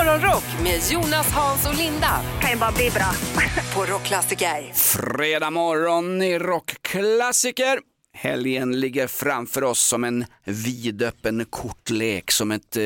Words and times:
Morgonrock 0.00 0.44
med 0.62 0.80
Jonas, 0.90 1.32
Hans 1.32 1.68
och 1.68 1.76
Linda 1.76 2.20
kan 2.40 2.50
ju 2.50 2.56
bara 2.56 2.72
bli 2.72 2.90
bra. 2.90 3.12
på 3.74 3.92
Rockklassiker. 3.92 4.72
Fredag 4.74 5.50
morgon 5.50 6.22
i 6.22 6.38
rockklassiker. 6.38 7.78
Helgen 8.12 8.80
ligger 8.80 9.06
framför 9.06 9.64
oss 9.64 9.80
som 9.80 10.04
en 10.04 10.24
vidöppen 10.44 11.44
kortlek, 11.44 12.30
som 12.30 12.50
ett... 12.50 12.76
Eh... 12.76 12.82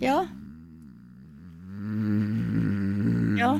Ja. 0.00 0.26
Ja. 3.38 3.58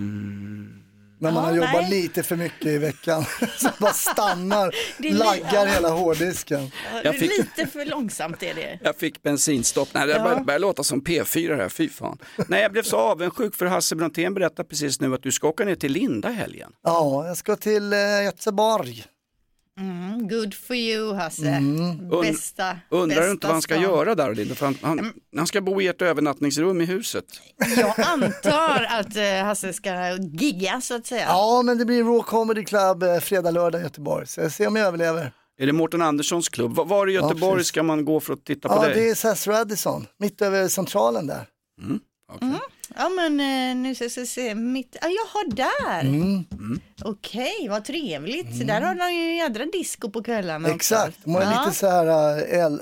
När 1.21 1.33
man 1.33 1.43
Ja, 1.45 1.49
har 1.51 1.57
jobbat 1.57 1.73
nej. 1.73 1.91
lite 2.03 2.23
för 2.23 2.37
mycket 2.37 2.67
i 2.67 2.79
veckan. 2.79 3.25
Så 3.59 3.69
bara 3.79 3.93
stannar, 3.93 4.75
laggar 5.19 5.67
ja. 5.67 5.73
hela 5.73 5.89
hårddisken. 5.89 6.71
Jag 7.05 7.15
fick- 7.19 7.39
Lite 7.39 7.67
för 7.67 7.85
långsamt 7.85 8.43
är 8.43 8.55
det. 8.55 8.79
Jag 8.83 8.97
fick 8.97 9.23
bensinstopp. 9.23 9.89
Nej, 9.95 10.07
det 10.07 10.13
Ja. 10.13 10.23
börjar, 10.23 10.41
börjar 10.45 10.59
låta 10.61 10.83
som 10.83 11.03
P4 11.03 11.57
här, 11.57 11.69
fy 11.69 11.89
fan. 11.89 12.19
Nej, 12.49 12.63
jag 12.63 12.73
blev 12.73 12.83
så 12.83 12.97
avundsjuk 12.97 13.55
för 13.55 13.67
Hasse 13.67 13.97
Brontén 13.97 14.35
berättade 14.35 14.69
precis 14.69 15.01
nu 15.01 15.15
att 15.15 15.23
du 15.23 15.33
ska 15.33 15.49
åka 15.49 15.65
ner 15.65 15.75
till 15.75 15.93
Linda 15.93 16.29
helgen. 16.29 16.73
Ja, 16.83 17.27
jag 17.27 17.37
ska 17.37 17.57
till 17.57 17.93
eh, 17.93 17.99
Göteborg. 18.25 19.05
Mm, 19.81 20.29
good 20.29 20.55
for 20.55 20.77
you 20.77 21.15
Hasse. 21.15 21.43
Und- 21.43 22.23
Bästa, 22.23 22.77
Undrar 22.89 23.07
bästa 23.17 23.25
du 23.27 23.31
inte 23.31 23.47
vad 23.47 23.55
han 23.55 23.63
ska 23.63 23.75
stan. 23.75 23.83
göra 23.83 24.15
där 24.15 24.35
Linda? 24.35 24.55
För 24.55 24.67
han, 24.67 24.77
han, 24.83 25.13
han 25.37 25.47
ska 25.47 25.61
bo 25.61 25.81
i 25.81 25.87
ett 25.87 26.03
övernattningsrum 26.03 26.81
i 26.81 26.85
huset. 26.85 27.25
Jag 27.77 28.01
antar 28.01 28.87
att 28.91 29.17
eh, 29.17 29.45
Hasse 29.45 29.73
ska 29.73 30.17
gigga 30.19 30.81
så 30.81 30.95
att 30.97 31.07
säga. 31.07 31.25
Ja, 31.29 31.63
men 31.65 31.79
det 31.79 31.85
blir 31.85 32.05
Raw 32.05 32.23
Comedy 32.23 32.65
Club 32.65 33.03
eh, 33.03 33.19
fredag, 33.19 33.51
lördag 33.51 33.81
i 33.81 33.85
Göteborg. 33.85 34.27
Så 34.27 34.41
jag 34.41 34.53
ser 34.53 34.67
om 34.67 34.77
jag 34.77 34.87
överlever. 34.87 35.33
Är 35.59 35.67
det 35.67 35.73
Mårten 35.73 36.03
Anderssons 36.03 36.49
klubb? 36.49 36.75
Var, 36.77 36.85
var 36.85 37.07
i 37.07 37.13
Göteborg 37.13 37.57
precis. 37.57 37.69
ska 37.69 37.83
man 37.83 38.05
gå 38.05 38.21
för 38.21 38.33
att 38.33 38.45
titta 38.45 38.69
på 38.69 38.75
Ja, 38.75 38.83
dig? 38.83 38.95
det 38.95 39.11
är 39.11 39.15
SAS 39.15 39.47
Radisson, 39.47 40.07
mitt 40.19 40.43
över 40.43 40.69
centralen 40.69 41.27
där. 41.27 41.47
Okej. 42.33 42.49
Ja 42.97 43.09
men 43.09 43.41
eh, 43.41 43.77
nu 43.77 43.95
ska 43.95 44.05
jag 44.17 44.29
se, 44.29 44.55
mitt, 44.55 44.97
ja 45.01 45.09
jaha 45.09 45.45
där. 45.49 46.01
Mm. 46.01 46.45
Okej, 47.05 47.67
vad 47.71 47.85
trevligt. 47.85 48.67
Där 48.67 48.81
har 48.81 48.95
de 48.95 49.15
ju 49.15 49.37
jädra 49.37 49.65
disco 49.65 50.11
på 50.11 50.23
kvällarna. 50.23 50.69
Exakt, 50.69 51.19
de 51.25 51.35
har 51.35 51.43
Ja. 51.43 51.65
lite 51.65 51.77
så 51.79 51.87
här 51.89 52.07
äl, 52.43 52.73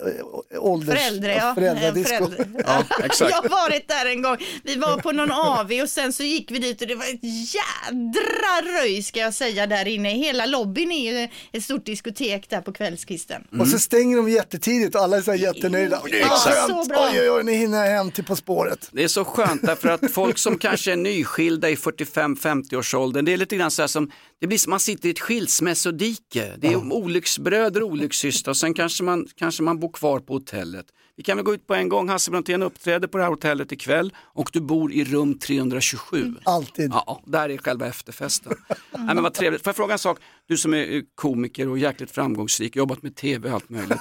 äh, 0.53 0.63
ålders... 0.65 0.99
Föräldrar, 0.99 1.31
ja. 1.33 1.55
Föräldradisco. 1.55 2.15
Eh, 2.15 2.31
föräldrar. 2.31 2.63
Ja, 2.67 2.85
exakt. 3.05 3.31
Jag 3.31 3.43
har 3.43 3.49
varit 3.49 3.89
där 3.89 4.07
en 4.07 4.23
gång. 4.23 4.37
Vi 4.65 4.77
var 4.77 4.97
på 4.99 5.13
någon 5.13 5.33
AV 5.33 5.73
och 5.83 5.89
sen 5.89 6.13
så 6.13 6.23
gick 6.23 6.51
vi 6.51 6.59
dit 6.59 6.83
och 6.83 6.89
det 6.89 6.95
var 6.95 7.05
ett 7.05 7.21
jädra 7.55 8.79
röj 8.81 9.03
ska 9.03 9.21
jag 9.21 9.35
säga 9.35 9.67
där 9.67 9.89
inne. 9.89 10.09
Hela 10.11 10.47
lobbyn 10.47 10.93
är 10.93 11.13
ju 11.13 11.29
ett 11.53 11.63
stort 11.65 11.85
diskotek 11.87 12.51
där 12.51 12.61
på 12.61 12.73
kvällskvisten. 12.73 13.43
Och 13.61 13.69
så 13.69 13.79
stänger 13.79 14.17
de 14.17 14.29
jättetidigt 14.31 14.95
och 14.95 15.01
alla 15.03 15.17
är 15.17 15.21
så 15.23 15.31
här 15.31 15.39
jättenöjda. 15.39 16.03
Det 16.11 16.17
är 16.21 16.27
Ja, 16.27 16.67
så 16.69 16.85
bra. 16.89 17.09
oj 17.13 17.21
oj 17.21 17.31
oj, 17.31 17.45
ni 17.45 17.55
hinner 17.55 17.91
hem 17.91 18.11
till 18.11 18.25
På 18.25 18.37
spåret. 18.37 18.89
Det 18.93 19.05
är 19.05 19.09
så 19.09 19.25
skönt 19.25 19.63
därför 19.63 19.89
att 19.89 19.98
folk 20.13 20.39
som 20.39 20.59
kanske 20.59 20.93
är 20.93 20.97
nyskilda 20.97 21.71
i 21.71 21.75
45-50-årsåldern, 21.75 23.25
det 23.25 23.33
är 23.33 23.37
lite 23.37 23.57
grann 23.57 23.71
så 23.71 23.83
här 23.83 23.87
som, 23.87 24.11
det 24.41 24.47
blir 24.47 24.59
som 24.59 24.71
man 24.71 24.81
sitter 24.81 25.09
i 25.09 25.13
ett 25.13 25.21
skilsmässodike. 25.21 26.55
Det 26.59 26.69
är 26.69 26.77
olycksbröder 26.77 27.83
och 27.83 27.89
olyckssystrar 27.89 28.51
och 28.51 28.57
sen 28.57 28.75
kanske 28.75 29.03
man, 29.03 29.27
kanske 29.37 29.63
man 29.63 29.81
bor 29.81 29.93
kvar 29.93 30.21
på 30.21 30.33
hotellet. 30.33 30.87
Vi 31.19 31.25
kan 31.25 31.37
väl 31.37 31.45
gå 31.45 31.55
ut 31.55 31.67
på 31.67 31.75
en 31.75 31.89
gång, 31.89 32.09
Hasse 32.09 32.31
Brontén 32.31 32.63
uppträder 32.63 33.09
på 33.09 33.19
det 33.19 33.25
här 33.25 33.31
hotellet 33.31 33.73
ikväll 33.73 34.13
och 34.35 34.51
du 34.53 34.61
bor 34.61 34.93
i 34.93 35.05
rum 35.05 35.39
327. 35.39 36.35
Alltid. 36.45 36.91
Ja, 36.93 37.23
där 37.25 37.49
är 37.49 37.57
själva 37.57 37.87
efterfesten. 37.87 38.53
Nej, 38.91 39.15
men 39.15 39.23
vad 39.23 39.35
trevligt. 39.35 39.65
Får 39.65 39.69
jag 39.69 39.77
fråga 39.77 39.93
en 39.93 39.99
sak? 39.99 40.19
Du 40.47 40.57
som 40.57 40.75
är 40.75 40.97
eh, 40.97 41.03
komiker 41.15 41.69
och 41.69 41.79
jäkligt 41.79 42.11
framgångsrik, 42.11 42.77
jobbat 42.77 43.03
med 43.03 43.17
tv 43.17 43.49
och 43.49 43.55
allt 43.55 43.71
möjligt. 43.71 43.99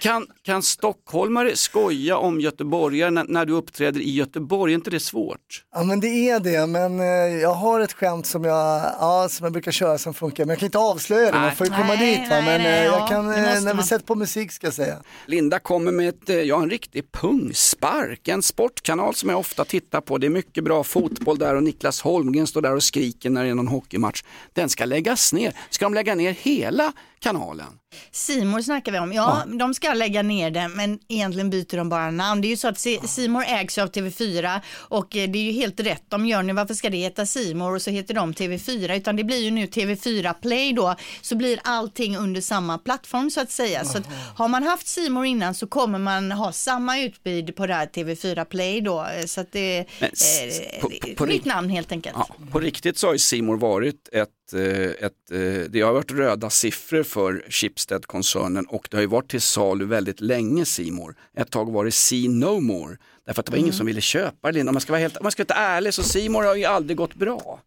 Kan, 0.00 0.26
kan 0.42 0.62
stockholmare 0.62 1.56
skoja 1.56 2.16
om 2.16 2.40
göteborgare 2.40 3.10
när, 3.10 3.24
när 3.24 3.44
du 3.44 3.52
uppträder 3.52 4.00
i 4.00 4.10
Göteborg? 4.10 4.72
Är 4.72 4.74
inte 4.74 4.90
det 4.90 5.00
svårt? 5.00 5.64
Ja 5.74 5.84
men 5.84 6.00
det 6.00 6.30
är 6.30 6.40
det, 6.40 6.66
men 6.66 7.00
eh, 7.00 7.06
jag 7.40 7.54
har 7.54 7.80
ett 7.80 7.92
skämt 7.92 8.26
som 8.26 8.44
jag, 8.44 8.82
ja, 9.00 9.28
som 9.30 9.44
jag 9.44 9.52
brukar 9.52 9.72
köra 9.72 9.98
som 9.98 10.14
funkar, 10.14 10.44
men 10.44 10.48
jag 10.48 10.58
kan 10.58 10.66
inte 10.66 10.78
avslöja 10.78 11.32
det, 11.32 11.38
man 11.38 11.52
får 11.52 11.66
ju 11.66 11.72
komma 11.72 11.94
Nej, 11.94 12.10
dit 12.10 12.30
va, 12.30 12.36
nej, 12.36 12.44
men 12.44 12.62
nej, 12.62 12.80
eh, 12.80 12.84
ja, 12.84 12.98
jag 12.98 13.08
kan, 13.08 13.26
det 13.26 13.52
eh, 13.52 13.62
när 13.62 13.74
vi 13.74 13.82
sätter 13.82 14.06
på 14.06 14.14
musik 14.14 14.52
ska 14.52 14.66
jag 14.66 14.74
säga. 14.74 14.96
Linda 15.26 15.58
kommer 15.86 15.96
med 15.96 16.08
ett, 16.08 16.30
eh, 16.30 16.36
ja, 16.36 16.62
en 16.62 16.70
riktig 16.70 17.12
pungspark, 17.12 18.28
en 18.28 18.42
sportkanal 18.42 19.14
som 19.14 19.28
jag 19.28 19.38
ofta 19.38 19.64
tittar 19.64 20.00
på. 20.00 20.18
Det 20.18 20.26
är 20.26 20.30
mycket 20.30 20.64
bra 20.64 20.84
fotboll 20.84 21.38
där 21.38 21.54
och 21.54 21.62
Niklas 21.62 22.00
Holmgren 22.00 22.46
står 22.46 22.62
där 22.62 22.74
och 22.74 22.82
skriker 22.82 23.30
när 23.30 23.44
det 23.44 23.50
är 23.50 23.54
någon 23.54 23.68
hockeymatch. 23.68 24.22
Den 24.52 24.68
ska 24.68 24.84
läggas 24.84 25.32
ner. 25.32 25.56
Ska 25.70 25.84
de 25.84 25.94
lägga 25.94 26.14
ner 26.14 26.32
hela 26.32 26.92
kanalen? 27.26 27.66
Simor 28.12 28.60
snackar 28.62 28.92
vi 28.92 28.98
om. 28.98 29.12
Ja, 29.12 29.42
de 29.58 29.74
ska 29.74 29.92
lägga 29.94 30.22
ner 30.22 30.50
det, 30.50 30.68
men 30.68 30.98
egentligen 31.08 31.50
byter 31.50 31.76
de 31.76 31.88
bara 31.88 32.10
namn. 32.10 32.40
Det 32.40 32.46
är 32.48 32.50
ju 32.50 32.56
så 32.56 32.68
att 32.68 32.78
Simor 33.08 33.44
ägs 33.46 33.78
ju 33.78 33.82
av 33.82 33.90
TV4 33.90 34.60
och 34.74 35.16
eh, 35.16 35.28
det 35.30 35.38
är 35.38 35.42
ju 35.42 35.52
helt 35.52 35.80
rätt 35.80 36.02
de 36.08 36.26
gör 36.26 36.42
nu. 36.42 36.52
Varför 36.52 36.74
ska 36.74 36.90
det 36.90 36.96
heta 36.96 37.26
Simor 37.26 37.74
och 37.74 37.82
så 37.82 37.90
heter 37.90 38.14
de 38.14 38.32
TV4? 38.34 38.96
Utan 38.96 39.16
det 39.16 39.24
blir 39.24 39.38
ju 39.44 39.50
nu 39.50 39.66
TV4 39.66 40.34
Play 40.42 40.72
då, 40.72 40.94
så 41.22 41.36
blir 41.36 41.58
allting 41.64 42.16
under 42.16 42.40
samma 42.40 42.78
plattform 42.78 43.30
så 43.30 43.40
att 43.40 43.50
säga. 43.50 43.84
Så 43.84 43.98
att 43.98 44.04
har 44.36 44.48
man 44.48 44.62
haft 44.62 44.86
Simor 44.86 45.24
innan 45.26 45.54
så 45.54 45.66
kommer 45.66 45.98
man 45.98 46.32
ha 46.32 46.52
samma 46.52 46.98
utbud 46.98 47.56
på 47.56 47.66
det 47.66 47.74
här 47.74 47.86
TV4 47.86 48.44
Play 48.44 48.80
då. 48.80 49.00
Eh, 49.20 49.26
Så 49.26 49.40
att 49.40 49.52
det 49.52 49.78
är 49.78 49.80
eh, 49.80 50.80
på- 50.80 50.88
på- 50.90 51.14
på 51.16 51.26
nytt 51.26 51.44
namn 51.44 51.70
helt 51.70 51.92
enkelt. 51.92 52.16
Ja, 52.18 52.28
på 52.52 52.60
riktigt 52.60 52.98
så 52.98 53.06
har 53.06 53.12
ju 53.12 53.18
Simor 53.18 53.56
varit 53.56 54.08
ett, 54.12 54.45
ett 54.52 55.30
eh, 55.30 55.40
eh, 55.40 55.64
det 55.68 55.80
har 55.80 55.92
varit 55.92 56.12
röda 56.12 56.50
siffror 56.50 57.02
för 57.02 57.44
Schibsted-koncernen 57.48 58.66
och 58.66 58.88
det 58.90 58.96
har 58.96 59.02
ju 59.02 59.06
varit 59.06 59.30
till 59.30 59.40
salu 59.40 59.84
väldigt 59.84 60.20
länge 60.20 60.64
Simor. 60.64 61.14
Ett 61.36 61.50
tag 61.50 61.72
var 61.72 61.84
det 61.84 61.90
See 61.90 62.28
No 62.28 62.60
More, 62.60 62.96
därför 63.26 63.40
att 63.40 63.46
det 63.46 63.52
var 63.52 63.58
ingen 63.58 63.72
som 63.72 63.86
ville 63.86 64.00
köpa 64.00 64.52
det. 64.52 64.60
Om 64.60 64.66
man 64.74 64.80
ska 64.80 64.92
vara 64.92 65.00
helt, 65.00 65.16
om 65.16 65.22
man 65.22 65.32
ska 65.32 65.44
vara 65.48 65.58
ärlig 65.58 65.94
så 65.94 66.02
Simor 66.02 66.42
har 66.44 66.54
ju 66.54 66.64
aldrig 66.64 66.96
gått 66.96 67.14
bra. 67.14 67.60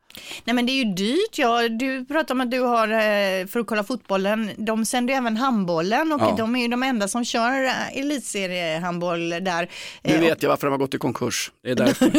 Nej 0.44 0.54
men 0.54 0.66
det 0.66 0.72
är 0.72 0.86
ju 0.86 0.94
dyrt. 0.94 1.38
Ja, 1.38 1.70
du 1.70 2.06
pratar 2.06 2.36
om 2.36 2.42
att 2.42 2.52
du 2.52 2.60
har, 2.60 2.88
eh, 2.88 3.48
för 3.48 3.60
att 3.60 3.68
kolla 3.68 3.84
fotbollen, 3.84 4.52
de 4.58 4.86
sänder 4.86 5.14
ju 5.14 5.18
även 5.18 5.38
handbollen 5.38 6.12
och 6.12 6.22
Ja. 6.22 6.36
de 6.38 6.56
är 6.56 6.62
ju 6.62 6.68
de 6.68 6.84
enda 6.84 7.08
som 7.08 7.26
kör 7.26 7.64
eh, 7.66 7.98
elitseriehandboll 8.00 9.30
där. 9.30 9.70
Nu 10.04 10.14
Eh, 10.14 10.20
vet 10.22 10.44
jag 10.44 10.50
varför 10.50 10.68
de 10.68 10.72
har 10.72 10.78
gått 10.78 10.94
i 10.94 10.98
konkurs. 10.98 11.52
Det 11.64 11.70
är 11.72 11.76
därför. 11.86 12.12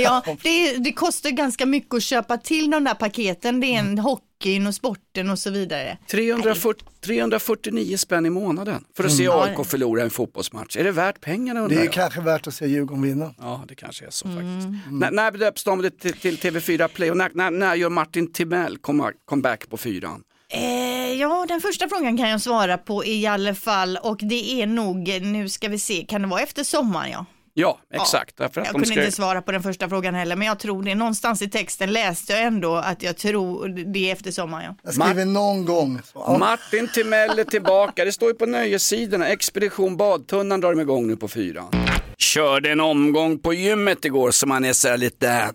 Ja, 0.00 0.22
det, 0.42 0.76
det 0.76 0.92
kostar 0.92 1.30
ganska 1.30 1.66
mycket 1.66 1.94
att 1.94 2.02
köpa 2.02 2.36
till 2.36 2.70
de 2.70 2.84
där 2.84 2.94
paketen. 2.94 3.60
Det 3.60 3.66
är 3.66 3.78
en 3.78 3.98
hockeyn 4.38 4.66
och 4.66 4.74
sporten 4.74 5.30
och 5.30 5.38
så 5.38 5.50
vidare. 5.50 5.98
340, 6.10 6.84
349 7.00 7.96
spänn 7.96 8.26
i 8.26 8.30
månaden 8.30 8.84
för 8.96 9.04
att 9.04 9.12
se 9.12 9.24
Mm. 9.26 9.38
AIK 9.38 9.66
förlora 9.66 10.02
en 10.02 10.10
fotbollsmatch. 10.10 10.76
Är 10.76 10.84
det 10.84 10.92
värt 10.92 11.20
pengarna 11.20 11.68
Det 11.68 11.74
är 11.74 11.84
jag? 11.84 11.92
kanske 11.92 12.20
värt 12.20 12.46
att 12.46 12.54
se 12.54 12.66
Djurgården 12.66 13.02
vinna. 13.02 13.34
Ja, 13.38 13.64
det 13.68 13.74
kanske 13.74 14.06
är 14.06 14.10
så 14.10 14.28
Mm. 14.28 14.60
faktiskt. 14.60 14.82
När, 14.92 15.10
när 15.10 15.30
döps 15.30 15.64
de 15.64 15.90
till, 16.00 16.12
till 16.12 16.36
TV4 16.38 16.88
Play 16.88 17.10
och 17.10 17.16
när, 17.16 17.30
när, 17.34 17.50
när 17.50 17.74
gör 17.74 17.90
Martin 17.90 18.32
Timell 18.32 18.78
come- 18.78 19.12
comeback 19.24 19.68
på 19.70 19.76
fyran? 19.76 20.22
Eh, 20.52 21.12
ja, 21.12 21.44
den 21.48 21.60
första 21.60 21.88
frågan 21.88 22.16
kan 22.16 22.28
jag 22.28 22.40
svara 22.40 22.78
på 22.78 23.04
i 23.04 23.26
alla 23.26 23.54
fall 23.54 23.96
och 24.02 24.18
det 24.22 24.62
är 24.62 24.66
nog, 24.66 25.08
nu 25.22 25.48
ska 25.48 25.68
vi 25.68 25.78
se, 25.78 26.04
kan 26.08 26.22
det 26.22 26.28
vara 26.28 26.40
efter 26.40 26.64
sommaren 26.64 27.10
ja? 27.10 27.26
Ja, 27.60 27.78
exakt. 27.94 28.40
Att 28.40 28.56
Jag 28.56 28.64
de 28.64 28.70
kunde 28.70 28.86
ska... 28.86 29.00
inte 29.00 29.12
svara 29.12 29.42
på 29.42 29.52
den 29.52 29.62
första 29.62 29.88
frågan 29.88 30.14
heller, 30.14 30.36
men 30.36 30.46
jag 30.46 30.58
tror 30.58 30.82
det. 30.82 30.94
Någonstans 30.94 31.42
i 31.42 31.50
texten 31.50 31.92
läste 31.92 32.32
jag 32.32 32.42
ändå 32.42 32.76
att 32.76 33.02
jag 33.02 33.16
tror 33.16 33.68
det 33.92 34.08
är 34.08 34.12
efter 34.12 34.30
sommaren. 34.30 34.64
Ja. 34.64 34.74
Jag 34.82 34.94
skriver 34.94 35.24
någon 35.24 35.64
gång. 35.64 36.00
Så, 36.04 36.24
ja. 36.26 36.38
Martin 36.38 36.88
Timell 36.94 37.38
är 37.38 37.44
tillbaka, 37.44 38.04
det 38.04 38.12
står 38.12 38.28
ju 38.28 38.34
på 38.34 38.46
nöjessidorna. 38.46 39.28
Expedition 39.28 39.96
Badtunnan 39.96 40.60
drar 40.60 40.74
de 40.74 40.80
igång 40.80 41.06
nu 41.06 41.16
på 41.16 41.28
fyran. 41.28 41.72
Körde 42.18 42.70
en 42.72 42.80
omgång 42.80 43.38
på 43.38 43.54
gymmet 43.54 44.04
igår 44.04 44.30
så 44.30 44.46
man 44.46 44.64
är 44.64 44.72
så 44.72 44.96
lite 44.96 45.50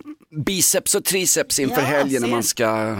biceps 0.46 0.94
och 0.94 1.04
triceps 1.04 1.58
inför 1.58 1.80
Ja, 1.80 1.86
helgen 1.86 2.22
när 2.22 2.28
man 2.28 2.42
ska 2.42 2.96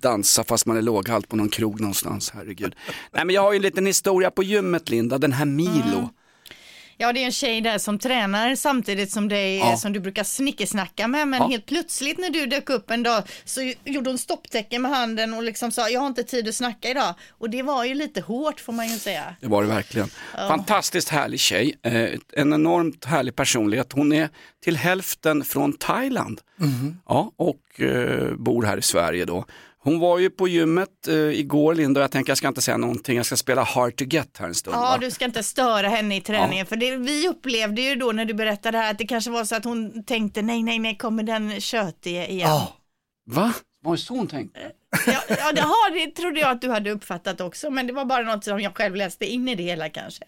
dansa 0.00 0.44
fast 0.44 0.66
man 0.66 0.76
är 0.76 0.82
låghalt 0.82 1.28
på 1.28 1.36
någon 1.36 1.48
krog 1.48 1.80
någonstans, 1.80 2.32
herregud. 2.34 2.74
Nej 3.12 3.24
men 3.24 3.34
jag 3.34 3.42
har 3.42 3.52
ju 3.52 3.56
en 3.56 3.62
liten 3.62 3.86
historia 3.86 4.30
på 4.30 4.42
gymmet 4.42 4.88
Linda, 4.88 5.18
den 5.18 5.32
här 5.32 5.44
Milo. 5.44 6.10
Ja, 7.00 7.12
det 7.12 7.20
är 7.20 7.24
en 7.24 7.32
tjej 7.32 7.60
där 7.60 7.78
som 7.78 7.98
tränar 7.98 8.54
samtidigt 8.54 9.10
som 9.12 9.28
dig, 9.28 9.58
Ja. 9.58 9.76
som 9.76 9.92
du 9.92 10.00
brukar 10.00 10.24
snickesnacka 10.24 11.08
med, 11.08 11.28
men 11.28 11.40
Ja. 11.42 11.48
helt 11.48 11.66
plötsligt 11.66 12.18
när 12.18 12.30
du 12.30 12.46
dök 12.46 12.70
upp 12.70 12.90
en 12.90 13.02
dag 13.02 13.22
så 13.44 13.72
gjorde 13.84 14.10
hon 14.10 14.18
stopptecken 14.18 14.82
med 14.82 14.90
handen 14.90 15.34
och 15.34 15.42
liksom 15.42 15.70
sa, 15.72 15.88
jag 15.88 16.00
har 16.00 16.06
inte 16.06 16.22
tid 16.24 16.48
att 16.48 16.54
snacka 16.54 16.88
idag. 16.90 17.14
Och 17.30 17.50
det 17.50 17.62
var 17.62 17.84
ju 17.84 17.94
lite 17.94 18.20
hårt 18.20 18.60
får 18.60 18.72
man 18.72 18.88
ju 18.88 18.98
säga. 18.98 19.36
Det 19.40 19.46
var 19.46 19.62
det 19.62 19.68
verkligen. 19.68 20.10
Fantastiskt 20.48 21.08
härlig 21.08 21.40
tjej, 21.40 21.74
eh, 21.82 21.92
en 22.32 22.52
enormt 22.52 23.04
härlig 23.04 23.36
personlighet. 23.36 23.92
Hon 23.92 24.12
är 24.12 24.28
till 24.64 24.76
hälften 24.76 25.44
från 25.44 25.72
Thailand 25.72 26.40
ja, 27.08 27.32
och 27.36 27.80
eh, 27.80 28.34
bor 28.36 28.62
här 28.62 28.76
i 28.76 28.82
Sverige 28.82 29.24
då. 29.24 29.44
Hon 29.88 29.98
var 29.98 30.18
ju 30.18 30.30
på 30.30 30.48
gymmet 30.48 31.08
eh, 31.08 31.14
igår 31.14 31.74
Linda 31.74 32.00
och 32.00 32.04
jag 32.04 32.10
tänker 32.10 32.30
jag 32.30 32.38
ska 32.38 32.48
inte 32.48 32.62
säga 32.62 32.76
någonting, 32.76 33.16
jag 33.16 33.26
ska 33.26 33.36
spela 33.36 33.62
hard 33.62 33.96
to 33.96 34.04
get 34.04 34.38
här 34.38 34.46
en 34.46 34.54
stund. 34.54 34.76
Ja, 34.76 34.80
va? 34.80 34.98
du 35.00 35.10
ska 35.10 35.24
inte 35.24 35.42
störa 35.42 35.88
henne 35.88 36.16
i 36.16 36.20
träningen, 36.20 36.66
för 36.66 36.76
det, 36.76 36.96
vi 36.96 37.28
upplevde 37.28 37.82
ju 37.82 37.94
då 37.94 38.12
när 38.12 38.24
du 38.24 38.34
berättade 38.34 38.78
här 38.78 38.90
att 38.90 38.98
det 38.98 39.06
kanske 39.06 39.30
var 39.30 39.44
så 39.44 39.56
att 39.56 39.64
hon 39.64 40.04
tänkte, 40.04 40.42
nej, 40.42 40.62
nej, 40.62 40.78
nej, 40.78 40.96
kommer 40.96 41.22
den 41.22 41.60
tjötige 41.60 42.26
igen. 42.26 42.48
Ja. 42.48 42.76
Va? 43.30 43.52
Var 43.84 43.92
det 43.92 43.98
så 43.98 44.14
hon 44.14 44.26
tänkte? 44.26 44.60
Ja, 45.06 45.20
ja 45.28 45.52
det, 45.52 45.60
har, 45.60 46.06
det 46.06 46.10
trodde 46.10 46.40
jag 46.40 46.50
att 46.50 46.60
du 46.60 46.70
hade 46.70 46.90
uppfattat 46.90 47.40
också, 47.40 47.70
men 47.70 47.86
det 47.86 47.92
var 47.92 48.04
bara 48.04 48.22
något 48.22 48.44
som 48.44 48.60
jag 48.60 48.76
själv 48.76 48.96
läste 48.96 49.26
in 49.26 49.48
i 49.48 49.54
det 49.54 49.62
hela 49.62 49.88
kanske. 49.88 50.24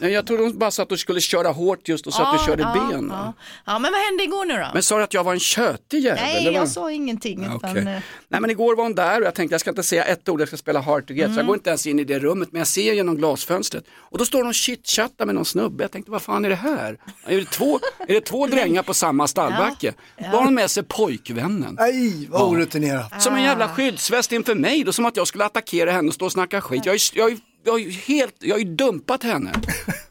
Nej, 0.00 0.12
Jag 0.12 0.26
trodde 0.26 0.42
hon 0.42 0.58
bara 0.58 0.68
att 0.82 0.88
du 0.88 0.96
skulle 0.96 1.20
köra 1.20 1.48
hårt 1.48 1.88
just 1.88 2.06
och 2.06 2.14
så 2.14 2.22
att 2.22 2.38
du 2.38 2.44
körde 2.46 2.62
ja, 2.62 2.72
ben. 2.90 3.08
Ja. 3.10 3.32
ja, 3.66 3.78
men 3.78 3.92
vad 3.92 4.00
hände 4.00 4.22
igår 4.24 4.44
nu 4.44 4.54
då? 4.54 4.66
Men 4.74 4.82
sa 4.82 4.96
du 4.98 5.02
att 5.04 5.14
jag 5.14 5.24
var 5.24 5.32
en 5.32 5.40
tjötig 5.40 6.00
jävel? 6.00 6.22
Nej, 6.22 6.36
eller 6.36 6.52
vad? 6.52 6.60
jag 6.60 6.68
sa 6.68 6.90
ingenting. 6.92 7.42
Ja, 7.42 7.56
Utan, 7.56 7.70
okej. 7.70 7.82
eh, 7.82 8.00
Nej 8.28 8.40
men 8.40 8.50
igår 8.50 8.76
var 8.76 8.82
hon 8.82 8.94
där 8.94 9.20
och 9.20 9.26
jag 9.26 9.34
tänkte 9.34 9.54
jag 9.54 9.60
ska 9.60 9.70
inte 9.70 9.82
säga 9.82 10.04
ett 10.04 10.28
ord, 10.28 10.40
jag 10.40 10.48
ska 10.48 10.56
spela 10.56 10.80
Hard 10.80 11.06
to 11.06 11.12
get. 11.12 11.24
Mm. 11.24 11.34
Så 11.34 11.40
jag 11.40 11.46
går 11.46 11.56
inte 11.56 11.70
ens 11.70 11.86
in 11.86 11.98
i 11.98 12.04
det 12.04 12.18
rummet 12.18 12.52
men 12.52 12.58
jag 12.58 12.66
ser 12.68 12.92
genom 12.92 13.16
glasfönstret. 13.16 13.84
Och 13.96 14.18
då 14.18 14.24
står 14.24 14.38
hon 14.38 14.48
och 14.48 14.54
chitchattar 14.54 15.26
med 15.26 15.34
någon 15.34 15.44
snubbe. 15.44 15.84
Jag 15.84 15.90
tänkte 15.90 16.10
vad 16.10 16.22
fan 16.22 16.44
är 16.44 16.48
det 16.48 16.54
här? 16.54 16.98
Är 17.26 17.36
det 17.36 17.44
två, 17.50 17.80
är 18.08 18.14
det 18.14 18.20
två 18.20 18.46
drängar 18.46 18.82
på 18.82 18.94
samma 18.94 19.26
stallbacke? 19.28 19.94
Då 20.18 20.24
har 20.26 20.44
hon 20.44 20.54
med 20.54 20.70
sig 20.70 20.82
pojkvännen. 20.82 21.76
Nej, 21.80 22.26
vad 22.30 22.42
orutinerat. 22.42 23.22
Som 23.22 23.34
en 23.34 23.42
jävla 23.42 23.68
skyddsväst 23.68 24.32
inför 24.32 24.54
mig, 24.54 24.84
då 24.84 24.92
som 24.92 25.04
att 25.06 25.16
jag 25.16 25.26
skulle 25.26 25.44
attackera 25.44 25.92
henne 25.92 26.08
och 26.08 26.14
stå 26.14 26.24
och 26.24 26.32
snacka 26.32 26.60
skit. 26.60 26.86
Jag 26.86 26.94
ju, 26.94 27.00
jag 27.14 27.30
ju, 27.30 27.38
jag 27.64 27.72
har 27.72 27.78
ju 27.78 27.90
helt, 27.90 28.36
jag 28.40 28.54
har 28.54 28.60
ju 28.60 28.74
dumpat 28.74 29.22
henne. 29.22 29.52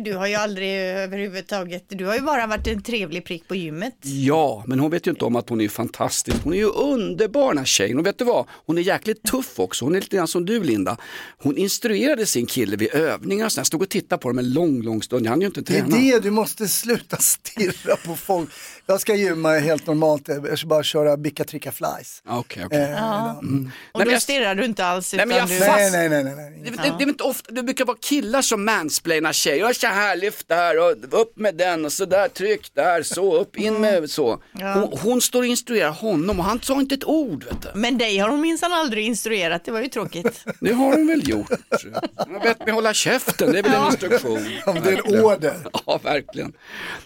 du 0.00 0.14
har 0.14 0.26
ju 0.26 0.34
aldrig 0.34 0.70
överhuvudtaget, 0.80 1.84
du 1.88 2.04
har 2.06 2.14
ju 2.14 2.20
bara 2.20 2.46
varit 2.46 2.66
en 2.66 2.82
trevlig 2.82 3.24
prick 3.24 3.48
på 3.48 3.54
gymmet. 3.54 3.94
Ja, 4.02 4.64
men 4.66 4.80
hon 4.80 4.90
vet 4.90 5.06
ju 5.06 5.10
inte 5.10 5.24
om 5.24 5.36
att 5.36 5.48
hon 5.48 5.60
är 5.60 5.68
fantastisk. 5.68 6.36
Hon 6.44 6.52
är 6.52 6.56
ju 6.56 6.64
underbar 6.70 7.48
den 7.48 7.58
här 7.58 7.64
tjejen. 7.64 7.98
Och 7.98 8.06
vet 8.06 8.18
du 8.18 8.24
vad? 8.24 8.46
Hon 8.66 8.78
är 8.78 8.82
jäkligt 8.82 9.22
tuff 9.22 9.58
också. 9.60 9.84
Hon 9.84 9.94
är 9.94 10.00
lite 10.00 10.16
grann 10.16 10.28
som 10.28 10.46
du 10.46 10.64
Linda. 10.64 10.96
Hon 11.38 11.56
instruerade 11.56 12.26
sin 12.26 12.46
kille 12.46 12.76
vid 12.76 12.94
övningar. 12.94 13.48
Så 13.48 13.58
jag 13.60 13.66
stod 13.66 13.82
och 13.82 13.88
tittade 13.88 14.22
på 14.22 14.28
dem 14.28 14.38
en 14.38 14.52
lång, 14.52 14.82
lång 14.82 15.02
stund. 15.02 15.26
Jag 15.26 15.30
hann 15.30 15.40
ju 15.40 15.46
inte 15.46 15.60
Det 15.60 15.78
är 15.78 15.82
träna. 15.82 15.96
det, 15.96 16.20
du 16.22 16.30
måste 16.30 16.68
sluta 16.68 17.16
stirra 17.20 17.96
på 17.96 18.16
folk. 18.16 18.50
Jag 18.86 19.00
ska 19.00 19.14
gymma 19.14 19.58
helt 19.58 19.86
normalt, 19.86 20.28
jag 20.28 20.58
ska 20.58 20.68
bara 20.68 20.82
köra 20.82 21.16
bicka 21.16 21.44
tricka 21.44 21.72
flies. 21.72 22.22
Ja, 22.26 22.38
Okej, 22.38 22.62
okej. 22.66 22.78
Eh, 22.82 22.90
Ja. 22.90 23.36
Och 23.38 23.44
Nej, 24.00 24.04
då 24.06 24.12
jag- 24.12 24.22
stirrar 24.22 24.54
du 24.54 24.64
inte 24.64 24.84
alls 24.86 25.12
Nej, 25.12 25.18
utan 25.18 25.28
men 25.28 25.36
jag 25.38 25.48
du... 25.48 25.58
fattar. 25.58 25.76
Nej, 25.76 25.90
nej, 25.90 26.08
nej, 26.08 26.24
nej, 26.24 26.34
nej. 26.50 26.62
Det, 26.64 26.70
det, 26.82 26.94
det, 26.98 27.04
är 27.04 27.08
inte 27.08 27.24
ofta, 27.24 27.52
det 27.52 27.62
brukar 27.62 27.84
vara 27.84 27.96
killar 28.00 28.42
som 28.42 28.64
mansplainar 28.64 29.32
tjejer. 29.32 29.55
Jag 29.58 29.76
så 29.76 29.86
här, 29.86 30.16
lyft 30.16 30.48
där 30.48 30.78
och 30.78 31.20
upp 31.20 31.38
med 31.38 31.54
den 31.54 31.84
och 31.84 31.92
så 31.92 32.04
där, 32.04 32.28
tryck 32.28 32.74
där, 32.74 33.02
så, 33.02 33.36
upp, 33.36 33.56
in 33.56 33.80
med 33.80 34.10
så. 34.10 34.42
Hon, 34.52 34.98
hon 35.02 35.20
står 35.20 35.38
och 35.38 35.46
instruerar 35.46 35.90
honom 35.90 36.38
och 36.38 36.44
han 36.44 36.60
sa 36.62 36.80
inte 36.80 36.94
ett 36.94 37.04
ord. 37.04 37.44
Vet 37.44 37.62
du. 37.62 37.68
Men 37.74 37.98
dig 37.98 38.18
har 38.18 38.28
hon 38.28 38.40
minsann 38.40 38.72
aldrig 38.72 39.06
instruerat, 39.06 39.64
det 39.64 39.70
var 39.70 39.80
ju 39.80 39.88
tråkigt. 39.88 40.44
Det 40.60 40.72
har 40.72 40.96
hon 40.96 41.06
väl 41.06 41.28
gjort. 41.28 41.50
Hon 42.16 42.34
har 42.34 42.40
bett 42.40 42.66
mig 42.66 42.74
hålla 42.74 42.94
käften, 42.94 43.52
det 43.52 43.58
är 43.58 43.62
väl 43.62 43.72
en 43.72 43.86
instruktion. 43.86 44.38
Om 44.66 44.74
det 44.84 44.90
är 44.90 45.14
en 45.14 45.24
order. 45.24 45.54
Ja, 45.86 46.00
verkligen. 46.02 46.52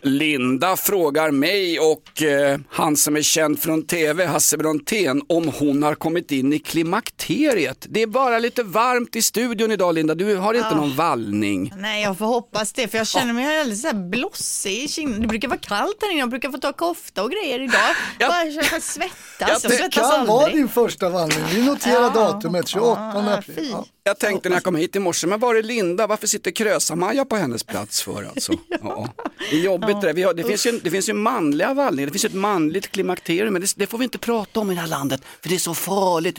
Linda 0.00 0.76
frågar 0.76 1.30
mig 1.30 1.80
och 1.80 2.22
eh, 2.22 2.58
han 2.68 2.96
som 2.96 3.16
är 3.16 3.22
känd 3.22 3.60
från 3.60 3.86
tv, 3.86 4.26
Hasse 4.26 4.56
Brontén, 4.56 5.22
om 5.28 5.52
hon 5.58 5.82
har 5.82 5.94
kommit 5.94 6.32
in 6.32 6.52
i 6.52 6.58
klimakteriet. 6.58 7.86
Det 7.88 8.02
är 8.02 8.06
bara 8.06 8.38
lite 8.38 8.62
varmt 8.62 9.16
i 9.16 9.22
studion 9.22 9.72
idag 9.72 9.94
Linda, 9.94 10.14
du 10.14 10.36
har 10.36 10.54
inte 10.54 10.74
någon 10.74 10.96
vallning. 10.96 11.72
Nej, 11.76 12.02
jag 12.02 12.18
får 12.18 12.26
hoppas 12.30 12.72
det, 12.72 12.88
för 12.88 12.98
jag 12.98 13.06
känner 13.06 13.32
mig 13.32 13.60
alldeles 13.60 13.80
så 13.82 13.86
här 13.86 13.94
blossig 13.94 14.84
i 14.84 14.88
kinden. 14.88 15.20
Det 15.20 15.26
brukar 15.28 15.48
vara 15.48 15.58
kallt 15.58 15.96
här 16.00 16.10
inne, 16.10 16.20
jag 16.20 16.30
brukar 16.30 16.50
få 16.50 16.58
ta 16.58 16.72
kofta 16.72 17.22
och 17.22 17.30
grejer 17.30 17.60
idag. 17.60 17.80
Ja. 18.18 18.28
Bara 18.28 18.44
jag 18.44 18.82
svettas, 18.82 19.12
Ja, 19.40 19.48
jag 19.48 19.62
det 19.62 19.68
Det 19.68 19.76
svettas 19.76 19.94
kan 19.94 20.26
vara 20.26 20.38
aldrig. 20.44 20.56
din 20.56 20.68
första 20.68 21.08
vandring. 21.08 21.44
Vi 21.54 21.62
noterar 21.66 22.02
Ja. 22.02 22.10
datumet, 22.10 22.68
28 22.68 23.00
Ja, 23.14 23.34
april. 23.34 23.68
Ja. 23.72 23.86
Jag 24.04 24.18
tänkte 24.18 24.48
när 24.48 24.56
jag 24.56 24.62
kom 24.64 24.76
hit 24.76 24.96
i 24.96 24.98
morse, 24.98 25.26
men 25.26 25.40
var 25.40 25.54
är 25.54 25.62
Linda? 25.62 26.06
Varför 26.06 26.26
sitter 26.26 26.50
Krösa-Maja 26.50 27.24
på 27.24 27.36
hennes 27.36 27.64
plats 27.64 28.02
för 28.02 28.24
alltså? 28.24 28.52
ja. 28.82 29.08
Det 29.50 29.56
är 29.56 29.60
jobbigt 29.60 30.00
det 30.00 30.12
där. 30.12 30.24
Har, 30.26 30.34
det, 30.34 30.44
finns 30.44 30.66
ju, 30.66 30.80
det 30.84 30.90
finns 30.90 31.08
ju 31.08 31.12
manliga 31.12 31.74
vallningar, 31.74 32.06
det 32.06 32.12
finns 32.12 32.24
ju 32.24 32.28
ett 32.28 32.34
manligt 32.34 32.90
klimakterium, 32.92 33.52
men 33.52 33.62
det, 33.62 33.72
det 33.76 33.86
får 33.86 33.98
vi 33.98 34.04
inte 34.04 34.18
prata 34.18 34.60
om 34.60 34.70
i 34.70 34.74
det 34.74 34.80
här 34.80 34.88
landet, 34.88 35.20
för 35.42 35.48
det 35.48 35.54
är 35.54 35.58
så 35.58 35.74
farligt. 35.74 36.38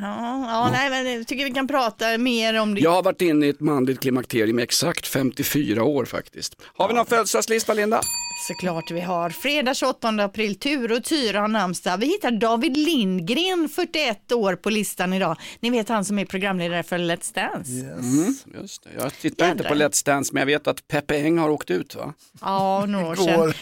Ja, 0.00 0.44
ja, 0.48 0.70
nej, 0.72 0.90
men 0.90 1.12
jag 1.14 1.26
tycker 1.26 1.44
vi 1.44 1.50
kan 1.50 1.68
prata 1.68 2.18
mer 2.18 2.60
om 2.60 2.74
det. 2.74 2.80
Jag 2.80 2.90
har 2.90 3.02
varit 3.02 3.20
inne 3.22 3.46
i 3.46 3.48
ett 3.48 3.60
manligt 3.60 4.00
klimakterium 4.00 4.58
i 4.58 4.62
exakt 4.62 5.06
54 5.06 5.84
år 5.84 6.04
faktiskt. 6.04 6.56
Har 6.64 6.88
vi 6.88 6.94
någon 6.94 7.06
födelsedagslista 7.06 7.74
Linda? 7.74 8.00
Såklart 8.36 8.90
vi 8.90 9.00
har. 9.00 9.30
Fredag 9.30 9.74
28 9.74 10.08
april, 10.08 10.54
Ture 10.58 10.94
och 10.96 11.04
Tyra 11.04 11.40
har 11.40 11.48
namnsdag. 11.48 11.96
Vi 11.98 12.06
hittar 12.06 12.30
David 12.30 12.76
Lindgren, 12.76 13.68
41 13.68 14.32
år 14.32 14.56
på 14.56 14.70
listan 14.70 15.12
idag. 15.12 15.36
Ni 15.60 15.70
vet 15.70 15.88
han 15.88 16.04
som 16.04 16.18
är 16.18 16.24
programledare 16.24 16.82
för 16.82 16.98
Let's 16.98 17.34
Dance. 17.34 17.70
Mm, 17.70 18.34
just 18.62 18.82
det. 18.82 18.90
Jag 18.98 19.18
tittar 19.18 19.50
inte 19.52 19.64
på. 19.64 19.74
Let's 19.74 20.06
Dance 20.06 20.30
men 20.34 20.40
jag 20.40 20.46
vet 20.46 20.66
att 20.66 20.88
Peppe 20.88 21.16
Eng 21.18 21.38
har 21.38 21.48
åkt 21.50 21.70
ut 21.70 21.94
va? 21.94 22.14
Ja, 22.40 22.84
några 22.88 23.06
år 23.08 23.14
sedan. 23.16 23.54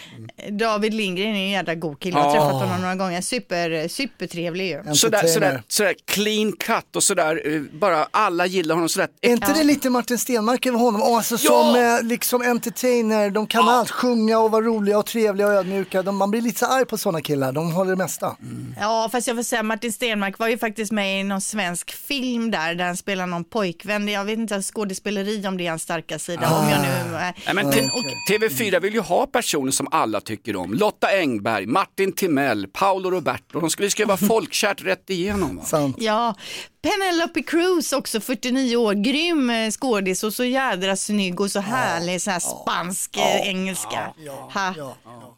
David 0.57 0.93
Lindgren 0.93 1.35
är 1.35 1.43
en 1.45 1.49
jävla 1.49 1.75
god 1.75 1.99
kille. 1.99 2.17
Jag 2.17 2.23
har 2.23 2.35
Ja. 2.35 2.41
träffat 2.41 2.67
honom 2.67 2.81
några 2.81 2.95
gånger. 2.95 3.21
Super, 3.21 3.87
supertrevlig 3.87 4.67
ju. 4.69 4.93
Sådär, 4.95 5.27
sådär, 5.27 5.63
sådär 5.67 5.95
clean 6.05 6.51
cut 6.51 6.95
och 6.95 7.03
sådär, 7.03 7.41
eh, 7.55 7.61
bara 7.79 8.07
alla 8.11 8.45
gillar 8.45 8.75
honom 8.75 8.89
sådär. 8.89 9.09
Är 9.21 9.29
inte 9.29 9.53
det 9.53 9.63
lite 9.63 9.89
Martin 9.89 10.17
Stenmark 10.17 10.65
över 10.65 10.79
honom? 10.79 11.01
Alltså 11.01 11.37
som 11.37 11.75
eh, 11.75 12.03
liksom 12.03 12.41
entertainer, 12.41 13.29
de 13.29 13.47
kan 13.47 13.69
allt, 13.69 13.89
sjunga 13.91 14.39
och 14.39 14.51
vara 14.51 14.60
roliga 14.61 14.97
och 14.97 15.05
trevliga 15.05 15.47
och 15.47 15.53
ödmjuka. 15.53 16.03
De, 16.03 16.17
man 16.17 16.31
blir 16.31 16.41
lite 16.41 16.59
så 16.59 16.65
arg 16.65 16.85
på 16.85 16.97
sådana 16.97 17.21
killar, 17.21 17.51
de 17.51 17.71
håller 17.71 17.91
det 17.91 17.97
mesta. 17.97 18.35
Ja, 18.79 19.09
fast 19.11 19.27
jag 19.27 19.35
får 19.37 19.43
säga 19.43 19.63
Martin 19.63 19.93
Stenmark 19.93 20.39
var 20.39 20.47
ju 20.47 20.57
faktiskt 20.57 20.91
med 20.91 21.19
i 21.19 21.23
någon 21.23 21.41
svensk 21.41 21.91
film 21.91 22.51
där, 22.51 22.75
där 22.75 22.85
han 22.85 22.97
spelar 22.97 23.27
någon 23.27 23.43
pojkvän. 23.43 24.07
Jag 24.07 24.25
vet 24.25 24.37
inte, 24.39 24.61
skådespeleri 24.61 25.47
om 25.47 25.57
det 25.57 25.65
är 25.65 25.69
hans 25.69 25.81
starka 25.81 26.19
sida. 26.19 26.49
Om 26.59 26.69
jag 26.69 26.81
nu... 26.81 27.15
eh, 27.15 27.21
Nej, 27.45 27.53
men 27.55 27.71
t- 27.71 27.89
TV4 28.29 28.79
vill 28.81 28.93
ju 28.93 28.99
ha 29.01 29.25
personer 29.27 29.71
som 29.71 29.87
alla 29.91 30.21
tycker 30.21 30.55
om. 30.55 30.73
Lotta 30.73 31.07
Engberg, 31.07 31.65
Martin 31.65 32.11
Timell, 32.13 32.67
Paolo 32.67 33.11
Roberto. 33.11 33.59
De 33.59 33.69
skulle 33.69 33.89
skriva 33.89 34.17
folkkärt 34.27 34.81
rätt 34.85 35.09
igenom. 35.09 35.57
Va? 35.57 35.63
Sant. 35.65 35.95
Ja, 35.99 36.35
Penelope 36.83 37.43
Cruz 37.43 37.93
också 37.93 38.19
49 38.21 38.75
år, 38.77 38.93
grym 38.93 39.49
eh, 39.49 39.69
skådis 39.71 40.23
och 40.23 40.33
så 40.33 40.43
jädra 40.43 40.95
snygg 40.95 41.41
och 41.41 41.51
så 41.51 41.59
härlig 41.59 42.21
så 42.21 42.31
här 42.31 42.39
spansk 42.39 43.17
eh, 43.17 43.47
engelska. 43.49 44.13
Ha. 44.53 44.73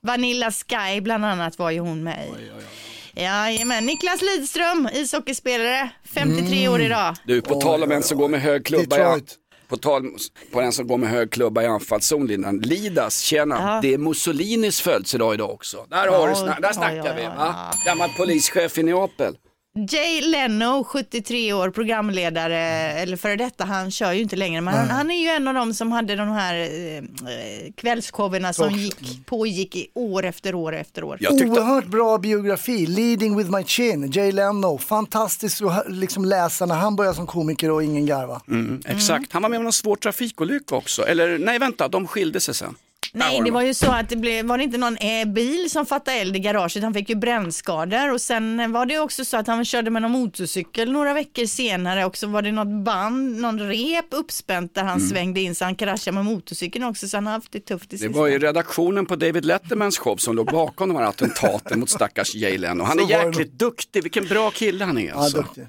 Vanilla 0.02 0.52
Sky 0.52 1.02
bland 1.02 1.26
annat 1.26 1.60
var 1.60 1.72
ju 1.72 1.80
hon 1.80 2.04
med 2.04 2.28
i. 2.28 2.52
Jajamän, 3.22 3.86
Niklas 3.86 4.22
Lidström, 4.22 4.90
ishockeyspelare, 4.94 5.90
53 6.16 6.68
år 6.68 6.82
idag. 6.82 7.16
Du, 7.26 7.42
på 7.42 7.56
tal 7.62 7.84
om 7.84 7.92
en 7.92 8.04
som 8.04 8.18
går 8.18 8.30
med 8.30 8.42
hög 8.42 8.66
klubba 8.66 8.96
i, 8.96 9.00
Detroit. 9.00 9.36
på 9.68 9.78
tal 9.78 10.04
på 10.52 10.62
en 10.62 10.72
som 10.72 10.88
går 10.88 10.98
med 10.98 11.10
hög 11.10 11.32
klubba 11.32 11.62
i 11.64 11.66
anfallszon, 11.66 12.28
Lindan. 12.28 12.58
Lidas, 12.60 13.20
tjena. 13.20 13.56
Ja. 13.60 13.80
Det 13.82 13.94
är 13.94 13.98
Mussolinis 13.98 14.82
födelsedag 14.82 15.34
idag 15.34 15.52
också. 15.52 15.86
Där, 15.90 16.08
har 16.08 16.28
du, 16.28 16.34
Ja, 16.34 16.40
sna- 16.40 16.62
där 16.62 16.68
ja, 16.68 16.74
snackar 16.74 16.96
ja, 17.06 17.14
vi. 17.16 17.24
ja, 17.24 17.30
Va? 17.38 17.56
Gammal 17.86 18.10
polischef 18.18 18.78
i 18.78 18.84
Neapel. 18.84 19.36
Jay 19.76 20.22
Leno, 20.22 20.84
73 20.84 21.54
år, 21.54 21.70
programledare, 21.70 22.58
eller 22.92 23.18
före 23.18 23.36
detta, 23.36 23.66
han 23.66 23.92
kör 23.92 24.12
ju 24.12 24.22
inte 24.22 24.36
längre, 24.36 24.62
men 24.62 24.74
han, 24.74 24.90
han 24.90 25.12
är 25.12 25.22
ju 25.22 25.28
en 25.28 25.48
av 25.48 25.54
dem 25.54 25.74
som 25.74 25.92
hade 25.92 26.16
de 26.16 26.30
här 26.30 26.56
eh, 26.56 26.98
eh, 26.98 27.04
kvällsshowerna 27.76 28.54
som 28.54 28.72
gick, 28.72 29.26
pågick 29.26 29.76
i 29.76 29.88
år 29.94 30.26
efter 30.26 30.56
år 30.56 30.76
efter 30.76 31.04
år. 31.04 31.18
Jag 31.22 31.38
tyckte, 31.38 31.52
Oerhört 31.52 31.86
bra 31.86 32.18
biografi, 32.18 32.86
Leading 32.86 33.38
with 33.38 33.52
my 33.52 33.64
chin, 33.64 34.12
Jay 34.12 34.32
Leno. 34.32 34.78
Fantastiskt 34.78 35.62
att 35.62 35.92
liksom 35.92 36.26
läsa 36.26 36.66
när 36.66 36.76
han 36.76 36.96
började 36.96 37.16
som 37.16 37.28
komiker 37.28 37.72
och 37.72 37.84
ingen 37.84 38.06
garva. 38.06 38.42
mm, 38.48 38.82
exakt, 38.86 39.34
han 39.34 39.42
var 39.42 39.50
med 39.50 39.58
om 39.58 39.64
någon 39.64 39.74
svår 39.74 39.96
trafikolycka 39.96 40.76
också. 40.76 41.08
Eller 41.08 41.38
nej, 41.38 41.60
vänta, 41.60 41.88
de 41.88 42.08
skilde 42.08 42.40
sig 42.40 42.54
sen. 42.54 42.76
Nej, 43.16 43.38
de. 43.38 43.44
det 43.44 43.52
var 43.52 43.62
ju 43.62 43.74
så 43.74 43.92
att 43.92 44.10
det 44.10 44.16
blev, 44.16 44.46
var 44.46 44.58
det 44.58 44.64
inte 44.64 44.78
någon 44.78 44.98
eh, 44.98 45.26
bil 45.26 45.70
som 45.70 45.86
fattade 45.86 46.18
eld 46.18 46.36
i 46.36 46.40
garaget, 46.40 46.84
han 46.84 46.94
fick 46.94 47.10
ju 47.10 47.16
brännskador 47.16 48.12
och 48.14 48.22
sen 48.22 48.72
var 48.72 48.86
det 48.86 49.00
också 49.00 49.26
så 49.26 49.38
att 49.38 49.48
han 49.48 49.66
körde 49.66 49.90
med 49.90 50.02
någon 50.02 50.12
motorcykel 50.12 50.92
några 50.92 51.14
veckor 51.14 51.46
senare 51.46 52.06
och 52.06 52.18
så 52.18 52.28
var 52.28 52.42
det 52.42 52.52
något 52.52 52.86
band, 52.86 53.38
någon 53.42 53.60
rep 53.60 54.06
uppspänt 54.10 54.76
där 54.76 54.84
han 54.84 55.00
svängde 55.00 55.42
in 55.42 55.56
så 55.56 55.66
han 55.66 55.76
kraschade 55.76 56.16
med 56.16 56.26
motorcykeln 56.26 56.86
också 56.86 57.08
så 57.08 57.18
han 57.18 57.26
har 57.26 57.34
haft 57.34 57.52
det 57.52 57.60
tufft 57.60 57.94
i 57.94 57.98
Det 57.98 58.08
var 58.08 58.28
ju 58.28 58.40
redaktionen 58.40 59.06
på 59.06 59.16
David 59.16 59.46
Lettermans 59.46 59.98
show 59.98 60.16
som 60.18 60.36
låg 60.36 60.46
bakom 60.46 60.90
de 60.90 60.98
här 60.98 61.06
attentaten 61.06 61.80
mot 61.80 61.90
stackars 61.90 62.36
Jay 62.36 62.58
Leno. 62.58 62.84
Han 62.84 63.00
är 63.00 63.10
jäkligt 63.10 63.60
duktig, 63.60 64.04
vilken 64.04 64.28
bra 64.28 64.52
kille 64.52 64.86
han 64.86 64.98
är 64.98 65.08
Ja, 65.08 65.14
alltså. 65.14 65.38
duktig. 65.38 65.68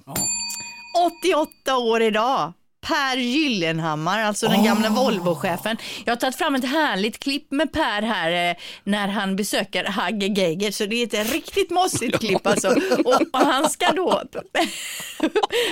88 1.23 1.77
år 1.77 2.03
idag. 2.03 2.53
Per 2.87 3.17
Gyllenhammar, 3.17 4.21
alltså 4.23 4.49
den 4.49 4.65
gamla 4.65 4.89
Volvo-chefen. 4.89 5.77
Jag 6.05 6.13
har 6.13 6.17
tagit 6.17 6.37
fram 6.37 6.55
ett 6.55 6.65
härligt 6.65 7.19
klipp 7.19 7.51
med 7.51 7.73
Per 7.73 8.03
här 8.03 8.51
eh, 8.51 8.57
när 8.85 9.09
han 9.09 9.37
besöker 9.37 9.85
Hagge 9.85 10.27
Geiger, 10.27 10.71
så 10.71 10.87
det 10.87 11.15
är 11.15 11.21
ett 11.21 11.33
riktigt 11.33 11.71
mossigt 11.71 12.19
klipp 12.19 12.47
alltså. 12.47 12.69
Och, 13.05 13.21
och 13.33 13.41
han 13.41 13.71
ska 13.71 13.87
då... 13.93 14.11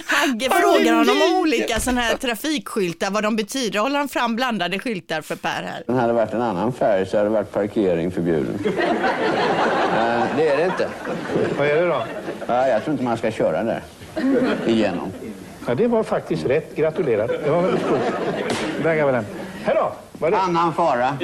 Hagge 0.07 0.50
frågar 0.50 0.95
honom 0.95 1.23
om 1.23 1.40
olika 1.40 1.81
sådana 1.81 2.00
här 2.00 2.16
trafikskyltar, 2.16 3.11
vad 3.11 3.23
de 3.23 3.37
betyder. 3.37 3.78
Håller 3.78 3.99
han 3.99 4.09
fram 4.09 4.37
blandade 4.37 4.78
skyltar 4.78 5.21
för 5.21 5.37
Per 5.37 5.62
här. 5.62 5.83
Den 5.87 5.97
hade 5.97 6.12
varit 6.12 6.33
en 6.33 6.42
annan 6.42 6.73
färg 6.73 7.07
så 7.07 7.16
hade 7.16 7.28
det 7.28 7.35
varit 7.35 7.52
parkering 7.52 8.11
förbjuden. 8.11 8.59
Eh, 9.92 10.25
det 10.37 10.49
är 10.49 10.57
det 10.57 10.64
inte. 10.64 10.88
Vad 11.59 11.66
är 11.66 11.76
det 11.76 11.87
då? 11.87 12.04
Ja, 12.47 12.69
jag 12.69 12.85
tror 12.85 12.92
inte 12.92 13.04
man 13.04 13.16
ska 13.16 13.31
köra 13.31 13.64
där. 13.64 13.83
Igenom. 14.66 15.12
Ja, 15.66 15.75
det 15.75 15.87
var 15.87 16.02
faktiskt 16.02 16.45
rätt. 16.45 16.76
Gratulerar. 16.76 17.28
Det 17.45 17.50
var 17.50 17.62
väldigt 17.62 17.83
stort. 17.87 17.99
Där 18.83 19.04
var 19.04 19.12
den. 19.12 19.25
Här 19.64 19.75
då! 19.75 19.92
Det? 20.31 20.37
Annan 20.38 20.75
fara. 20.75 21.16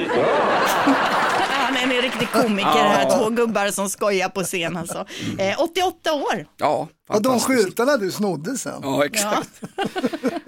Han 1.69 1.77
är 1.91 1.95
en 1.95 2.01
riktig 2.01 2.31
komiker 2.31 2.67
här, 2.69 3.17
två 3.17 3.29
gubbar 3.29 3.71
som 3.71 3.89
skojar 3.89 4.29
på 4.29 4.43
scen 4.43 4.77
alltså. 4.77 5.05
Eh, 5.37 5.59
88 5.59 6.13
år. 6.13 6.45
Ja, 6.57 6.87
Och 7.09 7.21
de 7.21 7.39
skyltarna 7.39 7.97
du 7.97 8.11
snodde 8.11 8.57
sen. 8.57 8.79
Ja, 8.83 9.05
exakt. 9.05 9.49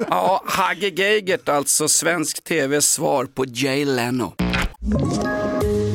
Ja, 0.09 0.43
Hagge 0.45 0.87
Geigert, 0.89 1.49
alltså 1.49 1.87
svensk 1.87 2.43
tvs 2.43 2.85
svar 2.85 3.25
på 3.25 3.45
Jay 3.47 3.85
Leno. 3.85 4.33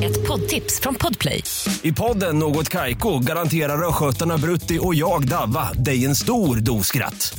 Ett 0.05 0.29
poddtips 0.29 0.81
från 0.81 0.95
Podplay. 0.95 1.43
I 1.83 1.93
podden 1.93 2.38
Något 2.38 2.69
Kaiko 2.69 3.19
garanterar 3.19 3.88
östgötarna 3.88 4.38
Brutti 4.38 4.79
och 4.83 4.95
jag, 4.95 5.29
Davva, 5.29 5.73
dig 5.73 6.05
en 6.05 6.17
stor 6.17 6.57
dos 6.57 6.87
skratt. 6.87 7.38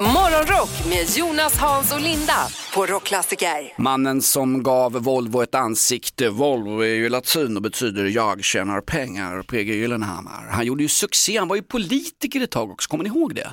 Morgonrock 0.00 0.70
med 0.88 1.10
Jonas, 1.16 1.56
Hans 1.58 1.92
och 1.92 2.00
Linda 2.00 2.48
på 2.74 2.86
Rockklassiker. 2.86 3.72
Mannen 3.78 4.22
som 4.22 4.62
gav 4.62 4.92
Volvo 4.92 5.42
ett 5.42 5.54
ansikte, 5.54 6.28
Volvo 6.28 6.80
är 6.80 6.94
ju 6.94 7.08
latin 7.08 7.56
och 7.56 7.62
betyder 7.62 8.04
jag 8.04 8.44
tjänar 8.44 8.80
pengar, 8.80 9.42
PG 9.42 9.68
Gyllenhammar. 9.74 10.48
Han 10.50 10.66
gjorde 10.66 10.82
ju 10.82 10.88
succé, 10.88 11.38
han 11.38 11.48
var 11.48 11.56
ju 11.56 11.62
politiker 11.62 12.40
ett 12.40 12.50
tag 12.50 12.70
också, 12.70 12.88
kommer 12.88 13.04
ni 13.04 13.10
ihåg 13.10 13.34
det? 13.34 13.50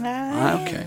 Nej. 0.00 0.54
okej. 0.62 0.86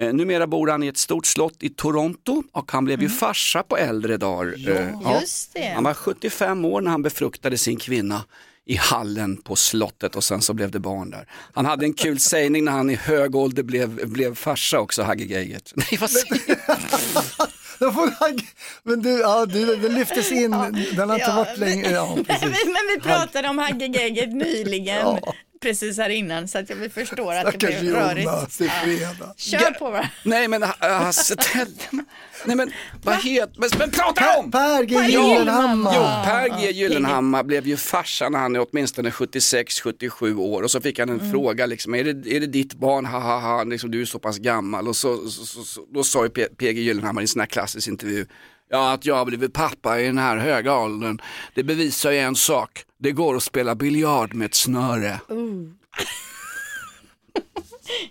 Eh, 0.00 0.12
Numera 0.14 0.46
bor 0.46 0.68
han 0.68 0.82
i 0.82 0.86
ett 0.86 0.96
stort 0.96 1.26
slott 1.26 1.56
i 1.62 1.68
Toronto 1.68 2.42
och 2.52 2.72
han 2.72 2.84
blev 2.84 3.02
ju 3.02 3.08
farsa 3.08 3.62
på 3.62 3.76
äldre 3.76 4.16
dagar. 4.16 4.54
Eh, 4.68 5.18
Just 5.20 5.54
det. 5.54 5.72
Han 5.74 5.84
var 5.84 5.94
75 5.94 6.64
år 6.64 6.80
när 6.80 6.90
han 6.90 7.02
befruktade 7.02 7.58
sin 7.58 7.76
kvinna 7.76 8.24
i 8.68 8.76
hallen 8.76 9.36
på 9.36 9.56
slottet 9.56 10.16
och 10.16 10.24
sen 10.24 10.42
så 10.42 10.54
blev 10.54 10.70
det 10.70 10.78
barn 10.80 11.10
där. 11.10 11.26
Han 11.54 11.66
hade 11.66 11.84
en 11.84 11.92
kul 11.94 12.20
sägning 12.20 12.64
när 12.64 12.72
han 12.72 12.90
i 12.90 12.94
hög 12.94 13.34
ålder 13.36 13.62
blev, 13.62 14.08
blev 14.08 14.34
farsa 14.34 14.80
också, 14.80 15.02
Hagge 15.02 15.24
Geigert. 15.24 15.72
Nej, 15.76 15.98
vad 16.00 16.10
säger 16.10 16.42
jag? 16.66 16.76
Då 17.78 17.92
får 17.92 18.10
han- 18.20 18.38
Men 18.82 19.02
du, 19.02 19.10
ja, 19.10 19.46
du, 19.46 19.76
den 19.76 19.94
lyftes 19.94 20.32
in, 20.32 20.50
den 20.50 20.52
har 20.52 20.66
inte 20.66 21.14
Ja, 21.28 21.34
varit 21.36 21.58
länge. 21.58 21.90
Ja, 21.90 22.14
Men 22.16 22.24
men 22.50 22.84
vi 22.94 23.00
pratade 23.02 23.48
om 23.48 23.58
Hagge 23.58 23.86
Geigert 23.86 24.32
nyligen, 24.34 24.96
Ja. 24.96 25.34
Precis 25.60 25.98
här 25.98 26.08
innan, 26.10 26.48
så 26.48 26.58
att 26.58 26.70
vi 26.70 26.88
förstår 26.88 27.34
att 27.34 27.52
det 27.52 27.66
blev 27.66 27.84
rörigt. 27.94 28.24
Jonas, 28.24 28.56
det 28.58 28.64
är 28.64 28.68
fredag. 28.84 29.34
Kör 29.36 29.70
på 29.78 29.84
bara. 29.90 30.08
Nej 30.22 30.48
men 30.48 30.62
Hasse 30.62 31.34
Tell- 31.38 32.00
Nej 32.44 32.56
men 32.56 32.72
vad 33.04 33.16
heter, 33.22 33.54
men, 33.60 33.70
men 33.78 33.90
prata 33.90 34.38
om! 34.38 34.50
Per 34.50 34.82
G 34.82 34.94
Gyllenhammar. 35.08 35.92
Jo, 35.94 36.00
Per 36.30 36.60
G 36.60 36.70
Gyllenhammar 36.70 37.42
blev 37.44 37.66
ju 37.66 37.76
farsa 37.76 38.28
när 38.28 38.38
han 38.38 38.56
är 38.56 38.66
åtminstone 38.70 39.10
76-77 39.10 40.36
år 40.38 40.62
och 40.62 40.70
så 40.70 40.80
fick 40.80 40.98
han 40.98 41.08
en 41.08 41.30
fråga 41.32 41.66
liksom, 41.66 41.94
är 41.94 42.04
det, 42.04 42.36
är 42.36 42.40
det 42.40 42.46
ditt 42.46 42.74
barn, 42.74 43.06
ha 43.06 43.18
ha 43.20 43.38
ha, 43.40 43.64
liksom, 43.64 43.90
du 43.90 44.00
är 44.00 44.04
så 44.04 44.18
pass 44.18 44.38
gammal 44.38 44.88
och 44.88 44.96
så, 44.96 45.16
så, 45.28 45.44
så, 45.46 45.62
så 45.62 45.80
då 45.94 46.04
sa 46.04 46.24
ju 46.24 46.30
P- 46.30 46.48
PG 46.56 46.78
Gyllenhammar 46.78 47.22
i 47.22 47.24
en 47.24 47.28
sån 47.28 47.40
här 47.40 47.46
klassisk 47.46 47.88
intervju, 47.88 48.26
ja 48.68 48.92
att 48.92 49.06
jag 49.06 49.14
har 49.14 49.24
blivit 49.24 49.52
pappa 49.52 50.00
i 50.00 50.06
den 50.06 50.18
här 50.18 50.36
höga 50.36 50.76
åldern, 50.78 51.18
det 51.54 51.62
bevisar 51.62 52.10
ju 52.10 52.18
en 52.18 52.36
sak, 52.36 52.84
det 52.98 53.12
går 53.12 53.36
att 53.36 53.42
spela 53.42 53.74
biljard 53.74 54.34
med 54.34 54.46
ett 54.46 54.54
snöre. 54.54 55.20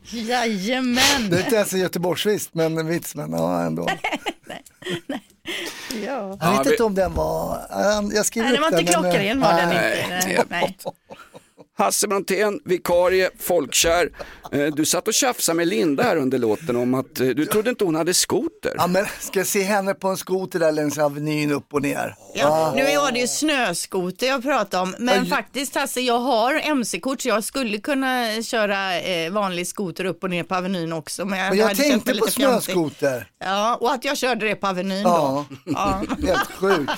Jajamän. 0.10 1.30
Det 1.30 1.36
är 1.38 1.44
inte 1.44 1.56
ens 1.56 1.74
en 1.74 1.80
göteborgsvist, 1.80 2.54
men 2.54 2.78
en 2.78 2.88
vits, 2.88 3.16
men 3.16 3.32
ja 3.32 3.62
ändå. 3.62 3.88
Ja. 6.06 6.38
Jag 6.42 6.58
vet 6.58 6.72
inte 6.72 6.84
om 6.84 6.96
den 6.96 7.14
var, 7.14 7.68
ja, 7.70 8.04
jag 8.14 8.26
skriver 8.26 8.48
Nej, 8.48 8.58
den 8.58 8.64
upp 8.64 8.72
var 8.72 8.80
inte 8.80 8.92
men, 8.92 9.06
eh, 9.06 9.12
klockren 9.12 9.40
var 9.40 9.54
den 9.54 9.70
nej. 10.50 10.78
Hasse 11.78 12.08
Brontén, 12.08 12.60
vikarie, 12.66 13.30
folkkär. 13.40 14.10
Eh, 14.52 14.66
Du 14.66 14.86
satt 14.86 15.08
och 15.08 15.14
tjafsade 15.14 15.56
med 15.56 15.68
Linda 15.68 16.04
här 16.04 16.18
under 16.18 16.38
låten 16.38 16.76
om 16.76 16.94
att 16.94 17.20
eh, 17.20 17.28
du 17.28 17.46
trodde 17.46 17.70
inte 17.70 17.84
hon 17.86 17.96
hade 17.96 18.14
skoter. 18.14 18.74
Ja 18.78 18.88
men 18.88 19.06
ska 19.20 19.40
jag 19.40 19.48
se 19.48 19.62
henne 19.62 19.94
på 19.94 20.08
en 20.08 20.18
skoter 20.18 20.60
där 20.60 20.72
längs 20.72 20.98
Avenyn 20.98 21.52
upp 21.52 21.74
och 21.74 21.82
ner. 21.82 22.16
Ja, 22.36 22.74
nu 22.76 22.84
var 22.98 23.12
det 23.12 23.20
ju 23.20 23.28
snöskoter 23.28 24.28
jag 24.28 24.42
pratade 24.44 24.84
om, 24.84 24.96
men 25.00 25.26
faktiskt 25.26 25.76
Hasse, 25.76 26.02
jag 26.02 26.20
har 26.20 26.54
mc-kort 26.72 27.22
så 27.22 27.28
jag 27.28 27.44
skulle 27.44 27.78
kunna 27.78 28.42
köra 28.44 29.00
eh, 29.00 29.32
vanlig 29.32 29.68
skoter 29.68 30.06
upp 30.06 30.24
och 30.24 30.30
ner 30.30 30.44
på 30.44 30.56
Avenyn 30.56 30.94
också. 30.94 31.26
Men 31.26 31.40
jag, 31.40 31.50
Men 31.50 31.58
jag 31.58 31.76
tänkte 31.78 32.14
på 32.14 32.28
fjantig. 32.28 32.34
snöskoter. 32.64 33.28
Ja, 33.40 33.76
och 33.76 33.92
att 33.94 34.06
jag 34.06 34.18
körde 34.18 34.48
det 34.48 34.56
på 34.56 34.68
Avenyn 34.68 35.02
Ja, 35.02 35.46
då. 35.50 35.72
Ja. 35.72 36.04
helt 36.28 36.52
sjukt. 36.52 36.92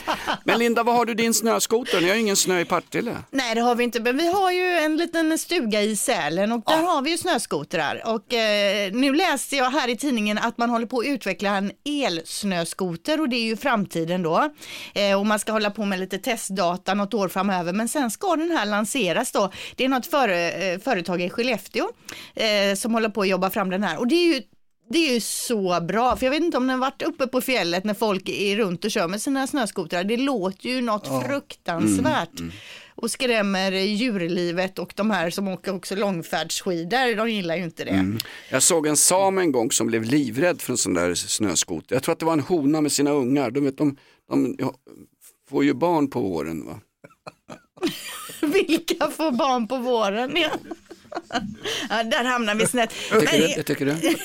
Men 0.46 0.60
Linda, 0.60 0.84
vad 0.84 0.96
har 0.96 1.06
du 1.06 1.14
din 1.14 1.34
snöskoter? 1.34 2.02
Ni 2.02 2.08
har 2.08 2.16
ju 2.16 2.22
ingen 2.22 2.36
snö 2.36 2.60
i 2.60 2.66
Partille. 2.66 3.16
Nej 3.32 3.56
det 3.56 3.62
har 3.62 3.76
vi 3.76 3.84
inte, 3.84 4.00
men 4.00 4.18
vi 4.18 4.28
har 4.34 4.52
ju 4.52 4.69
en 4.78 4.98
liten 4.98 5.38
stuga 5.38 5.82
i 5.82 5.96
Sälen 5.96 6.52
och 6.52 6.64
där 6.68 6.84
har 6.84 7.02
vi 7.02 7.12
ju 7.12 7.18
snöskotrar. 7.18 8.02
Och 8.06 8.34
eh, 8.34 8.92
nu 8.92 9.14
läste 9.14 9.56
jag 9.56 9.70
här 9.72 9.88
i 9.88 9.98
tidningen 9.98 10.38
att 10.38 10.58
man 10.58 10.70
håller 10.70 10.86
på 10.86 11.00
att 11.00 11.06
utveckla 11.06 11.50
en 11.50 11.72
elsnöskoter 11.86 13.22
och 13.22 13.30
det 13.30 13.36
är 13.36 13.44
ju 13.44 13.58
framtiden 13.58 14.24
då. 14.24 14.50
Eh, 14.94 15.20
och 15.20 15.26
man 15.26 15.40
ska 15.40 15.52
hålla 15.52 15.72
på 15.72 15.86
med 15.86 16.00
lite 16.00 16.18
testdata 16.18 16.94
något 16.94 17.14
år 17.14 17.28
framöver, 17.28 17.74
men 17.74 17.88
sen 17.88 18.12
ska 18.12 18.36
den 18.36 18.52
här 18.52 18.66
lanseras 18.66 19.32
då. 19.32 19.52
Det 19.76 19.86
är 19.86 19.90
något 19.90 20.06
före, 20.06 20.52
eh, 20.52 20.80
företag 20.80 21.22
i 21.22 21.30
Skellefteå 21.30 21.90
eh, 22.36 22.76
som 22.76 22.94
håller 22.94 23.10
på 23.10 23.22
att 23.22 23.28
jobba 23.28 23.50
fram 23.50 23.70
den 23.70 23.84
här 23.84 23.98
och 23.98 24.08
det 24.08 24.16
är 24.16 24.34
ju 24.34 24.42
det 24.90 25.10
är 25.10 25.14
ju 25.14 25.20
så 25.20 25.82
bra, 25.82 26.16
för 26.16 26.26
jag 26.26 26.32
vet 26.32 26.44
inte 26.44 26.58
om 26.58 26.68
den 26.68 26.80
varit 26.80 27.02
uppe 27.02 27.28
på 27.28 27.42
fjället 27.42 27.84
när 27.84 27.94
folk 27.94 28.30
är 28.30 28.58
runt 28.58 28.86
och 28.86 28.92
kör 28.92 29.08
med 29.08 29.22
sina 29.22 29.48
snöskotrar. 29.48 30.04
Det 30.04 30.18
låter 30.18 30.70
ju 30.70 30.82
något 30.82 31.26
fruktansvärt 31.26 32.42
och 32.96 33.12
skrämmer 33.12 33.72
djurlivet 33.72 34.80
och 34.80 34.94
de 34.96 35.12
här 35.12 35.30
som 35.30 35.48
åker 35.48 35.76
också 35.76 35.96
långfärdsskidor, 35.96 37.16
de 37.16 37.30
gillar 37.30 37.56
ju 37.56 37.64
inte 37.64 37.84
det. 37.84 38.18
Jag 38.52 38.64
såg 38.64 38.88
en 38.88 38.98
sam 38.98 39.38
en 39.38 39.52
gång 39.52 39.72
som 39.72 39.88
blev 39.88 40.04
livrädd 40.04 40.62
för 40.62 40.74
en 40.74 40.78
sån 40.78 40.94
där 40.94 41.14
snöskoter. 41.16 41.96
Jag 41.96 42.04
tror 42.04 42.14
att 42.14 42.20
det 42.20 42.26
var 42.26 42.34
en 42.34 42.40
hona 42.40 42.82
med 42.82 42.92
sina 42.92 43.12
ungar. 43.12 43.52
De, 43.52 43.66
vet, 43.66 43.78
de, 43.78 43.98
de 44.30 44.56
ja, 44.60 44.74
får 45.50 45.64
ju 45.64 45.74
barn 45.74 46.10
på 46.10 46.22
våren. 46.22 46.66
Va? 46.66 46.80
Vilka 48.48 49.12
får 49.12 49.32
barn 49.32 49.68
på 49.68 49.78
våren? 49.78 50.32
Ja. 50.36 50.50
Ja, 51.90 52.04
där 52.04 52.24
hamnar 52.24 52.56
vi 52.56 52.68
snett. 52.68 52.90
Tycker 53.10 53.20
du? 53.20 53.26
Nej, 53.40 53.54
Jag 53.58 53.66
tycker 53.66 53.86
du? 53.86 53.96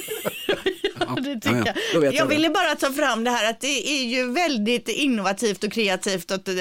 Ja, 1.08 1.14
det 1.20 1.34
tycker 1.34 1.56
Ja, 1.56 1.62
ja. 1.66 1.72
Jag. 1.94 2.04
jag 2.04 2.14
Jag 2.14 2.28
det. 2.28 2.34
ville 2.34 2.50
bara 2.50 2.74
ta 2.74 2.92
fram 2.92 3.24
det 3.24 3.30
här 3.30 3.50
att 3.50 3.60
det 3.60 3.88
är 3.90 4.04
ju 4.04 4.32
väldigt 4.32 4.88
innovativt 4.88 5.64
och 5.64 5.72
kreativt 5.72 6.30
att, 6.30 6.48
eh, 6.48 6.54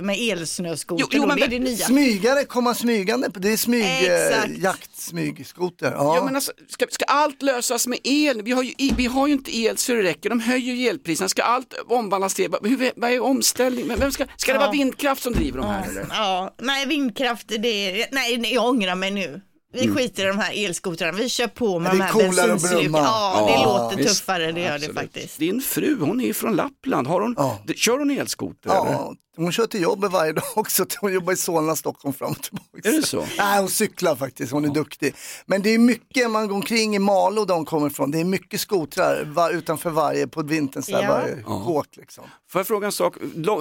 med 0.00 0.16
elsnöskoter. 0.20 1.02
Jo, 1.04 1.08
jo, 1.22 1.26
men 1.26 1.36
det 1.38 1.44
är 1.44 1.48
det 1.48 1.58
nya. 1.58 1.76
Smygare, 1.86 2.44
komma 2.44 2.74
smygande, 2.74 3.30
det 3.34 3.52
är 3.52 3.56
smyg, 3.56 3.84
eh, 3.84 4.62
jaktsmygskoter. 4.62 5.92
Ja. 5.92 6.16
Ja, 6.16 6.24
men 6.24 6.36
alltså, 6.36 6.52
ska, 6.68 6.86
ska 6.90 7.04
allt 7.04 7.42
lösas 7.42 7.86
med 7.86 7.98
el? 8.04 8.42
Vi 8.42 8.52
har, 8.52 8.62
ju, 8.62 8.72
vi 8.96 9.06
har 9.06 9.26
ju 9.26 9.32
inte 9.32 9.56
el 9.58 9.76
så 9.76 9.92
det 9.92 10.02
räcker. 10.02 10.28
De 10.30 10.40
höjer 10.40 10.74
ju 10.74 10.88
elpriserna. 10.88 11.28
Ska 11.28 11.42
allt 11.42 11.74
omvandlas 11.86 12.34
till 12.34 12.50
Vad- 12.50 12.66
hur, 12.66 12.90
vad 12.96 13.10
är 13.10 13.20
omställning? 13.22 13.86
Men 13.86 13.98
Vem 14.00 14.12
ska, 14.12 14.24
ska 14.36 14.52
det 14.52 14.58
vara 14.58 14.70
vindkraft 14.70 15.22
som 15.22 15.32
driver 15.32 15.58
de 15.58 15.66
här? 15.66 15.88
Eller? 15.90 16.06
Ja, 16.10 16.54
nej 16.60 16.86
vindkraft, 16.86 17.46
det 17.48 17.68
är, 18.02 18.06
nej 18.12 18.38
nej, 18.38 18.54
jag 18.54 18.64
ångrar 18.66 18.94
mig 18.94 19.10
nu. 19.10 19.40
Vi 19.72 19.88
skiter 19.88 20.22
i 20.24 20.26
de 20.26 20.38
här 20.38 20.64
elskotrarna, 20.66 21.12
vi 21.18 21.28
kör 21.28 21.46
på 21.46 21.78
med 21.78 21.92
de 21.92 22.00
här 22.00 22.12
bensinsluk. 22.14 22.90
Ja, 22.92 23.44
det 23.46 23.52
Ja, 23.52 23.64
låter 23.82 23.96
visst. 23.96 24.08
tuffare, 24.18 24.52
det 24.52 24.60
gör 24.60 24.74
Absolut. 24.74 24.94
det 24.96 25.00
faktiskt. 25.02 25.38
Din 25.38 25.60
fru, 25.60 25.96
hon 26.00 26.20
är 26.20 26.24
ju 26.24 26.34
från 26.34 26.56
Lappland. 26.56 27.06
Har 27.06 27.20
hon, 27.20 27.34
Ja. 27.38 27.58
Kör 27.76 27.98
hon 27.98 28.10
elskoter? 28.10 28.70
eller? 28.70 28.92
Ja, 28.92 29.14
hon 29.36 29.52
kör 29.52 29.66
till 29.66 29.82
jobbet 29.82 30.12
varje 30.12 30.32
dag 30.32 30.44
också. 30.56 30.86
Hon 31.00 31.12
jobbar 31.12 31.32
i 31.32 31.36
Solna, 31.36 31.76
Stockholm 31.76 32.14
fram 32.14 32.30
och 32.30 32.42
tillbaka. 32.42 32.88
Är 32.88 32.92
det 32.92 33.06
så? 33.06 33.24
Nej, 33.38 33.58
hon 33.60 33.68
cyklar 33.68 34.16
faktiskt, 34.16 34.52
hon 34.52 34.64
är 34.64 34.68
duktig. 34.68 35.14
Men 35.46 35.62
det 35.62 35.70
är 35.70 35.78
mycket, 35.78 36.30
man 36.30 36.48
går 36.48 36.54
omkring 36.54 36.96
i 36.96 36.98
Malå 36.98 37.44
där 37.44 37.54
hon 37.54 37.64
kommer 37.64 37.86
ifrån, 37.86 38.10
det 38.10 38.20
är 38.20 38.24
mycket 38.24 38.60
skotrar 38.60 39.24
var, 39.24 39.50
utanför 39.50 39.90
varje, 39.90 40.26
på 40.28 40.42
vintern, 40.42 40.82
så 40.82 40.92
där, 40.92 41.02
Ja. 41.02 41.08
varje 41.08 41.42
kåk 41.42 41.86
liksom. 41.96 42.24
Får 42.50 42.58
jag 42.58 42.66
fråga 42.66 42.86
en 42.86 42.92
sak? 42.92 43.14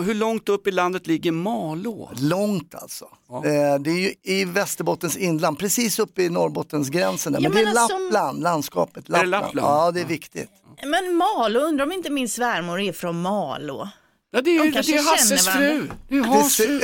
Hur 0.03 0.13
långt 0.13 0.49
upp 0.49 0.67
i 0.67 0.71
landet 0.71 1.07
ligger 1.07 1.31
Malå? 1.31 2.11
Långt 2.15 2.75
alltså. 2.75 3.05
Eh, 3.45 3.79
det 3.81 3.91
är 3.91 3.97
ju 3.99 4.13
i 4.23 4.45
Västerbottens 4.45 5.17
inland, 5.17 5.59
precis 5.59 5.99
uppe 6.01 6.23
i 6.23 6.29
Norrbottensgränsen. 6.29 7.33
Där. 7.33 7.39
Ja, 7.41 7.49
Men, 7.49 7.63
det 7.65 7.71
är 7.71 7.79
alltså- 7.81 7.97
Lappland, 7.97 8.43
landskapet. 8.43 9.03
det 9.05 9.11
Lappland. 9.11 9.31
Lappland? 9.31 9.67
Ja, 9.67 9.91
det 9.91 10.01
är 10.01 10.05
viktigt. 10.05 10.49
Men 10.85 11.15
Malå, 11.15 11.59
undrar 11.59 11.85
om 11.85 11.91
inte 11.91 12.09
min 12.09 12.29
svärmor 12.29 12.79
är 12.81 12.93
från 12.93 13.21
Malå? 13.21 13.89
Ja, 14.31 14.41
det 14.41 14.49
är 14.49 14.53
ju 14.53 14.59
De 14.59 14.65
det 14.67 14.71
kanske 14.73 14.97
är 14.99 15.03
Hasses 15.03 15.47
fru. 15.47 15.89
Det 16.09 16.15
är 16.17 16.21
Det, 16.21 16.27
Hans 16.27 16.53
se- 16.55 16.63
fru. 16.67 16.81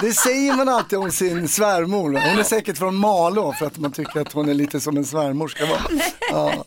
det 0.02 0.12
säger 0.12 0.54
man 0.56 0.68
alltid 0.68 0.98
om 0.98 1.10
sin 1.12 1.48
svärmor. 1.48 2.04
Hon 2.12 2.38
är 2.38 2.42
säkert 2.42 2.78
från 2.78 2.94
Malå 2.96 3.52
för 3.58 3.66
att 3.66 3.78
man 3.78 3.92
tycker 3.92 4.20
att 4.20 4.32
hon 4.32 4.48
är 4.48 4.54
lite 4.54 4.80
som 4.80 4.96
en 4.96 5.04
svärmor 5.04 5.48
ska 5.48 5.66
vara. 5.66 5.80
Ja. 6.30 6.64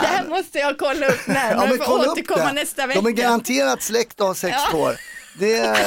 Det 0.00 0.06
här 0.06 0.28
måste 0.28 0.58
jag 0.58 0.78
kolla 0.78 1.06
upp 1.08 1.26
närmare, 1.26 1.68
Ja, 1.78 1.84
för 1.84 1.94
upp 2.04 2.08
återkomma 2.10 2.44
det. 2.44 2.52
nästa 2.52 2.86
vecka. 2.86 3.00
De 3.00 3.06
är 3.08 3.12
garanterat 3.12 3.82
släkt 3.82 4.20
och 4.20 4.26
har 4.26 4.34
sex 4.34 4.56
Ja. 4.72 4.78
år. 4.78 4.96
Det 5.38 5.56
är, 5.56 5.78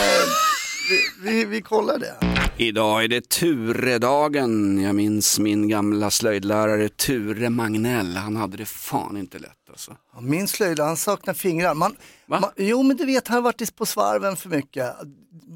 vi, 0.89 1.31
vi, 1.31 1.45
vi 1.45 1.61
kollar 1.61 1.97
det. 1.97 2.32
Idag 2.57 3.03
är 3.03 3.07
det 3.07 3.29
Turedagen. 3.29 4.81
Jag 4.81 4.95
minns 4.95 5.39
min 5.39 5.67
gamla 5.67 6.11
slöjdlärare 6.11 6.89
Ture 6.89 7.49
Magnell. 7.49 8.15
Han 8.15 8.35
hade 8.35 8.57
det 8.57 8.65
fan 8.65 9.17
inte 9.17 9.39
lätt 9.39 9.69
alltså. 9.69 9.97
Min 10.21 10.47
slöjdlärare, 10.47 10.87
han 10.87 10.97
saknar 10.97 11.33
fingrar. 11.33 11.73
Man, 11.73 11.95
man, 12.25 12.43
jo 12.57 12.83
men 12.83 12.97
du 12.97 13.05
vet, 13.05 13.27
han 13.27 13.35
har 13.35 13.41
varit 13.41 13.75
på 13.75 13.85
svarven 13.85 14.35
för 14.35 14.49
mycket. 14.49 14.95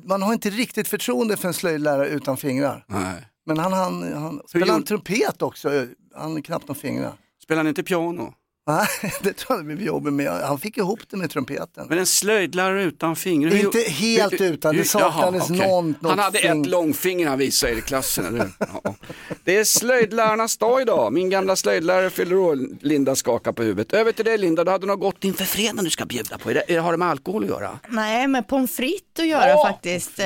Man 0.08 0.22
har 0.22 0.34
inte 0.34 0.50
riktigt 0.50 0.88
förtroende 0.88 1.38
för 1.38 1.48
en 1.48 1.54
slöjdlärare 1.54 2.10
utan 2.10 2.38
fingrar. 2.38 2.86
Nej. 2.88 3.28
Men 3.46 3.58
han, 3.58 3.74
han, 3.74 4.14
han 4.14 4.42
spelar 4.48 4.74
han 4.74 4.84
trumpet 4.84 5.42
också, 5.42 5.70
han 6.16 6.32
har 6.32 6.42
knappt 6.42 6.68
några 6.68 6.80
fingrar. 6.82 7.14
Spelar 7.44 7.60
han 7.60 7.68
inte 7.68 7.84
piano? 7.84 8.34
Nej, 8.68 8.88
det 9.22 9.34
tror 9.34 9.58
jag 9.60 9.66
blev 9.66 9.82
jobbigt 9.82 10.14
med. 10.14 10.32
Han 10.32 10.60
fick 10.60 10.78
ihop 10.78 11.00
det 11.10 11.18
med 11.18 11.30
trumpeten. 11.32 11.86
Men 11.90 11.98
en 11.98 12.06
slöjdlärare 12.06 12.84
utan 12.84 13.16
fingrar? 13.16 13.56
Inte 13.56 13.80
helt 13.80 14.34
hur- 14.42 14.54
utan, 14.54 14.76
det 14.76 14.84
saknades 14.84 15.44
okej. 15.44 15.58
någon- 15.68 15.96
något 16.00 16.10
Han 16.10 16.20
hade 16.20 16.40
fing- 16.40 16.62
ett 16.62 16.68
långfinger 16.68 17.28
han 17.28 17.38
visade 17.40 17.74
er 17.74 17.78
i 17.78 17.82
klassen, 17.82 18.26
eller 18.26 18.40
hur? 18.40 18.52
Ja. 18.84 18.96
Det 19.44 19.58
är 19.58 19.64
slöjdlärarnas 19.64 20.58
dag 20.58 20.82
idag. 20.82 21.14
Min 21.14 21.30
gamla 21.30 21.56
slöjdlärare 21.56 22.10
fyller 22.10 22.36
år. 22.38 22.60
Linda 22.82 23.16
skakar 23.16 23.52
på 23.52 23.64
huvudet. 23.64 23.94
Över 23.94 24.12
till 24.12 24.26
dig 24.26 24.38
Linda, 24.38 24.64
du 24.64 24.72
hade 24.72 24.86
något 24.88 25.00
gott 25.00 25.24
inför 25.24 25.46
fredagen 25.46 25.84
du 25.84 25.90
ska 25.90 26.06
bjuda 26.06 26.38
på. 26.38 26.52
Är 26.52 26.64
det- 26.68 26.76
Har 26.78 26.92
det 26.92 26.98
med 26.98 27.08
alkohol 27.10 27.44
att 27.44 27.50
göra? 27.50 27.80
Nej, 27.90 28.28
med 28.28 28.48
pommes 28.48 28.76
frites 28.76 29.20
att 29.20 29.28
göra 29.28 29.68
faktiskt. 29.72 30.20
Eh, 30.20 30.26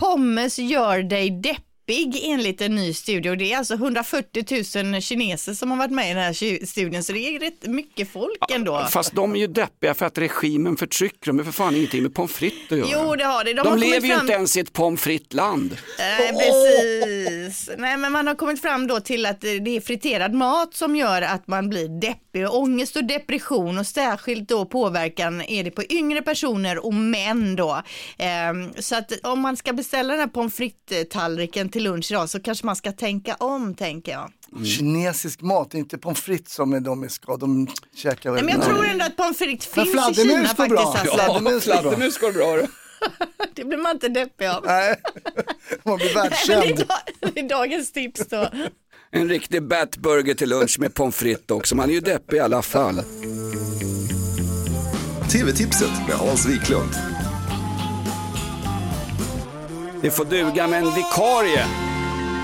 pommes 0.00 0.58
gör 0.58 1.02
dig 1.02 1.30
deppig 1.30 1.62
enligt 2.22 2.60
en 2.60 2.74
ny 2.74 2.94
studie 2.94 3.28
och 3.30 3.36
det 3.38 3.52
är 3.52 3.58
alltså 3.58 3.74
140 3.74 4.82
000 4.92 5.00
kineser 5.02 5.54
som 5.54 5.70
har 5.70 5.78
varit 5.78 5.90
med 5.90 6.10
i 6.10 6.14
den 6.14 6.22
här 6.22 6.66
studien 6.66 7.02
så 7.04 7.12
det 7.12 7.18
är 7.18 7.40
rätt 7.40 7.66
mycket 7.66 8.12
folk 8.12 8.50
ändå. 8.50 8.86
Fast 8.90 9.12
de 9.14 9.34
är 9.36 9.40
ju 9.40 9.46
deppiga 9.46 9.94
för 9.94 10.06
att 10.06 10.18
regimen 10.18 10.76
förtrycker 10.76 11.26
dem. 11.26 11.36
Det 11.36 11.42
är 11.42 11.44
för 11.44 11.52
fan 11.52 11.76
ingenting 11.76 12.02
med 12.02 12.14
pommes 12.14 12.32
frites 12.32 12.72
att 12.72 12.78
göra. 12.78 12.88
Jo, 13.06 13.16
det 13.16 13.24
har 13.24 13.44
det. 13.44 13.52
de 13.52 13.58
har 13.58 13.64
kommit 13.64 13.80
lever 13.90 14.06
ju 14.06 14.12
fram- 14.12 14.20
inte 14.20 14.32
ens 14.32 14.56
i 14.56 14.60
ett 14.60 14.72
pommes 14.72 15.00
frites-land. 15.00 15.76
Nej, 15.98 16.32
precis. 16.32 17.70
Nej, 17.78 17.96
men 17.96 18.12
man 18.12 18.26
har 18.26 18.34
kommit 18.34 18.62
fram 18.62 18.86
då 18.86 19.00
till 19.00 19.26
att 19.26 19.40
det 19.40 19.76
är 19.76 19.80
friterad 19.80 20.34
mat 20.34 20.74
som 20.74 20.96
gör 20.96 21.22
att 21.22 21.46
man 21.48 21.68
blir 21.68 22.00
deppig. 22.00 22.48
Och 22.48 22.58
ångest 22.58 22.96
och 22.96 23.04
depression 23.04 23.78
och 23.78 23.86
särskilt 23.86 24.48
då 24.48 24.64
påverkan 24.66 25.42
är 25.42 25.64
det 25.64 25.70
på 25.70 25.82
yngre 25.90 26.22
personer 26.22 26.86
och 26.86 26.94
män 26.94 27.56
då. 27.56 27.82
Ehm, 28.18 28.72
så 28.78 28.96
att 28.96 29.12
om 29.22 29.40
man 29.40 29.56
ska 29.56 29.72
beställa 29.72 30.12
den 30.12 30.20
här 30.20 30.26
pommes 30.26 30.54
frites-tallriken 30.54 31.68
till 31.68 31.81
lunch 31.82 32.10
idag 32.10 32.28
så 32.28 32.40
kanske 32.40 32.66
man 32.66 32.76
ska 32.76 32.92
tänka 32.92 33.34
om, 33.34 33.74
tänker 33.74 34.12
jag. 34.12 34.30
Kinesisk 34.66 35.40
mat, 35.40 35.74
är 35.74 35.78
inte 35.78 35.98
pommes 35.98 36.20
frites 36.20 36.54
som 36.54 36.72
är 36.72 36.80
de 36.80 37.08
ska, 37.08 37.36
de 37.36 37.68
käkar 37.94 38.30
väl. 38.30 38.44
Men 38.44 38.54
jag 38.54 38.64
tror 38.64 38.86
ändå 38.86 39.04
att 39.04 39.16
pommes 39.16 39.38
frites 39.38 39.66
finns 39.66 40.18
i 40.18 40.22
Kina 40.22 40.44
faktiskt. 40.48 40.68
bra. 40.68 40.80
Alltså. 40.80 41.14
Fladdermus 41.14 41.66
går 41.66 41.72
bra. 41.72 41.80
Fladdermus 41.82 42.18
går 42.18 42.32
bra. 42.32 42.56
du. 42.56 42.66
Det 43.54 43.64
blir 43.64 43.78
man 43.78 43.92
inte 43.92 44.08
deppig 44.08 44.46
av. 44.46 44.64
Nej, 44.66 44.96
man 45.82 45.96
blir 45.96 46.10
är 46.10 46.14
världskänd. 46.14 46.84
det 47.34 47.40
är 47.40 47.48
dagens 47.48 47.92
tips 47.92 48.26
då. 48.28 48.48
En 49.10 49.28
riktig 49.28 49.62
batburger 49.62 50.34
till 50.34 50.48
lunch 50.48 50.76
med 50.80 50.94
pommes 50.94 51.16
frites 51.16 51.50
också. 51.50 51.76
Man 51.76 51.90
är 51.90 51.94
ju 51.94 52.00
deppig 52.00 52.36
i 52.36 52.40
alla 52.40 52.62
fall. 52.62 53.02
TV-tipset 55.32 55.90
med 56.08 56.16
Hans 56.16 56.46
Wiklund. 56.46 56.90
Det 60.02 60.10
får 60.10 60.24
duga 60.24 60.66
med 60.66 60.78
en 60.78 60.94
vikarie. 60.94 61.64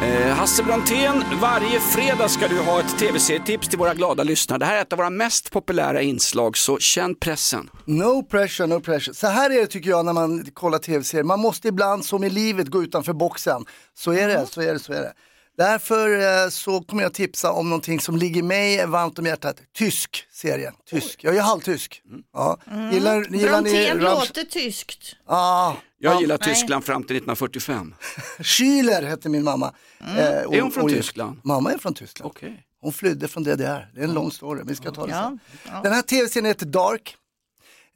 Eh, 0.03 0.35
Hasse 0.35 0.62
Brontén, 0.62 1.25
varje 1.41 1.81
fredag 1.81 2.29
ska 2.29 2.49
du 2.49 2.61
ha 2.61 2.81
ett 2.81 2.99
tv-serietips 2.99 3.69
till 3.69 3.79
våra 3.79 3.95
glada 3.95 4.23
lyssnare. 4.23 4.59
Det 4.59 4.65
här 4.65 4.77
är 4.77 4.83
ett 4.83 4.93
av 4.93 4.97
våra 4.97 5.11
mest 5.11 5.50
populära 5.53 6.03
inslag, 6.03 6.57
så 6.57 6.79
känn 6.79 7.15
pressen. 7.15 7.71
No 7.85 8.23
pressure, 8.23 8.67
no 8.67 8.81
pressure. 8.81 9.15
Så 9.15 9.27
här 9.27 9.50
är 9.50 9.61
det 9.61 9.67
tycker 9.67 9.91
jag 9.91 10.05
när 10.05 10.12
man 10.12 10.45
kollar 10.55 10.79
tv-serier. 10.79 11.25
Man 11.25 11.41
måste 11.41 11.69
ibland 11.69 12.05
som 12.05 12.25
i 12.25 12.31
livet 12.31 12.69
gå 12.69 12.83
utanför 12.83 13.12
boxen. 13.12 13.65
Så 13.95 14.12
är 14.12 14.29
det, 14.29 14.47
så 14.47 14.61
är 14.61 14.73
det, 14.73 14.79
så 14.79 14.93
är 14.93 15.00
det. 15.00 15.12
Därför 15.59 16.21
eh, 16.45 16.49
så 16.50 16.81
kommer 16.83 17.03
jag 17.03 17.15
tipsa 17.15 17.53
om 17.53 17.71
någonting 17.71 18.00
som 18.00 18.17
ligger 18.17 18.43
mig 18.43 18.87
varmt 18.87 19.19
om 19.19 19.27
hjärtat. 19.27 19.57
Tysk 19.75 20.25
serie. 20.33 20.73
Tysk. 20.91 21.25
Jag 21.25 21.37
är 21.37 21.41
halvtysk. 21.43 22.03
Ja. 22.33 22.59
Gillar, 22.93 23.25
gillar 23.37 23.61
ni 23.62 23.71
Ramsch- 23.91 23.99
låter 24.00 24.45
tyskt. 24.45 25.17
Ah, 25.27 25.73
Jag 25.99 26.15
ja. 26.15 26.21
gillar 26.21 26.38
nej. 26.41 26.55
Tyskland 26.55 26.85
fram 26.85 27.03
till 27.03 27.17
1945. 27.17 27.95
Schüler 28.39 29.02
hette 29.02 29.28
min 29.28 29.45
mamma. 29.45 29.75
Eh, 30.19 30.43
och- 30.47 30.54
Är 30.54 30.61
hon 30.61 30.71
från 30.73 30.85
och- 30.85 30.91
Tyskland? 30.91 31.41
Mamma 31.45 31.73
är 31.73 31.78
från 31.78 31.95
Tyskland. 31.95 32.30
Okej. 32.37 32.65
Hon 32.80 32.93
flydde 32.93 33.28
från 33.28 33.43
DDR. 33.43 33.91
Det 33.95 34.00
är 34.00 34.04
en 34.04 34.15
lång 34.15 34.30
story, 34.30 34.63
vi 34.67 34.75
ska 34.76 34.91
ta 34.91 35.06
det 35.06 35.13
Ja, 35.13 35.39
sen. 35.65 35.82
Den 35.82 35.93
här 35.93 36.02
tv-serien 36.02 36.47
heter 36.47 36.67
Dark. 36.67 37.17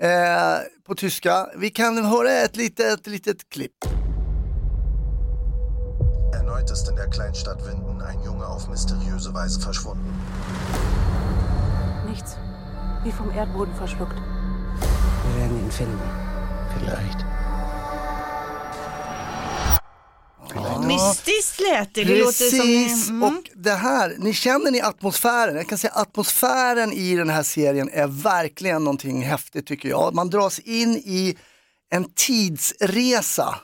Eh, 0.03 0.59
på 0.87 0.95
tyska. 0.95 1.47
Vi 1.57 1.71
kan 1.71 2.05
höra 2.05 2.31
ett 2.33 2.57
litet, 2.57 3.07
litet 3.07 3.49
klipp. 3.49 3.73
Erneut 6.63 6.71
ist 6.71 6.89
in 6.89 6.97
der 6.97 7.09
Kleinstadt 7.09 7.67
Winden 7.67 8.01
ein 8.03 8.23
Junge 8.25 8.47
auf 8.47 8.69
mysteriöse 8.69 9.35
Weise 9.35 9.61
verschwunden. 9.61 10.15
Nichts. 12.09 12.37
Wie 13.03 13.11
vom 13.11 13.31
Erdboden 13.31 13.75
verschluckt. 13.75 14.15
Wir 14.15 15.41
werden 15.41 15.59
ihn 15.59 15.71
finden. 15.73 16.01
Vielleicht. 16.79 17.19
Mystiskt 20.87 21.61
lät 21.61 21.95
det. 21.95 22.05
Det 22.05 22.19
låter 22.19 22.51
Precis, 22.51 23.07
som... 23.07 23.17
Mm. 23.17 23.23
och 23.23 23.45
det 23.55 23.75
här, 23.75 24.15
ni 24.19 24.33
känner 24.33 24.71
ni 24.71 24.81
atmosfären? 24.81 25.57
Jag 25.57 25.69
kan 25.69 25.79
säga 25.79 25.93
atmosfären 25.93 26.93
i 26.93 27.17
den 27.17 27.31
här 27.31 27.43
serien 27.43 27.91
är 27.93 28.07
verkligen 28.07 28.85
någonting 28.85 29.23
häftigt 29.23 29.67
tycker 29.67 29.89
jag. 29.89 30.15
Man 30.15 30.31
dras 30.31 30.59
in 30.59 30.97
i 30.97 31.37
en 31.91 32.05
tidsresa. 32.15 33.59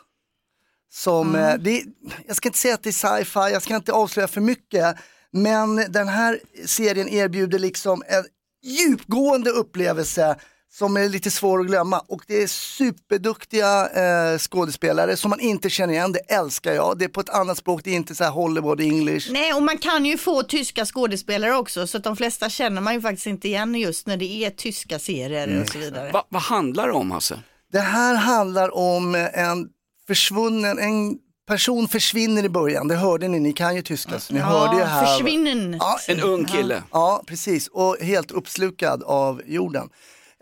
Som, 0.92 1.34
Mm. 1.34 1.48
eh, 1.50 1.54
det, 1.58 1.82
jag 2.26 2.36
ska 2.36 2.48
inte 2.48 2.58
säga 2.58 2.74
att 2.74 2.82
det 2.82 2.90
är 2.90 2.92
sci-fi, 2.92 3.52
jag 3.52 3.62
ska 3.62 3.76
inte 3.76 3.92
avslöja 3.92 4.28
för 4.28 4.40
mycket. 4.40 4.96
Men 5.32 5.76
den 5.76 6.08
här 6.08 6.40
serien 6.66 7.08
erbjuder 7.08 7.58
liksom 7.58 8.02
en 8.08 8.24
djupgående 8.64 9.50
upplevelse 9.50 10.36
som 10.72 10.96
är 10.96 11.08
lite 11.08 11.30
svår 11.30 11.60
att 11.60 11.66
glömma. 11.66 11.98
Och 12.08 12.22
det 12.26 12.42
är 12.42 12.46
superduktiga 12.46 13.88
eh, 13.88 14.38
skådespelare 14.38 15.16
som 15.16 15.30
man 15.30 15.40
inte 15.40 15.70
känner 15.70 15.94
igen, 15.94 16.12
det 16.12 16.18
älskar 16.18 16.72
jag. 16.72 16.98
Det 16.98 17.04
är 17.04 17.08
på 17.08 17.20
ett 17.20 17.28
annat 17.30 17.58
språk, 17.58 17.80
det 17.84 17.90
är 17.90 17.94
inte 17.94 18.14
så 18.14 18.24
här 18.24 18.30
Hollywood 18.30 18.80
English. 18.80 19.32
Nej, 19.32 19.52
och 19.54 19.62
man 19.62 19.78
kan 19.78 20.04
ju 20.06 20.18
få 20.18 20.42
tyska 20.42 20.86
skådespelare 20.86 21.56
också, 21.56 21.86
så 21.86 21.96
att 21.98 22.04
de 22.04 22.16
flesta 22.16 22.48
känner 22.50 22.80
man 22.80 22.94
ju 22.94 23.00
faktiskt 23.00 23.26
inte 23.26 23.48
igen 23.48 23.74
just 23.74 24.06
när 24.06 24.16
det 24.16 24.44
är 24.44 24.50
tyska 24.50 24.98
serier 24.98 25.48
Mm. 25.48 25.62
och 25.62 25.68
så 25.68 25.78
vidare. 25.78 26.12
Va, 26.12 26.24
vad 26.28 26.42
handlar 26.42 26.86
det 26.86 26.92
om 26.94 27.10
Hasse? 27.10 27.38
Det 27.72 27.80
här 27.80 28.14
handlar 28.14 28.74
om 28.74 29.14
en 29.34 29.68
försvunnen, 30.08 30.78
en 30.78 31.18
person 31.46 31.88
försvinner 31.88 32.44
i 32.44 32.48
början, 32.48 32.88
det 32.88 32.94
hörde 32.96 33.28
ni, 33.28 33.40
ni 33.40 33.52
kan 33.52 33.76
ju 33.76 33.82
tyska 33.82 34.20
så 34.20 34.34
ni 34.34 34.40
hörde 34.40 34.76
ju 34.76 34.84
här. 34.84 35.06
försvinnen. 35.06 35.76
Ja, 35.80 35.98
En 36.08 36.20
ung 36.20 36.44
kille. 36.44 36.82
Ja, 36.92 37.22
precis. 37.26 37.68
Och 37.68 37.96
helt 38.00 38.30
uppslukad 38.30 39.02
av 39.02 39.42
jorden. 39.46 39.88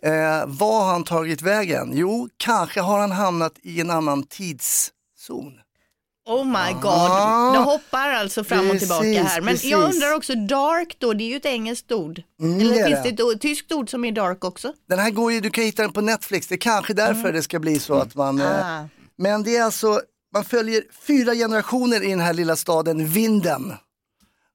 Eh, 0.02 0.44
vad 0.46 0.74
har 0.84 0.92
han 0.92 1.04
tagit 1.04 1.42
vägen? 1.42 1.90
Jo, 1.94 2.28
kanske 2.36 2.80
har 2.80 2.98
han 2.98 3.10
hamnat 3.12 3.52
i 3.62 3.80
en 3.80 3.90
annan 3.90 4.22
tidszon. 4.22 5.52
Oh 6.28 6.44
my 6.44 6.72
god, 6.72 6.84
Ah, 6.92 7.52
de 7.54 7.64
hoppar 7.64 8.08
alltså 8.10 8.44
fram 8.44 8.58
och 8.58 8.64
precis, 8.72 8.80
tillbaka 8.80 9.22
här. 9.28 9.40
Men 9.40 9.54
precis. 9.54 9.70
jag 9.70 9.82
undrar 9.94 10.14
också, 10.16 10.34
dark 10.34 10.96
då, 10.98 11.12
det 11.12 11.24
är 11.24 11.28
ju 11.28 11.36
ett 11.36 11.46
engelskt 11.46 11.92
ord. 11.92 12.22
Mm, 12.40 12.60
Eller 12.60 12.74
det 12.74 12.84
finns 12.86 13.02
det. 13.02 13.10
det 13.10 13.14
ett 13.14 13.20
ord- 13.20 13.40
tyskt 13.40 13.72
ord 13.72 13.90
som 13.90 14.04
är 14.04 14.12
dark 14.12 14.44
också? 14.44 14.72
Den 14.88 14.98
här 14.98 15.10
går 15.10 15.32
ju, 15.32 15.40
du 15.40 15.50
kan 15.50 15.64
hitta 15.64 15.82
den 15.82 15.92
på 15.92 16.00
Netflix, 16.00 16.46
det 16.46 16.54
är 16.54 16.58
kanske 16.58 16.94
därför 16.94 17.32
det 17.32 17.42
ska 17.42 17.58
bli 17.58 17.78
så 17.78 17.94
att 17.94 18.14
man... 18.14 18.40
Eh, 18.40 18.46
Mm. 18.46 18.84
Ah 18.84 18.88
men 19.18 19.42
det 19.42 19.56
är 19.56 19.62
alltså, 19.62 20.00
man 20.32 20.44
följer 20.44 20.82
fyra 20.92 21.34
generationer 21.34 22.02
i 22.02 22.10
den 22.10 22.20
här 22.20 22.34
lilla 22.34 22.56
staden 22.56 23.06
Vinden. 23.06 23.72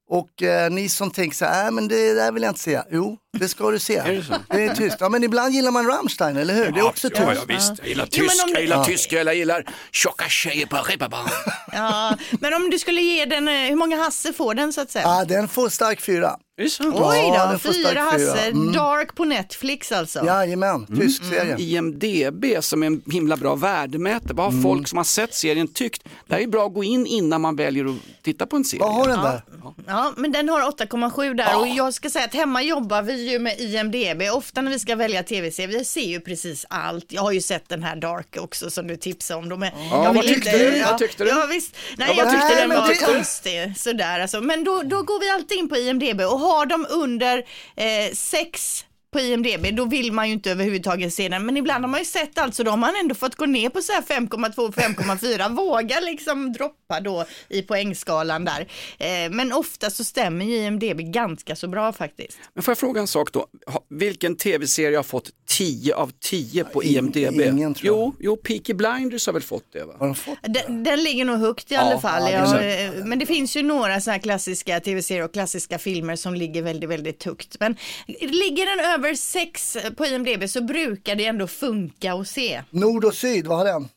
Och 0.08 0.42
eh, 0.42 0.70
ni 0.70 0.88
som 0.88 1.10
tänker 1.10 1.36
så 1.36 1.44
här, 1.44 1.66
äh, 1.66 1.70
men 1.70 1.88
det 1.88 2.14
där 2.14 2.32
vill 2.32 2.42
jag 2.42 2.50
inte 2.50 2.60
se. 2.60 2.82
Jo, 2.90 3.16
det 3.38 3.48
ska 3.48 3.70
du 3.70 3.78
se. 3.78 3.96
Är 3.96 4.12
det 4.12 4.22
så? 4.22 4.34
Det 4.48 4.64
är 4.64 4.74
tyst. 4.74 4.96
Ja, 5.00 5.08
men 5.08 5.24
ibland 5.24 5.54
gillar 5.54 5.70
man 5.70 5.86
Rammstein, 5.86 6.36
eller 6.36 6.54
hur? 6.54 6.72
Det 6.72 6.80
är 6.80 6.86
också 6.86 7.08
tyst. 7.10 7.20
Ja, 7.22 7.34
ja 7.34 7.40
visst. 7.48 7.72
Jag 7.78 7.88
gillar 7.88 8.08
Jo, 8.12 8.24
men 8.24 8.28
tysk, 8.30 8.44
om- 8.44 8.50
jag 8.52 8.60
gillar 8.62 8.76
Ja. 8.76 8.84
tysk, 8.84 9.12
jag 9.12 9.34
gillar 9.34 9.64
tjocka 9.92 10.24
tjejer 10.28 10.66
på 10.66 10.76
ribbaban. 10.76 11.28
Ja, 11.74 12.16
men 12.40 12.54
om 12.54 12.70
du 12.70 12.78
skulle 12.78 13.00
ge 13.00 13.24
den, 13.24 13.48
eh, 13.48 13.54
hur 13.54 13.76
många 13.76 13.96
Hasse 13.96 14.32
får 14.32 14.54
den 14.54 14.72
så 14.72 14.80
att 14.80 14.90
säga? 14.90 15.04
Ja, 15.04 15.24
den 15.24 15.48
får 15.48 15.68
stark 15.68 16.00
fyra. 16.00 16.36
Är 16.58 16.62
det 16.64 16.70
sant? 16.70 16.94
Oj 16.98 17.16
Ja, 17.18 17.44
då, 17.44 17.50
den 17.50 17.58
får 17.58 17.72
stark 17.72 17.92
fyra 17.92 18.00
Hasse, 18.00 18.18
fyra. 18.18 18.46
Mm. 18.46 18.72
dark 18.72 19.14
på 19.14 19.24
Netflix 19.24 19.92
alltså. 19.92 20.24
Jajamän, 20.26 20.86
tysk 20.86 21.24
serie. 21.24 21.56
IMDB 21.58 22.44
som 22.60 22.82
är 22.82 22.86
en 22.86 23.02
himla 23.12 23.36
bra 23.36 23.54
värdemätare. 23.54 24.32
Vad 24.34 24.46
har 24.46 24.50
Mm. 24.52 24.62
folk 24.62 24.88
som 24.88 24.96
har 24.96 25.04
sett 25.04 25.34
serien 25.34 25.68
tyckt? 25.68 26.02
Det 26.26 26.34
här 26.34 26.40
är 26.42 26.46
bra 26.46 26.66
att 26.66 26.74
gå 26.74 26.84
in 26.84 27.06
innan 27.06 27.40
man 27.40 27.56
väljer 27.56 27.84
att 27.84 27.96
titta 28.22 28.46
på 28.46 28.56
en 28.56 28.64
serie. 28.64 28.80
Vad 28.82 28.94
har 28.94 29.08
den 29.08 29.22
där? 29.22 29.42
Ja, 29.86 30.12
men 30.16 30.32
den 30.32 30.48
har 30.48 30.60
8,7 30.62 31.34
där 31.34 31.58
och 31.60 31.68
jag 31.68 31.94
ska 31.94 32.10
säga 32.10 32.24
att 32.24 32.34
hemma 32.34 32.62
jobbar 32.62 33.02
vi 33.02 33.21
ju 33.30 33.38
med 33.38 33.60
IMDB. 33.60 34.22
Ofta 34.32 34.60
när 34.62 34.70
vi 34.70 34.78
ska 34.78 34.96
välja 34.96 35.22
tv-serier, 35.22 35.78
vi 35.78 35.84
ser 35.84 36.00
ju 36.06 36.20
precis 36.20 36.66
allt. 36.68 37.04
Jag 37.08 37.22
har 37.22 37.32
ju 37.32 37.40
sett 37.40 37.68
den 37.68 37.82
här 37.82 37.96
Dark 37.96 38.36
också 38.40 38.70
som 38.70 38.86
du 38.86 38.96
tipsade 38.96 39.38
om. 39.40 39.48
De 39.48 39.62
är, 39.62 39.72
Ja, 39.90 40.04
jag 40.04 40.14
vad 40.14 40.22
tyckte 40.24 40.58
du? 40.58 40.76
Ja, 40.76 40.86
Vad 40.90 40.98
tyckte 40.98 41.24
du? 41.24 41.30
Ja, 41.30 41.46
visst. 41.50 41.74
Nej, 41.96 42.08
Ja, 42.10 42.14
jag 42.24 42.30
tyckte 42.32 42.46
tyckte 42.48 42.60
den 42.66 42.78
var 42.80 42.88
det- 42.88 42.94
konstig. 43.14 43.72
Sådär 43.76 44.20
alltså. 44.20 44.40
Men 44.40 44.64
då, 44.64 44.82
då 44.82 45.02
går 45.02 45.20
vi 45.20 45.30
alltid 45.30 45.58
in 45.58 45.68
på 45.68 45.76
IMDB 45.76 46.20
och 46.20 46.38
har 46.40 46.66
de 46.66 46.86
under 46.90 47.38
eh, 47.76 48.12
sex 48.14 48.84
på 49.12 49.20
IMDB, 49.20 49.76
då 49.76 49.84
vill 49.84 50.12
man 50.12 50.26
ju 50.28 50.32
inte 50.34 50.50
överhuvudtaget 50.50 51.14
se 51.14 51.28
den. 51.28 51.46
Men 51.46 51.56
ibland 51.56 51.84
har 51.84 51.90
man 51.90 52.00
ju 52.00 52.06
sett 52.06 52.38
alltså, 52.38 52.64
då 52.64 52.70
har 52.70 52.78
man 52.78 52.94
ändå 53.00 53.14
fått 53.14 53.34
gå 53.34 53.46
ner 53.46 53.68
på 53.68 53.80
så 53.82 53.92
här 53.92 54.02
5,2, 54.02 54.72
5,4, 54.72 55.54
våga 55.56 56.00
liksom 56.00 56.52
droppa 56.52 57.00
då 57.00 57.24
i 57.48 57.62
poängskalan 57.62 58.44
där. 58.44 58.60
Eh, 58.98 59.30
men 59.30 59.52
ofta 59.52 59.90
så 59.90 60.04
stämmer 60.04 60.44
ju 60.44 60.56
IMDB 60.56 61.00
ganska 61.12 61.56
så 61.56 61.68
bra 61.68 61.92
faktiskt. 61.92 62.38
Men 62.54 62.62
får 62.62 62.72
jag 62.72 62.78
fråga 62.78 63.00
en 63.00 63.06
sak 63.06 63.32
då? 63.32 63.46
Vilken 63.90 64.36
tv-serie 64.36 64.96
har 64.98 65.02
fått 65.02 65.30
10 65.48 65.94
av 65.94 66.12
10 66.20 66.64
på 66.64 66.84
IMDB? 66.84 67.40
ingen, 67.40 67.74
tror 67.74 67.86
jag. 67.86 67.96
Jo, 67.96 68.14
jo, 68.20 68.36
Peaky 68.36 68.74
Blinders 68.74 69.26
har 69.26 69.32
väl 69.32 69.42
fått 69.42 69.72
det 69.72 69.84
va? 69.84 69.92
Har 69.98 70.06
de 70.06 70.14
fått? 70.14 70.38
Den, 70.42 70.84
den 70.84 71.02
ligger 71.02 71.24
nog 71.24 71.38
högt 71.38 71.70
i 71.70 71.74
Ja, 71.74 71.80
alla 71.80 72.00
fall. 72.00 72.32
ja, 72.32 72.52
det 72.52 72.64
är 72.74 72.84
Ja, 72.98 73.04
men 73.04 73.18
det 73.18 73.26
finns 73.26 73.56
ju 73.56 73.62
några 73.62 74.00
så 74.00 74.10
här 74.10 74.18
klassiska 74.18 74.80
tv-serier 74.80 75.24
och 75.24 75.32
klassiska 75.32 75.78
filmer 75.78 76.16
som 76.16 76.34
ligger 76.34 76.62
väldigt, 76.62 76.90
väldigt 76.90 77.24
högt. 77.24 77.56
Men 77.60 77.76
ligger 78.20 78.76
den 78.76 78.94
över 78.94 79.01
sex 79.14 79.76
på 79.96 80.06
IMDB 80.06 80.48
så 80.48 80.62
brukar 80.62 81.14
det 81.16 81.26
ändå 81.26 81.46
funka 81.46 82.14
att 82.14 82.28
se. 82.28 82.62
Nord 82.70 83.04
och 83.04 83.14
syd, 83.14 83.46
vad 83.46 83.58
har 83.58 83.64
den? 83.64 83.88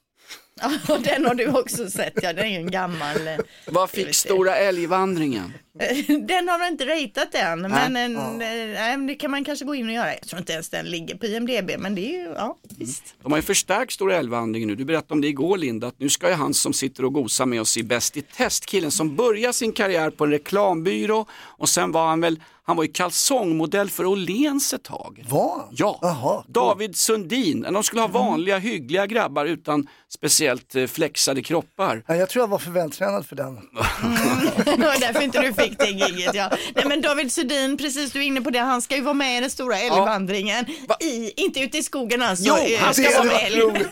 Ja, 0.88 0.98
den 1.04 1.26
har 1.26 1.36
du 1.36 1.48
också 1.48 1.90
sett, 1.90 2.14
ja. 2.24 2.34
Den 2.34 2.46
är 2.46 2.50
ju 2.50 2.56
en 2.56 2.72
gammal. 2.72 3.28
eh, 3.28 3.38
Vad 3.68 3.90
fick 3.90 4.16
Stora 4.16 4.56
älgvandringen? 4.56 5.54
Den 6.08 6.50
har 6.50 6.60
de 6.60 6.68
inte 6.72 6.86
ratat 6.86 7.36
än, 7.36 7.62
Nej. 7.62 7.90
men, 7.90 7.96
en, 7.96 8.16
eh, 8.18 8.48
nej, 8.74 8.98
men 8.98 9.08
det 9.08 9.16
kan 9.16 9.32
man 9.32 9.44
kanske 9.44 9.66
gå 9.66 9.76
in 9.76 9.88
och 9.88 9.94
göra. 9.94 10.14
Jag 10.14 10.22
tror 10.22 10.40
inte 10.40 10.54
ens 10.54 10.70
den 10.70 10.86
ligger 10.86 11.16
på 11.16 11.26
IMDB, 11.26 11.72
men 11.80 11.96
det 11.96 12.02
är 12.02 12.12
ju, 12.12 12.34
ja, 12.38 12.58
visst. 12.78 13.04
De 13.24 13.32
har 13.32 13.40
ju 13.40 13.42
förstärkt 13.42 13.92
Stora 13.92 14.16
älgvandringen 14.16 14.70
nu. 14.70 14.76
Du 14.76 14.86
berättade 14.86 15.14
om 15.14 15.22
det 15.22 15.28
igår 15.28 15.58
Linda, 15.58 15.88
att 15.88 16.00
nu 16.00 16.10
ska 16.10 16.30
ju 16.30 16.36
han 16.36 16.54
som 16.54 16.74
sitter 16.74 17.06
och 17.06 17.14
gosar 17.14 17.46
med 17.46 17.62
oss 17.62 17.78
i 17.78 17.84
Bäst 17.84 18.18
i 18.18 18.22
test, 18.22 18.66
killen 18.66 18.92
som 18.92 19.16
började 19.16 19.54
sin 19.54 19.72
karriär 19.72 20.10
på 20.10 20.24
en 20.24 20.32
reklambyrå 20.32 21.26
och 21.34 21.70
sen 21.70 21.92
var 21.92 22.08
han 22.08 22.22
väl, 22.22 22.40
han 22.64 22.78
var 22.78 22.84
ju 22.84 22.92
kalsongmodell 22.92 23.90
för 23.90 24.06
Åhléns 24.06 24.74
ett 24.74 24.84
tag. 24.84 25.26
Var 25.30 25.68
Ja, 25.72 26.46
David 26.48 26.96
Sundin. 26.96 27.66
De 27.72 27.84
skulle 27.84 28.02
ha 28.02 28.08
vanliga 28.08 28.58
hyggliga 28.58 29.06
grabbar 29.08 29.46
utan 29.46 29.88
speciellt 30.10 30.76
eh, 30.76 30.86
flexade 30.86 31.42
kroppar. 31.42 32.04
Ja, 32.08 32.16
jag 32.16 32.30
tror 32.30 32.44
jag 32.44 32.48
var 32.48 32.60
för 32.60 32.72
vältränad 32.72 33.26
för 33.26 33.36
den. 33.36 33.56
Det 34.66 34.86
var 34.86 35.00
därför 35.00 35.22
inte 35.22 35.42
du 35.42 35.54
fick 35.54 35.65
giget. 35.68 36.36
Ja. 36.36 36.50
Nej 36.76 36.86
men 36.88 37.02
David 37.02 37.32
Sundin, 37.32 37.78
precis 37.78 38.12
du 38.12 38.20
är 38.20 38.24
inne 38.24 38.42
på 38.42 38.50
det, 38.50 38.60
han 38.60 38.82
ska 38.82 38.96
ju 38.96 39.02
vara 39.02 39.14
med 39.14 39.38
i 39.38 39.42
den 39.42 39.50
stora 39.50 39.80
älgvandringen. 39.80 40.66
I, 41.00 41.34
inte 41.36 41.60
ute 41.60 41.78
i 41.78 41.84
skogen 41.84 42.22
alltså. 42.22 42.46
Jo, 42.48 42.56
eh, 42.56 42.80
han 42.80 42.94
ska 42.94 43.24
vara 43.24 43.40
älg. 43.40 43.62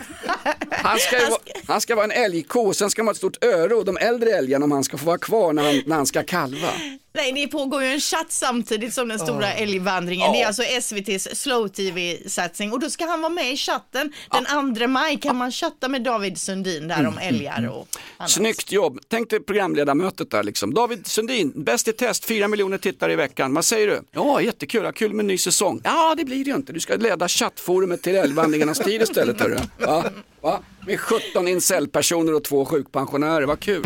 Han 0.71 0.99
ska, 0.99 1.19
ju 1.19 1.25
vara, 1.29 1.39
han 1.67 1.81
ska 1.81 1.95
vara 1.95 2.05
en 2.05 2.11
älgko 2.11 2.73
sen 2.73 2.89
ska 2.89 3.01
han 3.01 3.07
ha 3.07 3.11
ett 3.11 3.17
stort 3.17 3.43
öre 3.43 3.73
och 3.75 3.85
de 3.85 3.97
äldre 3.97 4.29
älgarna 4.29 4.65
om 4.65 4.71
han 4.71 4.83
ska 4.83 4.97
få 4.97 5.05
vara 5.05 5.17
kvar 5.17 5.53
när 5.53 5.63
han, 5.63 5.81
när 5.85 5.95
han 5.95 6.05
ska 6.05 6.23
kalva. 6.23 6.69
Nej, 7.15 7.31
det 7.31 7.47
pågår 7.47 7.83
ju 7.83 7.87
en 7.87 7.99
chatt 7.99 8.31
samtidigt 8.31 8.93
som 8.93 9.07
den 9.07 9.19
stora 9.19 9.53
älgvandringen. 9.53 10.31
Det 10.31 10.41
är 10.41 10.47
alltså 10.47 10.63
SVTs 10.63 11.41
slow 11.41 11.67
tv-satsning 11.67 12.71
och 12.71 12.79
då 12.79 12.89
ska 12.89 13.05
han 13.05 13.21
vara 13.21 13.33
med 13.33 13.53
i 13.53 13.57
chatten. 13.57 14.13
Den 14.31 14.75
2 14.75 14.87
maj 14.87 15.19
kan 15.19 15.35
man 15.35 15.51
chatta 15.51 15.87
med 15.87 16.03
David 16.03 16.37
Sundin 16.37 16.87
där 16.87 17.07
om 17.07 17.17
älgar 17.17 17.69
och 17.69 17.87
annat. 18.17 18.31
Snyggt 18.31 18.71
jobb. 18.71 18.99
Tänk 19.07 19.29
dig 19.29 19.39
programledarmötet 19.39 20.31
där 20.31 20.43
liksom. 20.43 20.73
David 20.73 21.07
Sundin, 21.07 21.63
bäst 21.63 21.87
i 21.87 21.93
test, 21.93 22.25
4 22.25 22.47
miljoner 22.47 22.77
tittare 22.77 23.13
i 23.13 23.15
veckan. 23.15 23.53
Vad 23.53 23.65
säger 23.65 23.87
du? 23.87 24.01
Ja, 24.11 24.41
jättekul, 24.41 24.83
ja, 24.83 24.91
kul 24.91 25.13
med 25.13 25.23
en 25.23 25.27
ny 25.27 25.37
säsong. 25.37 25.81
Ja, 25.83 26.15
det 26.17 26.25
blir 26.25 26.45
det 26.45 26.49
ju 26.49 26.55
inte. 26.55 26.73
Du 26.73 26.79
ska 26.79 26.95
leda 26.95 27.27
chattforumet 27.27 28.01
till 28.01 28.15
älgvandringarnas 28.15 28.79
tid 28.79 29.01
istället. 29.01 29.41
Hörru. 29.41 29.57
Va? 29.79 30.03
Va? 30.41 30.59
Med 30.87 30.99
17 30.99 31.47
incel-personer 31.47 32.33
och 32.33 32.43
två 32.43 32.65
sjukpensionärer, 32.65 33.45
vad 33.45 33.59
kul. 33.59 33.85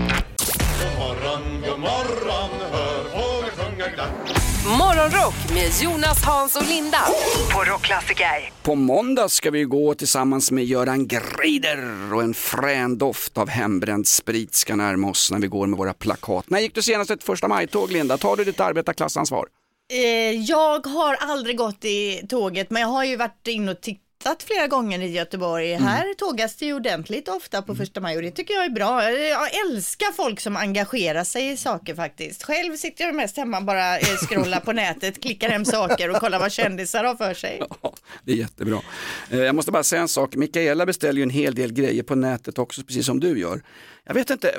Morgon, 1.41 1.61
god 1.61 1.79
morgon, 1.79 2.71
hör 2.71 3.03
fåglar 3.03 3.49
sjunga 3.49 3.87
glatt. 3.87 4.09
Morgonrock 4.79 5.53
med 5.53 5.71
Jonas, 5.81 6.23
Hans 6.25 6.55
och 6.55 6.67
Linda 6.67 6.97
på 7.53 7.63
Rockklassiker. 7.71 8.51
På 8.63 8.75
måndag 8.75 9.29
ska 9.29 9.51
vi 9.51 9.63
gå 9.63 9.93
tillsammans 9.93 10.51
med 10.51 10.65
Göran 10.65 11.07
Greider 11.07 12.13
och 12.13 12.23
en 12.23 12.33
frän 12.33 12.97
doft 12.97 13.37
av 13.37 13.49
hembränd 13.49 14.07
sprit 14.07 14.55
ska 14.55 14.75
närma 14.75 15.09
oss 15.09 15.31
när 15.31 15.39
vi 15.39 15.47
går 15.47 15.67
med 15.67 15.77
våra 15.77 15.93
plakat. 15.93 16.49
När 16.49 16.59
gick 16.59 16.75
du 16.75 16.81
senast 16.81 17.11
ett 17.11 17.23
första 17.23 17.47
maj-tåg 17.47 17.91
Linda? 17.91 18.17
Tar 18.17 18.35
du 18.35 18.43
ditt 18.43 18.59
arbetarklassansvar? 18.59 19.45
Eh, 19.93 20.31
jag 20.31 20.87
har 20.87 21.15
aldrig 21.15 21.57
gått 21.57 21.85
i 21.85 22.21
tåget 22.29 22.69
men 22.69 22.81
jag 22.81 22.89
har 22.89 23.03
ju 23.03 23.15
varit 23.15 23.47
in 23.47 23.69
och 23.69 23.81
tittat 23.81 24.10
flera 24.43 24.67
gånger 24.67 24.99
i 25.01 25.07
Göteborg. 25.11 25.73
Mm. 25.73 25.87
Här 25.87 26.13
tågas 26.13 26.55
det 26.55 26.65
ju 26.65 26.73
ordentligt 26.73 27.27
ofta 27.27 27.61
på 27.61 27.75
första 27.75 27.99
maj 28.01 28.15
och 28.15 28.21
det 28.21 28.31
tycker 28.31 28.53
jag 28.53 28.65
är 28.65 28.69
bra. 28.69 29.11
Jag 29.11 29.49
älskar 29.67 30.11
folk 30.11 30.39
som 30.39 30.57
engagerar 30.57 31.23
sig 31.23 31.51
i 31.51 31.57
saker 31.57 31.95
faktiskt. 31.95 32.43
Själv 32.43 32.75
sitter 32.77 33.03
jag 33.05 33.15
mest 33.15 33.37
hemma 33.37 33.61
bara 33.61 33.99
eh, 33.99 34.05
scrollar 34.05 34.59
på 34.59 34.71
nätet, 34.73 35.21
klickar 35.21 35.49
hem 35.49 35.65
saker 35.65 36.09
och 36.09 36.15
kollar 36.17 36.39
vad 36.39 36.51
kändisar 36.51 37.03
har 37.03 37.15
för 37.15 37.33
sig. 37.33 37.61
Det 38.23 38.31
är 38.31 38.35
jättebra. 38.35 38.81
Eh, 39.29 39.39
Jag 39.39 39.55
måste 39.55 39.71
bara 39.71 39.83
säga 39.83 40.01
en 40.01 40.07
sak, 40.07 40.35
Mikaela 40.35 40.85
beställer 40.85 41.17
ju 41.17 41.23
en 41.23 41.29
hel 41.29 41.55
del 41.55 41.73
grejer 41.73 42.03
på 42.03 42.15
nätet 42.15 42.57
också, 42.59 42.83
precis 42.83 43.05
som 43.05 43.19
du 43.19 43.39
gör. 43.39 43.61
Jag 44.05 44.13
vet 44.13 44.29
inte, 44.29 44.55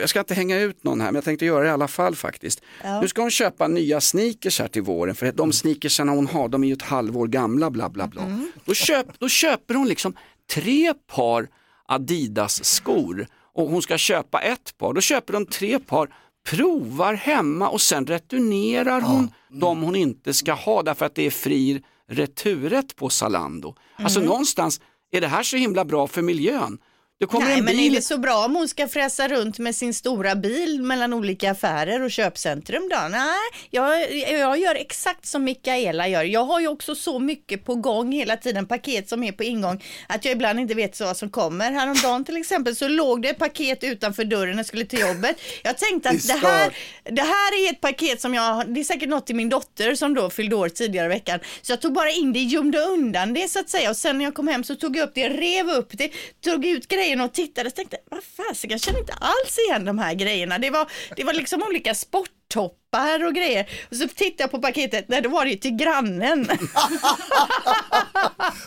jag 0.00 0.08
ska 0.08 0.18
inte 0.18 0.34
hänga 0.34 0.60
ut 0.60 0.84
någon 0.84 1.00
här, 1.00 1.06
men 1.08 1.14
jag 1.14 1.24
tänkte 1.24 1.44
göra 1.46 1.62
det 1.62 1.68
i 1.68 1.72
alla 1.72 1.88
fall 1.88 2.16
faktiskt. 2.16 2.62
Ja. 2.84 3.00
Nu 3.00 3.08
ska 3.08 3.20
hon 3.22 3.30
köpa 3.30 3.68
nya 3.68 4.00
sneakers 4.00 4.60
här 4.60 4.68
till 4.68 4.82
våren, 4.82 5.14
för 5.14 5.32
de 5.32 5.52
sneakersarna 5.52 6.12
hon 6.12 6.26
har, 6.26 6.48
de 6.48 6.64
är 6.64 6.68
ju 6.68 6.72
ett 6.72 6.82
halvår 6.82 7.26
gamla, 7.26 7.70
bla 7.70 7.88
bla 7.88 8.06
bla. 8.06 8.22
Då, 8.64 8.74
köp, 8.74 9.06
då 9.18 9.28
köper 9.28 9.74
hon 9.74 9.88
liksom 9.88 10.16
tre 10.54 10.94
par 11.14 11.48
Adidas 11.86 12.64
skor 12.64 13.26
och 13.54 13.68
hon 13.70 13.82
ska 13.82 13.98
köpa 13.98 14.40
ett 14.40 14.78
par, 14.78 14.92
då 14.92 15.00
köper 15.00 15.32
de 15.32 15.46
tre 15.46 15.78
par 15.78 16.14
provar 16.48 17.14
hemma 17.14 17.68
och 17.68 17.80
sen 17.80 18.06
returnerar 18.06 19.00
hon 19.00 19.30
de 19.48 19.82
hon 19.82 19.96
inte 19.96 20.34
ska 20.34 20.52
ha 20.52 20.82
därför 20.82 21.06
att 21.06 21.14
det 21.14 21.26
är 21.26 21.30
fri 21.30 21.82
returrätt 22.08 22.96
på 22.96 23.08
Zalando. 23.08 23.74
Alltså 23.96 24.18
Mm. 24.18 24.28
någonstans, 24.28 24.80
är 25.10 25.20
det 25.20 25.26
här 25.28 25.42
så 25.42 25.56
himla 25.56 25.84
bra 25.84 26.06
för 26.06 26.22
miljön? 26.22 26.78
Det 27.20 27.26
kommer 27.26 27.46
Nej 27.46 27.58
en 27.58 27.64
men 27.64 27.74
är 27.74 27.78
bil... 27.78 27.94
det 27.94 28.02
så 28.02 28.18
bra 28.18 28.44
om 28.44 28.56
hon 28.56 28.68
ska 28.68 28.88
fräsa 28.88 29.28
runt 29.28 29.58
med 29.58 29.76
sin 29.76 29.94
stora 29.94 30.34
bil 30.34 30.82
mellan 30.82 31.12
olika 31.12 31.50
affärer 31.50 32.02
och 32.02 32.10
köpcentrum 32.10 32.88
då? 32.88 33.08
Nej, 33.10 33.38
jag, 33.70 34.14
jag 34.30 34.58
gör 34.58 34.74
exakt 34.74 35.26
som 35.26 35.44
Mikaela 35.44 36.08
gör. 36.08 36.24
Jag 36.24 36.44
har 36.44 36.60
ju 36.60 36.68
också 36.68 36.94
så 36.94 37.18
mycket 37.18 37.64
på 37.64 37.74
gång 37.74 38.12
hela 38.12 38.36
tiden, 38.36 38.66
paket 38.66 39.08
som 39.08 39.24
är 39.24 39.32
på 39.32 39.42
ingång, 39.42 39.84
att 40.06 40.24
jag 40.24 40.32
ibland 40.32 40.60
inte 40.60 40.74
vet 40.74 41.00
vad 41.00 41.16
som 41.16 41.30
kommer. 41.30 41.72
Häromdagen 41.72 42.24
till 42.24 42.36
exempel 42.36 42.76
så 42.76 42.88
låg 42.88 43.22
det 43.22 43.28
ett 43.28 43.38
paket 43.38 43.84
utanför 43.84 44.24
dörren 44.24 44.50
när 44.50 44.58
jag 44.58 44.66
skulle 44.66 44.84
till 44.84 45.00
jobbet. 45.00 45.36
Jag 45.62 45.78
tänkte 45.78 46.10
att 46.10 46.26
det 46.26 46.46
här, 46.46 46.76
det 47.02 47.22
här 47.22 47.66
är 47.66 47.70
ett 47.70 47.80
paket 47.80 48.20
som 48.20 48.34
jag, 48.34 48.74
det 48.74 48.80
är 48.80 48.84
säkert 48.84 49.08
något 49.08 49.26
till 49.26 49.36
min 49.36 49.48
dotter 49.48 49.94
som 49.94 50.14
då 50.14 50.30
fyllde 50.30 50.56
år 50.56 50.68
tidigare 50.68 51.06
i 51.06 51.08
veckan. 51.08 51.40
Så 51.62 51.72
jag 51.72 51.80
tog 51.80 51.92
bara 51.92 52.10
in 52.10 52.32
det, 52.32 52.42
gömde 52.42 52.78
undan 52.78 53.34
det 53.34 53.48
så 53.48 53.58
att 53.58 53.70
säga 53.70 53.90
och 53.90 53.96
sen 53.96 54.18
när 54.18 54.24
jag 54.24 54.34
kom 54.34 54.48
hem 54.48 54.64
så 54.64 54.74
tog 54.74 54.96
jag 54.96 55.04
upp 55.08 55.14
det, 55.14 55.28
rev 55.28 55.70
upp 55.70 55.88
det, 55.92 56.10
tog 56.40 56.66
ut 56.66 56.88
in 57.14 57.20
och 57.20 57.32
tittade 57.32 57.68
och 57.68 57.74
tänkte, 57.74 57.96
vad 58.10 58.24
fasiken, 58.24 58.70
jag 58.70 58.80
känner 58.80 58.98
inte 59.00 59.12
alls 59.12 59.58
igen 59.68 59.84
de 59.84 59.98
här 59.98 60.14
grejerna. 60.14 60.58
Det 60.58 60.70
var, 60.70 60.90
det 61.16 61.24
var 61.24 61.32
liksom 61.32 61.62
olika 61.62 61.94
sporttoppar 61.94 62.83
och 63.28 63.34
grejer. 63.34 63.68
Och 63.90 63.96
så 63.96 64.08
tittade 64.08 64.34
jag 64.42 64.50
på 64.50 64.58
paketet, 64.58 65.04
nej 65.08 65.20
då 65.22 65.28
var 65.28 65.44
det 65.44 65.50
ju 65.50 65.56
till 65.56 65.76
grannen. 65.76 66.48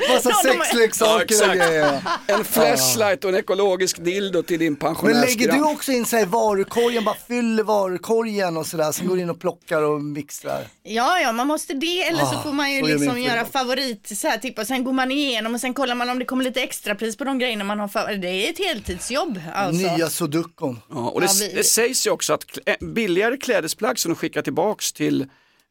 Massa 0.09 0.31
sexleksaker 0.33 1.49
och 1.49 1.55
grejer. 1.55 2.01
En 2.27 2.45
flashlight 2.45 3.23
och 3.23 3.29
en 3.29 3.35
ekologisk 3.35 3.97
dildo 4.03 4.43
till 4.43 4.59
din 4.59 4.67
Men 4.73 4.75
pensionärsgrann. 4.79 5.25
lägger 5.25 5.51
du 5.51 5.63
också 5.63 5.91
in 5.91 6.05
så 6.05 6.17
här 6.17 6.25
varukorgen, 6.25 7.03
bara 7.03 7.15
fyller 7.27 7.63
varukorgen 7.63 8.57
och 8.57 8.65
sådär, 8.67 8.91
sen 8.91 9.07
går 9.07 9.19
in 9.19 9.29
och 9.29 9.39
plockar 9.39 9.81
och 9.81 10.01
mixtrar? 10.01 10.67
Ja, 10.83 11.19
ja, 11.19 11.31
man 11.31 11.47
måste 11.47 11.73
det 11.73 12.03
eller 12.03 12.19
så 12.25 12.35
Ah, 12.35 12.43
får 12.43 12.51
man 12.53 12.71
ju 12.71 12.79
gör 12.81 12.87
liksom 12.97 13.21
göra 13.21 13.45
favorit 13.45 14.17
så 14.17 14.27
här 14.27 14.37
typ 14.37 14.59
och 14.59 14.67
sen 14.67 14.83
går 14.83 14.93
man 14.93 15.11
igenom 15.11 15.53
och 15.55 15.61
sen 15.61 15.73
kollar 15.73 15.95
man 15.95 16.09
om 16.09 16.19
det 16.19 16.25
kommer 16.25 16.43
lite 16.43 16.61
extra 16.61 16.95
pris 16.95 17.17
på 17.17 17.23
de 17.23 17.39
grejerna 17.39 17.63
man 17.63 17.79
har 17.79 17.87
för. 17.87 18.13
Det 18.15 18.27
är 18.27 18.49
ett 18.49 18.59
heltidsjobb 18.59 19.39
alltså. 19.53 19.95
Nya 19.95 20.09
sudokon. 20.09 20.79
Ja, 20.89 20.95
och 21.09 21.21
det, 21.21 21.27
Ja, 21.27 21.33
vi- 21.39 21.53
det 21.55 21.63
sägs 21.63 22.07
ju 22.07 22.11
också 22.11 22.33
att 22.33 22.43
eh, 22.65 22.75
billigare 22.87 23.37
klädesplagg 23.37 23.99
som 23.99 24.15
skickar 24.17 24.41
tillbaks 24.41 24.93
till 24.93 25.25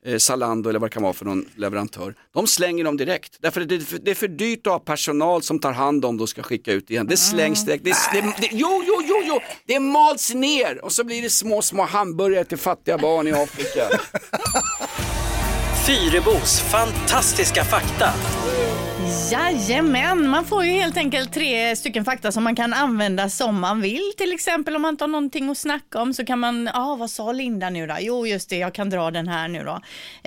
eh, 0.07 0.19
Zalando 0.19 0.69
eller 0.71 0.79
vad 0.79 0.91
det 0.91 0.95
kan 0.95 1.03
vara 1.03 1.13
för 1.13 1.25
någon 1.25 1.49
leverantör, 1.57 2.15
de 2.35 2.47
slänger 2.47 2.85
dem 2.85 2.97
direkt. 2.97 3.37
Därför 3.41 3.61
att 3.61 3.69
det, 3.69 3.75
är 3.75 3.81
för- 3.81 3.99
det 3.99 4.11
är 4.11 4.15
för 4.15 4.29
dyrt 4.29 4.67
att 4.67 4.73
ha 4.73 4.79
personal 4.79 5.43
som 5.43 5.59
tar 5.59 5.73
hand 5.73 6.05
om 6.05 6.17
det 6.17 6.23
och 6.23 6.29
ska 6.29 6.43
skicka 6.43 6.73
ut 6.73 6.91
igen. 6.91 7.07
Det 7.07 7.17
slängs 7.17 7.65
direkt. 7.65 7.85
Det, 7.85 7.91
det, 8.13 8.21
det, 8.41 8.49
jo, 8.53 8.83
jo, 8.87 9.03
jo, 9.09 9.23
jo, 9.25 9.41
det 9.67 9.81
mals 9.81 10.35
ner 10.35 10.85
och 10.85 10.93
så 10.93 11.05
blir 11.05 11.23
det 11.23 11.31
små, 11.31 11.63
små 11.63 11.83
hamburgare 11.83 12.45
till 12.45 12.59
fattiga 12.59 12.99
barn 12.99 13.27
i 13.27 13.33
Afrika. 13.33 13.89
Fyrebos 15.87 16.61
fantastiska 16.61 17.65
fakta. 17.65 18.13
Jajamän, 19.07 20.29
man 20.29 20.45
får 20.45 20.65
ju 20.65 20.71
helt 20.71 20.97
enkelt 20.97 21.33
tre 21.33 21.77
stycken 21.77 22.05
fakta 22.05 22.33
som 22.33 22.45
man 22.45 22.57
kan 22.57 22.73
använda 22.73 23.29
som 23.29 23.61
man 23.61 23.81
vill. 23.81 24.13
Till 24.17 24.33
exempel 24.33 24.77
om 24.77 24.83
man 24.83 24.95
inte 24.95 25.05
har 25.05 25.09
någonting 25.09 25.51
att 25.51 25.59
snacka 25.59 26.01
om 26.01 26.15
så 26.15 26.27
kan 26.27 26.39
man, 26.39 26.71
ja 26.75 26.93
ah, 26.93 26.97
vad 26.97 27.11
sa 27.11 27.33
Linda 27.33 27.71
nu 27.71 27.87
då? 27.87 27.97
Jo 28.01 28.27
just 28.27 28.51
det, 28.51 28.57
jag 28.57 28.75
kan 28.75 28.91
dra 28.91 29.11
den 29.11 29.29
här 29.29 29.49
nu 29.49 29.65
då. 29.65 29.81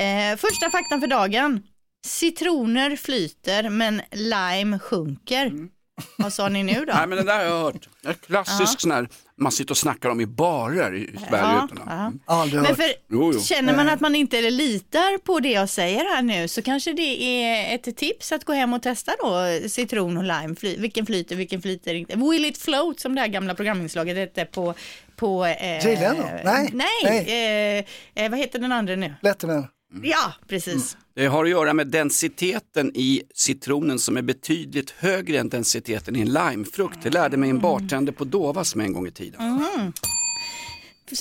Eh, 0.03 0.37
första 0.37 0.69
faktan 0.69 1.01
för 1.01 1.07
dagen. 1.07 1.63
Citroner 2.05 2.95
flyter 2.95 3.69
men 3.69 4.01
lime 4.11 4.79
sjunker. 4.79 5.45
Mm. 5.45 5.69
Vad 6.17 6.33
sa 6.33 6.49
ni 6.49 6.63
nu 6.63 6.85
då? 6.85 6.93
Nej 6.93 7.07
men 7.07 7.17
det 7.17 7.23
där 7.23 7.37
har 7.37 7.43
jag 7.43 7.61
hört. 7.63 7.89
En 8.05 8.13
klassisk 8.13 8.61
Ja. 8.61 8.79
sån 8.79 8.91
här, 8.91 9.07
man 9.37 9.51
sitter 9.51 9.71
och 9.71 9.77
snackar 9.77 10.09
om 10.09 10.21
i 10.21 10.25
barer 10.25 10.95
i 10.95 11.07
Sverige. 11.29 11.43
Ja, 11.43 11.67
utan- 11.71 12.19
ja. 12.27 12.43
Mm. 12.43 12.63
Men 12.63 12.75
för, 12.75 12.85
Jo, 13.11 13.31
jo. 13.33 13.39
känner 13.41 13.75
man 13.75 13.89
att 13.89 13.99
man 13.99 14.15
inte 14.15 14.41
litar 14.51 15.17
på 15.17 15.39
det 15.39 15.49
jag 15.51 15.69
säger 15.69 16.15
här 16.15 16.21
nu 16.21 16.47
så 16.47 16.61
kanske 16.61 16.93
det 16.93 17.23
är 17.43 17.75
ett 17.75 17.97
tips 17.97 18.31
att 18.31 18.45
gå 18.45 18.53
hem 18.53 18.73
och 18.73 18.81
testa 18.83 19.11
då 19.23 19.59
citron 19.69 20.17
och 20.17 20.23
lime. 20.23 20.55
Fly, 20.55 20.77
vilken 20.77 21.05
flyter, 21.05 21.35
vilken 21.35 21.61
flyter 21.61 21.93
inte. 21.93 22.17
Will 22.17 22.45
it 22.45 22.57
float 22.57 22.99
som 22.99 23.15
det 23.15 23.21
här 23.21 23.27
gamla 23.27 23.55
programinslaget 23.55 24.17
hette 24.17 24.45
på... 24.45 24.73
på 25.15 25.45
eh, 25.45 25.85
Jay 25.85 25.95
Leno? 25.95 26.23
Nej. 26.43 26.69
Nej, 26.73 27.85
Eh, 28.15 28.23
eh, 28.23 28.29
vad 28.31 28.39
heter 28.39 28.59
den 28.59 28.71
andra 28.71 28.95
nu? 28.95 29.13
Letterman. 29.21 29.67
Ja, 30.03 30.33
precis. 30.47 30.97
Det 31.15 31.25
har 31.25 31.43
att 31.43 31.49
göra 31.49 31.73
med 31.73 31.87
densiteten 31.87 32.91
i 32.95 33.21
citronen 33.35 33.99
som 33.99 34.17
är 34.17 34.21
betydligt 34.21 34.89
högre 34.91 35.37
än 35.39 35.49
densiteten 35.49 36.15
i 36.15 36.21
en 36.21 36.33
limefrukt. 36.33 36.97
Det 37.03 37.09
lärde 37.09 37.37
mig 37.37 37.49
en 37.49 37.59
bartender 37.59 38.13
på 38.13 38.23
Dovas 38.23 38.75
med 38.75 38.85
en 38.85 38.93
gång 38.93 39.07
i 39.07 39.11
tiden. 39.11 39.41
Mhm. 39.43 39.93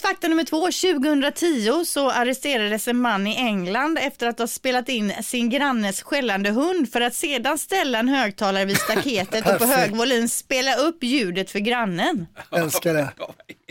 Fakta 0.02 0.28
nummer 0.28 0.44
två, 0.44 0.60
2010 0.60 1.84
så 1.84 2.10
arresterades 2.10 2.88
en 2.88 3.00
man 3.00 3.26
i 3.26 3.36
England 3.36 3.98
efter 3.98 4.26
att 4.26 4.38
ha 4.38 4.46
spelat 4.46 4.88
in 4.88 5.12
sin 5.22 5.50
grannes 5.50 6.02
skällande 6.02 6.50
hund 6.50 6.92
för 6.92 7.00
att 7.00 7.14
sedan 7.14 7.58
ställa 7.58 7.98
en 7.98 8.08
högtalare 8.08 8.64
vid 8.64 8.76
staketet 8.76 9.48
och 9.52 9.58
på 9.58 9.64
hög 9.64 9.96
volym 9.96 10.28
spela 10.28 10.74
upp 10.76 11.02
ljudet 11.04 11.50
för 11.50 11.58
grannen. 11.58 12.26
Älskar 12.52 12.94
det. 12.94 13.08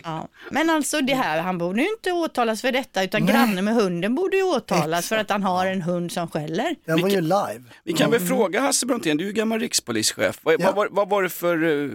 Ja. 0.03 0.27
Men 0.51 0.69
alltså 0.69 1.01
det 1.01 1.15
här, 1.15 1.41
han 1.41 1.57
borde 1.57 1.81
ju 1.81 1.89
inte 1.89 2.11
åtalas 2.11 2.61
för 2.61 2.71
detta 2.71 3.03
utan 3.03 3.23
Nej. 3.25 3.33
grannen 3.33 3.65
med 3.65 3.73
hunden 3.73 4.15
borde 4.15 4.37
ju 4.37 4.43
åtalas 4.43 5.07
för 5.09 5.17
att 5.17 5.29
han 5.29 5.43
har 5.43 5.65
en 5.65 5.81
hund 5.81 6.11
som 6.11 6.27
skäller. 6.27 6.75
Den 6.85 7.01
var 7.01 7.09
ju 7.09 7.21
live. 7.21 7.63
Vi 7.83 7.93
kan 7.93 8.11
väl 8.11 8.19
fråga 8.19 8.61
Hasse 8.61 8.85
Brontén, 8.85 9.17
du 9.17 9.23
är 9.23 9.27
ju 9.27 9.33
gammal 9.33 9.59
rikspolischef. 9.59 10.39
Vad, 10.41 10.61
vad, 10.63 10.75
var- 10.75 10.87
vad 10.91 11.09
var 11.09 11.23
det 11.23 11.29
för, 11.29 11.63
eh, 11.63 11.89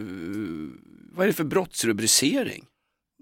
vad 1.15 1.23
är 1.25 1.27
det 1.27 1.33
för 1.33 1.45
brottsrubricering? 1.45 2.65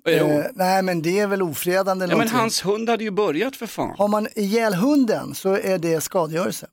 Eh, 0.09 0.45
nej 0.55 0.83
men 0.83 1.03
det 1.03 1.19
är 1.19 1.27
väl 1.27 1.43
ofredande 1.43 2.07
ja, 2.11 2.17
men 2.17 2.29
hans 2.29 2.65
hund 2.67 2.89
hade 2.91 3.05
ju 3.05 3.11
börjat 3.11 3.57
för 3.57 3.67
fan. 3.67 3.95
Har 3.99 4.09
man 4.09 4.29
ihjäl 4.35 4.75
hunden 4.75 5.35
så 5.35 5.57
är 5.57 5.79
det 5.79 6.01
skadegörelse. 6.01 6.67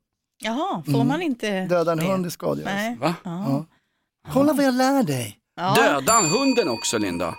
Jaha, 0.43 0.83
får 0.85 0.93
Mm. 0.93 1.07
man 1.07 1.21
inte 1.21 1.65
Döda 1.65 1.91
en 1.91 1.97
det? 1.97 2.03
hund 2.03 2.25
är 2.25 2.29
skadegörelse. 2.29 2.75
Nej. 2.89 2.97
Va? 2.99 3.15
Ja. 3.23 3.65
Kolla 4.33 4.53
vad 4.53 4.65
jag 4.65 4.73
lär 4.73 5.03
dig. 5.03 5.37
Ja. 5.55 5.73
Döda 5.75 6.11
han 6.13 6.25
hunden 6.25 6.69
också 6.69 6.97
Linda? 6.97 7.35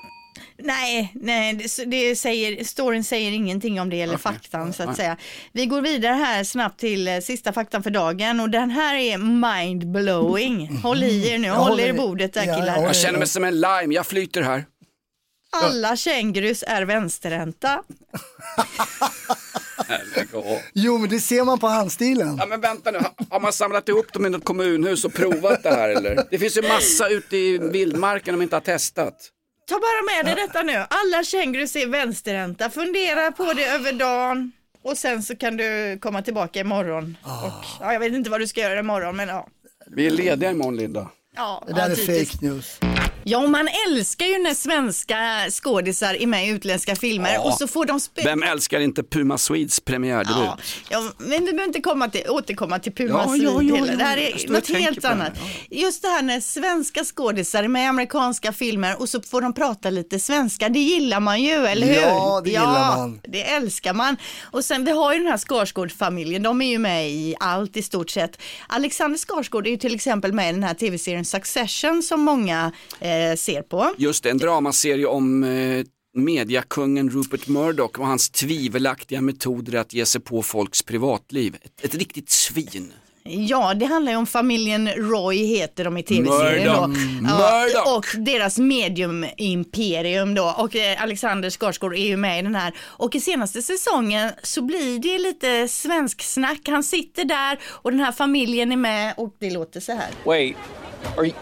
Nej, 0.62 1.12
nej 1.14 1.54
det, 1.54 1.84
det 1.84 2.16
säger, 2.16 2.64
storyn 2.64 3.04
säger 3.04 3.30
ingenting 3.32 3.80
om 3.80 3.90
det 3.90 4.00
eller 4.02 4.16
faktan 4.16 4.72
så 4.72 4.82
att 4.82 4.88
Nej. 4.88 4.96
säga. 4.96 5.16
Vi 5.52 5.66
går 5.66 5.80
vidare 5.82 6.14
här 6.14 6.44
snabbt 6.44 6.80
till 6.80 7.08
eh, 7.08 7.18
sista 7.18 7.52
faktan 7.52 7.82
för 7.82 7.90
dagen 7.90 8.40
och 8.40 8.50
den 8.50 8.70
här 8.70 8.94
är 8.94 9.18
mind-blowing. 9.18 10.76
Håll 10.82 11.02
i 11.02 11.28
er 11.28 11.38
nu, 11.38 11.50
håll 11.50 11.68
håller 11.70 11.84
er 11.84 11.86
i 11.86 11.90
i- 11.90 11.98
bordet 11.98 12.32
där 12.34 12.44
Ja, 12.46 12.54
killar. 12.60 12.82
Jag 12.82 12.96
känner 12.96 13.18
mig 13.18 13.28
som 13.28 13.44
en 13.44 13.60
lime, 13.60 13.94
jag 13.94 14.06
flyter 14.06 14.42
här. 14.42 14.64
Alla 15.52 15.96
kängurus 15.96 16.64
är 16.66 16.82
vänsterhänta. 16.82 17.82
Jo 20.72 20.98
men 20.98 21.10
det 21.10 21.20
ser 21.20 21.44
man 21.44 21.58
på 21.58 21.66
handstilen. 21.66 22.36
Ja 22.38 22.46
men 22.46 22.60
vänta 22.60 22.90
nu, 22.90 22.98
har 23.30 23.40
man 23.40 23.52
samlat 23.52 23.88
ihop 23.88 24.12
dem 24.12 24.26
i 24.26 24.30
något 24.30 24.44
kommunhus 24.44 25.04
och 25.04 25.14
provat 25.14 25.62
det 25.62 25.70
här 25.70 25.88
eller? 25.88 26.24
Det 26.30 26.38
finns 26.38 26.56
ju 26.56 26.62
massa 26.62 27.08
ute 27.08 27.36
i 27.36 27.58
vildmarken 27.58 28.34
de 28.34 28.42
inte 28.42 28.56
har 28.56 28.60
testat. 28.60 29.14
Ta 29.68 29.74
bara 29.74 30.16
med 30.16 30.36
dig 30.36 30.46
detta 30.46 30.62
nu. 30.62 30.84
Alla 30.90 31.24
kängurus 31.24 31.76
är 31.76 31.86
vänsterhänta. 31.86 32.70
Fundera 32.70 33.32
på 33.32 33.52
det 33.52 33.64
över 33.64 33.92
dagen 33.92 34.52
och 34.82 34.96
sen 34.98 35.22
så 35.22 35.36
kan 35.36 35.56
du 35.56 35.98
komma 36.02 36.22
tillbaka 36.22 36.60
imorgon. 36.60 37.16
Och, 37.24 37.64
ja, 37.80 37.92
jag 37.92 38.00
vet 38.00 38.12
inte 38.12 38.30
vad 38.30 38.40
du 38.40 38.46
ska 38.46 38.60
göra 38.60 38.78
imorgon 38.78 39.16
men 39.16 39.28
ja. 39.28 39.48
Vi 39.86 40.06
är 40.06 40.10
lediga 40.10 40.50
imorgon 40.50 40.76
Linda. 40.76 41.10
Ja, 41.36 41.64
Det 41.66 41.72
där 41.72 41.88
ja, 41.88 41.94
är 41.94 42.24
fake 42.24 42.46
news. 42.46 42.78
Ja, 43.24 43.46
man 43.46 43.68
älskar 43.88 44.26
ju 44.26 44.38
när 44.38 44.54
svenska 44.54 45.16
skådisar 45.50 46.14
är 46.14 46.26
med 46.26 46.46
i 46.46 46.50
utländska 46.50 46.96
filmer 46.96 47.34
Ja. 47.34 47.40
och 47.40 47.54
så 47.54 47.66
får 47.68 47.86
de 47.86 48.00
spela. 48.00 48.30
Vem 48.30 48.42
älskar 48.42 48.80
inte 48.80 49.02
Puma 49.02 49.38
Swedes 49.38 49.80
premiärdebut? 49.80 50.36
Ja, 50.44 50.58
ja, 50.90 51.02
men 51.18 51.30
du 51.44 51.52
behöver 51.52 51.64
inte 51.64 51.80
komma 51.80 52.08
till, 52.08 52.22
återkomma 52.28 52.78
till 52.78 52.92
Puma 52.92 53.10
Ja, 53.26 53.28
Swede 53.28 53.44
ja, 53.44 53.86
ja. 53.86 53.96
Det 53.96 54.04
här 54.04 54.16
är 54.18 54.48
något 54.52 54.68
helt 54.68 54.94
på 55.00 55.06
det. 55.06 55.08
annat. 55.12 55.32
Just 55.70 56.02
det 56.02 56.08
här 56.08 56.22
när 56.22 56.40
svenska 56.40 57.04
skådisar 57.04 57.62
är 57.64 57.68
med 57.68 57.82
i 57.84 57.86
amerikanska 57.86 58.52
filmer 58.52 59.00
och 59.00 59.08
så 59.08 59.20
får 59.22 59.40
de 59.40 59.54
prata 59.54 59.90
lite 59.90 60.18
svenska. 60.18 60.68
Det 60.68 60.78
gillar 60.78 61.20
man 61.20 61.42
ju, 61.42 61.66
eller 61.66 61.86
hur? 61.86 61.94
Ja, 61.94 62.40
det 62.44 62.50
gillar 62.50 62.96
man. 62.96 63.20
Det 63.28 63.42
älskar 63.50 63.92
man. 63.94 64.16
Och 64.42 64.64
sen 64.64 64.84
vi 64.84 64.90
har 64.90 65.12
ju 65.12 65.18
den 65.18 65.28
här 65.28 65.36
Skarsgård-familjen, 65.38 66.42
de 66.42 66.62
är 66.62 66.70
ju 66.70 66.78
med 66.78 67.10
i 67.10 67.34
allt 67.40 67.76
i 67.76 67.82
stort 67.82 68.10
sett. 68.10 68.38
Alexander 68.66 69.18
Skarsgård 69.18 69.66
är 69.66 69.70
ju 69.70 69.76
till 69.76 69.94
exempel 69.94 70.32
med 70.32 70.48
i 70.50 70.52
den 70.52 70.64
här 70.64 70.74
tv-serien 70.74 71.24
Succession 71.24 72.02
som 72.02 72.20
många 72.20 72.72
eh, 73.00 73.07
ser 73.36 73.62
på. 73.62 73.94
Just 73.98 74.22
det, 74.22 74.30
en 74.30 74.38
dramaserie 74.38 75.06
om 75.06 75.44
eh, 75.44 75.84
mediakungen 76.16 77.10
Rupert 77.10 77.48
Murdoch 77.48 77.98
och 77.98 78.06
hans 78.06 78.30
tvivelaktiga 78.30 79.20
metoder 79.20 79.78
att 79.78 79.92
ge 79.92 80.06
sig 80.06 80.20
på 80.20 80.42
folks 80.42 80.82
privatliv. 80.82 81.56
Ett, 81.62 81.84
ett 81.84 81.94
riktigt 81.94 82.30
svin. 82.30 82.92
Ja, 83.30 83.74
det 83.74 83.86
handlar 83.86 84.12
ju 84.12 84.18
om 84.18 84.26
familjen 84.26 84.88
Roy 84.88 85.36
heter 85.36 85.84
de 85.84 85.96
i 85.98 86.02
tv-serien 86.02 86.66
då. 86.66 86.94
Ja, 87.24 87.96
och 87.96 88.06
deras 88.24 88.58
mediumimperium 88.58 90.34
då. 90.34 90.54
Och 90.58 90.76
eh, 90.76 91.02
Alexander 91.02 91.50
Skarsgård 91.50 91.94
är 91.94 92.06
ju 92.06 92.16
med 92.16 92.38
i 92.38 92.42
den 92.42 92.54
här. 92.54 92.74
Och 92.80 93.14
i 93.14 93.20
senaste 93.20 93.62
säsongen 93.62 94.30
så 94.42 94.62
blir 94.62 94.98
det 94.98 95.18
lite 95.18 95.68
svensk 95.68 96.22
snack. 96.22 96.60
Han 96.68 96.84
sitter 96.84 97.24
där 97.24 97.58
och 97.64 97.90
den 97.90 98.00
här 98.00 98.12
familjen 98.12 98.72
är 98.72 98.76
med 98.76 99.14
och 99.16 99.34
det 99.38 99.50
låter 99.50 99.80
så 99.80 99.92
här. 99.92 100.08
Wait, 100.24 100.56
are 101.16 101.26
you? 101.26 101.34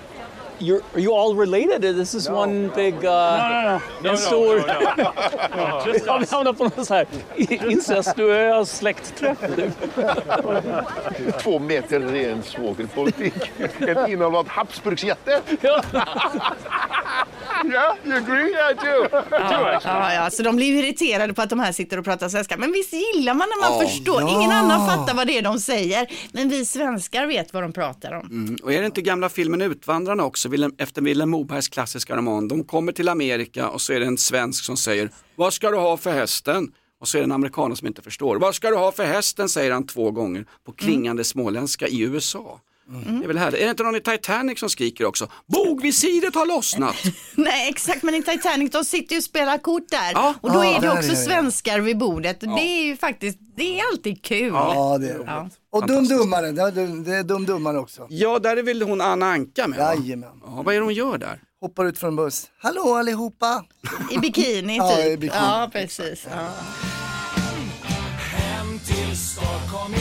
You're, 0.59 0.81
are 0.95 1.01
you 1.01 1.13
all 1.15 1.37
related? 1.37 1.83
This 1.97 2.15
is 2.15 2.29
one 2.29 2.71
big... 2.75 2.95
Uh, 2.95 3.01
no, 3.03 3.81
no. 4.03 4.11
en 4.11 4.19
stor... 4.19 4.59
No, 4.59 4.67
no, 4.67 4.95
no. 4.97 5.13
No, 5.57 5.87
just 5.93 6.07
Ja, 6.07 6.19
vi 6.19 6.27
hamnar 6.31 6.53
på 6.53 6.65
någon 6.65 6.87
så 6.87 6.95
här 6.95 7.07
incestuös 7.71 8.77
släktträff. 8.79 9.39
Två 11.43 11.59
meter 11.59 12.01
ren 12.01 12.43
svågerpolitik. 12.43 13.35
Ett 13.81 14.09
innehav 14.09 14.37
av 14.37 14.49
Habsburgsjätte. 14.49 15.41
Yeah, 17.65 17.95
you 18.05 18.15
agree? 18.17 18.51
Yeah, 18.53 18.71
I 18.71 18.75
do. 18.75 19.05
I 19.05 19.09
do 19.09 19.23
Ja, 19.31 19.77
actually. 19.77 19.99
ja, 19.99 20.15
ja, 20.15 20.31
så 20.31 20.43
de 20.43 20.57
blir 20.57 20.85
irriterade 20.85 21.35
på 21.35 21.43
att 21.43 21.51
de 21.51 21.61
här 21.61 21.73
sitter 21.73 21.99
och 21.99 22.05
pratar 22.05 22.29
svenska. 22.29 22.57
Men 22.57 22.73
visst 22.73 22.93
gillar 22.93 23.35
man 23.35 23.49
när 23.49 23.71
man 23.71 23.81
Ja. 23.81 23.87
förstår. 23.89 24.21
Ja. 24.21 24.29
Ingen 24.29 24.51
annan 24.51 24.87
fattar 24.87 25.15
vad 25.15 25.27
det 25.27 25.39
är 25.39 25.43
de 25.43 25.59
säger. 25.61 26.07
Men 26.33 26.49
vi 26.49 26.65
svenskar 26.65 27.27
vet 27.27 27.53
vad 27.55 27.63
de 27.63 27.73
pratar 27.73 28.13
om. 28.13 28.27
Mm. 28.27 28.57
Och 28.63 28.73
är 28.73 28.81
det 28.81 28.87
inte 28.87 29.03
gamla 29.03 29.29
filmen 29.29 29.63
Utvandrarna 29.63 30.25
också, 30.25 30.46
Willem, 30.49 30.75
efter 30.79 31.03
Vilhelm 31.03 31.31
Mobergs 31.31 31.69
klassiska 31.69 32.17
roman. 32.17 32.49
De 32.49 32.65
kommer 32.65 32.93
till 32.93 33.09
Amerika 33.09 33.69
och 33.69 33.81
så 33.81 33.93
är 33.93 34.01
det 34.01 34.07
en 34.07 34.19
svensk 34.19 34.65
som 34.65 34.77
säger, 34.77 35.11
vad 35.37 35.53
ska 35.53 35.71
du 35.71 35.77
ha 35.77 35.97
för 35.97 36.13
hästen? 36.13 36.73
Och 37.01 37.09
så 37.09 37.19
är 37.19 37.23
det 37.23 37.25
en 37.25 37.33
amerikan 37.33 37.77
som 37.77 37.87
inte 37.87 38.03
förstår. 38.03 38.37
Vad 38.37 38.55
ska 38.55 38.71
du 38.71 38.77
ha 38.77 38.93
för 38.93 39.05
hästen? 39.05 39.49
säger 39.49 39.73
han 39.73 39.87
två 39.87 40.11
gånger 40.11 40.47
på 40.65 40.73
klingande 40.73 41.25
småländska 41.25 41.89
i 41.89 42.01
USA. 42.01 42.61
Det 42.89 43.25
är 43.25 43.29
väl 43.29 43.39
härligt. 43.39 43.61
Är 43.61 43.65
det 43.65 43.71
inte 43.71 43.83
någon 43.83 43.97
i 43.97 44.01
Titanic 44.01 44.61
som 44.61 44.71
skriker 44.71 45.05
också? 45.05 45.29
Bogvisiret 45.47 46.35
har 46.35 46.47
lossnat! 46.47 46.95
Nej 47.35 47.69
exakt, 47.69 48.03
men 48.03 48.15
i 48.15 48.23
Titanic 48.23 48.71
de 48.73 48.85
sitter 48.85 49.13
ju 49.15 49.19
och 49.19 49.25
spelar 49.25 49.59
kort 49.59 49.89
där. 49.91 50.13
Ja. 50.15 50.35
Och 50.41 50.53
då 50.53 50.65
Ja, 50.65 50.77
är 50.77 50.81
det 50.81 50.89
också 50.91 51.05
är 51.05 51.09
det. 51.11 51.17
svenskar 51.17 51.81
vid 51.81 51.99
bordet. 51.99 52.41
Det 52.41 52.47
är 52.47 52.83
ju 52.85 52.97
faktiskt, 52.97 53.39
det 53.57 53.81
är 53.81 53.85
alltid 53.93 54.23
kul. 54.25 54.49
Ja, 54.55 54.99
det 55.01 55.09
är 55.09 55.15
roligt. 55.15 55.25
Ja. 55.27 55.49
Och 55.73 55.87
Dum 55.87 56.09
Dummare, 56.09 56.53
det 56.53 56.63
är, 56.63 57.23
Dum 57.23 57.47
Dummare 57.47 57.79
också. 57.79 58.07
Ja, 58.11 58.39
där 58.39 58.57
är 58.57 58.63
väl 58.63 58.83
hon 58.83 59.01
Anna 59.01 59.27
Anka 59.27 59.69
med? 59.69 59.79
va? 59.79 59.95
Jajamän. 59.95 60.31
Ja, 60.47 60.63
vad 60.65 60.75
är 60.75 60.79
det 60.79 60.85
hon 60.85 60.95
gör 60.95 61.19
där? 61.19 61.41
Hoppar 61.61 61.85
ut 61.85 61.99
från 61.99 62.09
en 62.09 62.17
buss. 62.17 62.47
Hallå 62.63 62.95
allihopa! 62.95 63.65
I 64.11 64.19
bikini 64.19 64.77
Ja, 64.81 64.97
typ. 64.97 65.07
i 65.07 65.17
bikini. 65.17 65.39
Ja, 65.41 65.71
precis. 65.73 66.27
Ja. 66.31 66.49
Hem 68.19 68.79
till 68.79 69.17
Stockholm 69.19 69.95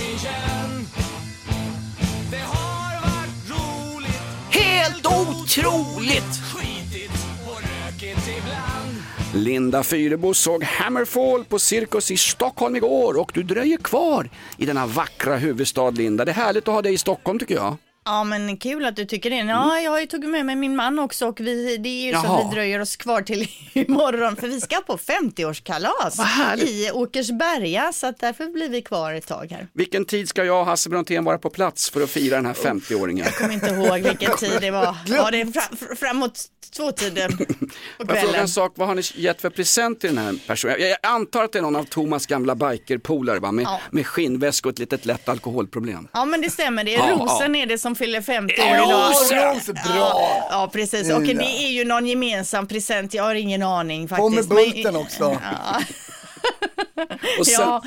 otroligt! 5.29 6.41
Linda 9.33 9.83
Fyrebo 9.83 10.33
såg 10.33 10.63
Hammerfall 10.63 11.45
på 11.45 11.59
Cirkus 11.59 12.11
i 12.11 12.17
Stockholm 12.17 12.75
igår 12.75 13.19
och 13.19 13.31
du 13.33 13.43
dröjer 13.43 13.77
kvar 13.77 14.29
i 14.57 14.65
denna 14.65 14.85
vackra 14.85 15.35
huvudstad 15.37 15.89
Linda. 15.89 16.25
Det 16.25 16.31
är 16.31 16.35
härligt 16.35 16.67
att 16.67 16.73
ha 16.73 16.81
dig 16.81 16.93
i 16.93 16.97
Stockholm 16.97 17.39
tycker 17.39 17.55
jag. 17.55 17.77
Ja 18.07 18.23
men 18.23 18.57
kul 18.57 18.85
att 18.85 18.95
du 18.95 19.05
tycker 19.05 19.29
det. 19.29 19.35
Ja, 19.35 19.79
jag 19.79 19.91
har 19.91 19.99
ju 19.99 20.05
tagit 20.05 20.29
med 20.29 20.45
mig 20.45 20.55
min 20.55 20.75
man 20.75 20.99
också 20.99 21.27
och 21.27 21.39
vi, 21.39 21.77
det 21.77 21.89
är 21.89 22.05
ju 22.05 22.11
så 22.13 22.19
Jaha. 22.23 22.39
att 22.39 22.51
vi 22.51 22.55
dröjer 22.55 22.79
oss 22.79 22.95
kvar 22.95 23.21
till 23.21 23.47
imorgon 23.73 24.35
för 24.35 24.47
vi 24.47 24.61
ska 24.61 24.75
på 24.81 24.97
50-årskalas 24.97 26.17
Vad 26.17 26.27
härligt. 26.27 26.69
i 26.69 26.91
Åkersberga 26.93 27.91
så 27.93 28.07
att 28.07 28.19
därför 28.19 28.45
blir 28.47 28.69
vi 28.69 28.81
kvar 28.81 29.13
ett 29.13 29.27
tag 29.27 29.47
här. 29.51 29.67
Vilken 29.73 30.05
tid 30.05 30.29
ska 30.29 30.43
jag 30.45 30.59
och 30.59 30.65
Hasse 30.65 30.89
Brontén 30.89 31.23
vara 31.23 31.37
på 31.37 31.49
plats 31.49 31.89
för 31.89 32.01
att 32.01 32.09
fira 32.09 32.35
den 32.35 32.45
här 32.45 32.53
50-åringen? 32.53 33.23
Jag 33.23 33.33
kommer 33.37 33.53
inte 33.53 33.67
ihåg 33.67 33.99
vilken 33.99 34.37
tid 34.37 34.57
det 34.61 34.71
var. 34.71 34.95
Ja, 35.07 35.31
det 35.31 35.41
är 35.41 35.45
fram, 35.45 35.77
fr- 35.77 35.95
framåt 35.95 36.39
tvåtiden 36.75 37.37
på 37.37 37.45
Jag 37.97 38.07
frågar 38.07 38.21
kvällen. 38.21 38.41
en 38.41 38.47
sak, 38.49 38.73
vad 38.75 38.87
har 38.87 38.95
ni 38.95 39.01
gett 39.15 39.41
för 39.41 39.49
present 39.49 39.99
till 39.99 40.15
den 40.15 40.25
här 40.25 40.35
personen? 40.47 40.75
Jag, 40.79 40.89
jag 40.89 40.97
antar 41.01 41.43
att 41.43 41.51
det 41.51 41.59
är 41.59 41.61
någon 41.63 41.75
av 41.75 41.83
Thomas 41.83 42.25
gamla 42.25 42.55
bikerpolare? 42.55 43.51
Med, 43.51 43.63
Ja. 43.65 43.79
med 43.91 44.07
skinnväska 44.07 44.69
och 44.69 44.73
ett 44.73 44.79
litet 44.79 45.05
lätt 45.05 45.29
alkoholproblem. 45.29 46.07
Ja 46.13 46.25
men 46.25 46.41
det 46.41 46.49
stämmer, 46.49 46.83
det 46.83 46.95
är 46.95 47.09
Ja, 47.09 47.15
Rosen 47.19 47.55
är 47.55 47.65
det 47.65 47.77
som 47.77 47.94
fyller 47.95 48.21
50 48.21 48.61
år 48.61 48.67
Ja, 48.67 48.75
idag. 49.31 49.55
Ros, 49.55 49.65
bra. 49.65 49.73
Ja, 49.95 50.47
ja 50.49 50.69
precis, 50.73 51.11
och 51.11 51.25
Ja. 51.25 51.33
det 51.33 51.45
är 51.65 51.71
ju 51.71 51.85
någon 51.85 52.07
gemensam 52.07 52.67
present, 52.67 53.13
jag 53.13 53.23
har 53.23 53.35
ingen 53.35 53.63
aning 53.63 54.07
faktiskt. 54.07 54.21
Kommer 54.23 54.43
Men- 54.43 54.73
Bulten 54.73 54.95
också? 54.95 55.23
Ja. 55.43 55.81
Och 57.39 57.47
sen, 57.47 57.61
Ja, 57.61 57.81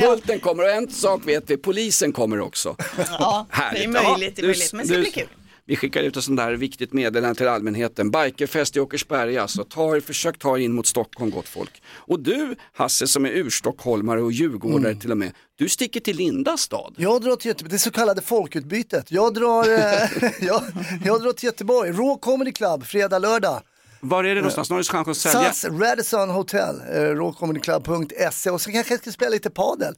Bulten 0.00 0.40
kommer 0.40 0.62
och 0.64 0.70
en 0.70 0.90
sak 0.90 1.20
vet 1.24 1.50
vi, 1.50 1.56
polisen 1.56 2.12
kommer 2.12 2.40
också. 2.40 2.76
Ja, 3.18 3.46
det 3.72 3.84
är 3.84 3.88
möjligt, 3.88 4.36
det 4.36 4.42
är 4.42 4.44
Ja, 4.44 4.48
möjligt, 4.48 4.72
men 4.72 4.80
det 4.80 4.86
ska 4.88 4.96
du- 4.96 5.02
bli 5.02 5.10
kul. 5.10 5.28
Vi 5.68 5.76
skickar 5.76 6.02
ut 6.02 6.16
ett 6.16 6.24
sånt 6.24 6.36
där 6.36 6.52
viktigt 6.52 6.92
meddelande 6.92 7.34
till 7.34 7.48
allmänheten. 7.48 8.10
Bikerfest 8.10 8.76
i 8.76 8.80
Åkersberga, 8.80 9.48
så 9.48 9.64
ta, 9.64 9.96
er- 9.96 10.00
försök 10.00 10.38
ta 10.38 10.58
er 10.58 10.62
in 10.62 10.72
mot 10.72 10.86
Stockholm 10.86 11.30
gott 11.30 11.48
folk. 11.48 11.82
Och 11.94 12.20
du 12.20 12.54
Hasse 12.72 13.06
som 13.06 13.26
är 13.26 13.30
urstockholmare 13.30 14.22
och 14.22 14.32
djurgårdare 14.32 14.88
Mm. 14.90 15.00
till 15.00 15.10
och 15.10 15.18
med, 15.18 15.32
du 15.58 15.68
sticker 15.68 16.00
till 16.00 16.16
Linda 16.16 16.56
stad. 16.56 16.94
Jag 16.96 17.22
drar 17.22 17.36
till 17.36 17.48
Göteborg, 17.48 17.72
det 17.72 17.78
så 17.78 17.90
kallade 17.90 18.22
folkutbytet. 18.22 19.10
Jag 19.12 19.34
drar, 19.34 19.64
eh, 19.68 20.30
jag, 20.46 20.62
jag 21.04 21.22
drar 21.22 21.32
till 21.32 21.46
Göteborg, 21.46 21.90
Raw 21.90 22.18
Comedy 22.20 22.52
Club, 22.52 22.84
fredag, 22.84 23.18
lördag. 23.18 23.62
Var 24.00 24.24
är 24.24 24.28
det 24.34 24.40
någonstans? 24.40 24.70
Nu 24.70 24.74
har 24.74 24.78
du 24.78 24.84
chans 24.84 25.08
att 25.08 25.16
sälja. 25.16 25.52
SAS 25.52 25.64
Radisson 25.80 26.30
Hotel, 26.30 26.80
eh, 26.92 27.00
rawcomedyclub.se 27.00 28.50
och 28.50 28.60
så 28.60 28.72
kanske 28.72 28.92
jag 28.94 29.00
ska 29.00 29.10
spela 29.10 29.30
lite 29.30 29.50
padel. 29.50 29.94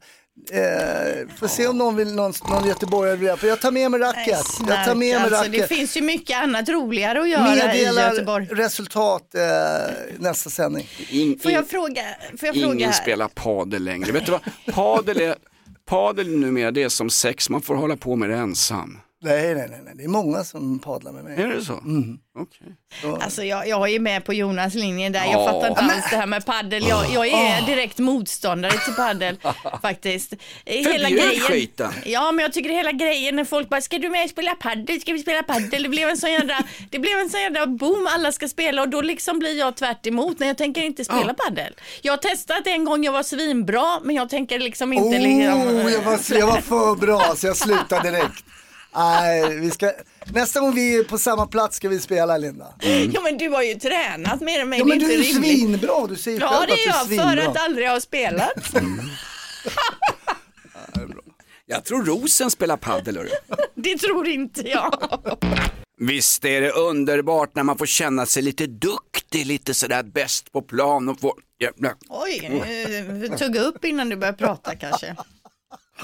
Eh, 0.51 1.27
får 1.39 1.47
se 1.47 1.67
om 1.67 1.77
någon 1.77 1.95
vill, 1.95 2.15
någon, 2.15 2.33
någon 2.49 2.67
göteborgare 2.67 3.15
vill 3.15 3.35
för 3.35 3.47
jag 3.47 3.61
tar 3.61 3.71
med 3.71 3.91
mig 3.91 3.99
racket. 3.99 4.45
Jag 4.67 4.85
tar 4.85 4.95
med 4.95 4.97
mig 4.97 5.15
alltså, 5.15 5.35
racket. 5.35 5.51
det 5.51 5.75
finns 5.75 5.97
ju 5.97 6.01
mycket 6.01 6.37
annat 6.37 6.69
roligare 6.69 7.21
att 7.21 7.29
göra 7.29 7.53
i 7.53 7.55
Meddelar 7.55 8.13
Göteborg. 8.13 8.45
resultat 8.51 9.35
eh, 9.35 9.41
nästa 10.19 10.49
sändning. 10.49 10.87
In, 11.09 11.39
Får 11.39 11.51
jag 11.51 11.67
fråga, 11.67 12.01
får 12.39 12.47
jag 12.47 12.55
fråga 12.55 12.73
Ingen 12.73 12.89
här? 12.91 13.01
spelar 13.01 13.27
padel 13.27 13.83
längre. 13.83 14.11
Vet 14.11 14.25
du 14.25 14.31
vad? 14.31 14.41
Padel 14.73 15.21
är, 15.21 15.35
padel 15.85 16.27
numera 16.39 16.71
det 16.71 16.83
är 16.83 16.89
som 16.89 17.09
sex, 17.09 17.49
man 17.49 17.61
får 17.61 17.75
hålla 17.75 17.95
på 17.97 18.15
med 18.15 18.29
det 18.29 18.35
ensam. 18.35 18.99
Nej, 19.23 19.55
nej, 19.55 19.67
nej, 19.69 19.79
nej, 19.85 19.93
det 19.95 20.03
är 20.03 20.07
många 20.07 20.43
som 20.43 20.79
padlar 20.79 21.11
med 21.11 21.23
mig. 21.23 21.41
Är 21.41 21.47
det 21.47 21.65
så? 21.65 21.73
Mm. 21.73 22.17
Okej. 22.39 22.67
Alltså 23.21 23.43
jag, 23.43 23.67
jag 23.67 23.89
är 23.89 23.99
med 23.99 24.25
på 24.25 24.33
Jonas 24.33 24.73
linje 24.73 25.09
där, 25.09 25.19
jag 25.25 25.31
Ja. 25.33 25.45
fattar 25.51 25.67
inte 25.69 25.81
alls 25.81 26.05
det 26.09 26.15
här 26.17 26.25
med 26.25 26.45
paddel. 26.45 26.83
Jag, 26.87 27.05
jag 27.13 27.27
är 27.27 27.65
direkt 27.65 27.97
motståndare 27.99 28.71
till 28.71 28.93
paddel 28.93 29.37
faktiskt. 29.81 30.33
Hela 30.65 31.07
Förbjud 31.09 31.41
skiten. 31.43 31.93
Ja 32.05 32.31
men 32.31 32.43
jag 32.43 32.53
tycker 32.53 32.69
hela 32.69 32.91
grejen 32.91 33.35
när 33.35 33.45
folk 33.45 33.69
bara, 33.69 33.81
ska 33.81 33.97
du 33.97 34.09
med 34.09 34.23
och 34.23 34.29
spela 34.29 34.55
paddel? 34.55 35.01
Ska 35.01 35.13
vi 35.13 35.19
spela 35.19 35.43
paddel? 35.43 35.83
Det 35.83 35.89
blev 35.89 36.09
en 36.09 36.17
sån 36.17 36.31
jädra, 36.31 36.57
det 36.89 36.99
blev 36.99 37.19
en 37.19 37.29
sån 37.29 37.41
jädra 37.41 37.65
boom, 37.67 38.07
alla 38.15 38.31
ska 38.31 38.47
spela 38.47 38.81
och 38.81 38.89
då 38.89 39.01
liksom 39.01 39.39
blir 39.39 39.59
jag 39.59 39.75
tvärt 39.77 40.07
emot. 40.07 40.39
Nej 40.39 40.47
jag 40.49 40.57
tänker 40.57 40.81
inte 40.81 41.05
spela 41.05 41.33
paddel. 41.33 41.73
Jag 42.01 42.13
har 42.13 42.17
testat 42.17 42.67
en 42.67 42.85
gång, 42.85 43.03
jag 43.03 43.11
var 43.11 43.23
svinbra 43.23 43.99
men 44.03 44.15
jag 44.15 44.29
tänker 44.29 44.59
liksom 44.59 44.93
inte 44.93 45.19
liksom, 45.19 45.61
Oh, 45.61 45.91
jag, 45.93 46.01
var, 46.01 46.37
jag 46.39 46.47
var 46.47 46.61
för 46.61 46.95
bra 46.95 47.33
så 47.35 47.47
jag 47.47 47.57
slutade 47.57 48.11
direkt. 48.11 48.43
Nej, 48.95 49.59
vi 49.59 49.71
ska, 49.71 49.91
nästa 50.25 50.59
gång 50.59 50.75
vi 50.75 50.95
är 50.97 51.03
på 51.03 51.17
samma 51.17 51.47
plats 51.47 51.77
ska 51.77 51.89
vi 51.89 51.99
spela 51.99 52.37
Linda. 52.37 52.73
Ja 53.13 53.21
men 53.21 53.37
du 53.37 53.49
har 53.49 53.61
ju 53.63 53.75
tränat 53.75 54.41
mer 54.41 54.59
än 54.59 54.69
mig, 54.69 54.79
Ja, 54.79 54.85
det 54.85 54.89
men 54.89 55.01
är 55.03 55.07
du 55.07 55.13
är 55.13 55.17
ju 55.17 55.33
svinbra, 55.33 56.07
du 56.07 56.15
säger 56.15 56.41
Ja 56.41 56.47
själv 56.47 56.67
det 56.67 56.73
att 56.73 56.79
är 57.05 57.09
du 57.09 57.15
är 57.15 57.35
jag, 57.35 57.43
för 57.45 57.51
att 57.51 57.57
aldrig 57.65 57.87
ha 57.89 57.99
spelat. 58.01 58.51
Jag 61.65 61.83
tror 61.85 62.03
Rosen 62.05 62.51
spelar 62.51 62.77
padel. 62.77 63.17
hörru. 63.17 63.29
Det 63.75 63.97
tror 63.97 64.27
inte 64.27 64.61
jag. 64.69 64.93
Visst 65.97 66.45
är 66.45 66.61
det 66.61 66.71
underbart 66.71 67.55
när 67.55 67.63
man 67.63 67.77
får 67.77 67.85
känna 67.85 68.25
sig 68.25 68.43
lite 68.43 68.67
duktig, 68.67 69.45
lite 69.45 69.73
sådär 69.73 70.03
bäst 70.03 70.51
på 70.51 70.61
plan 70.61 71.09
och 71.09 71.19
få... 71.19 71.35
Jävlar. 71.59 71.93
Oj, 72.09 72.61
eh, 73.29 73.37
tugga 73.37 73.61
upp 73.61 73.85
innan 73.85 74.09
du 74.09 74.15
börjar 74.15 74.33
prata 74.33 74.75
kanske. 74.75 75.15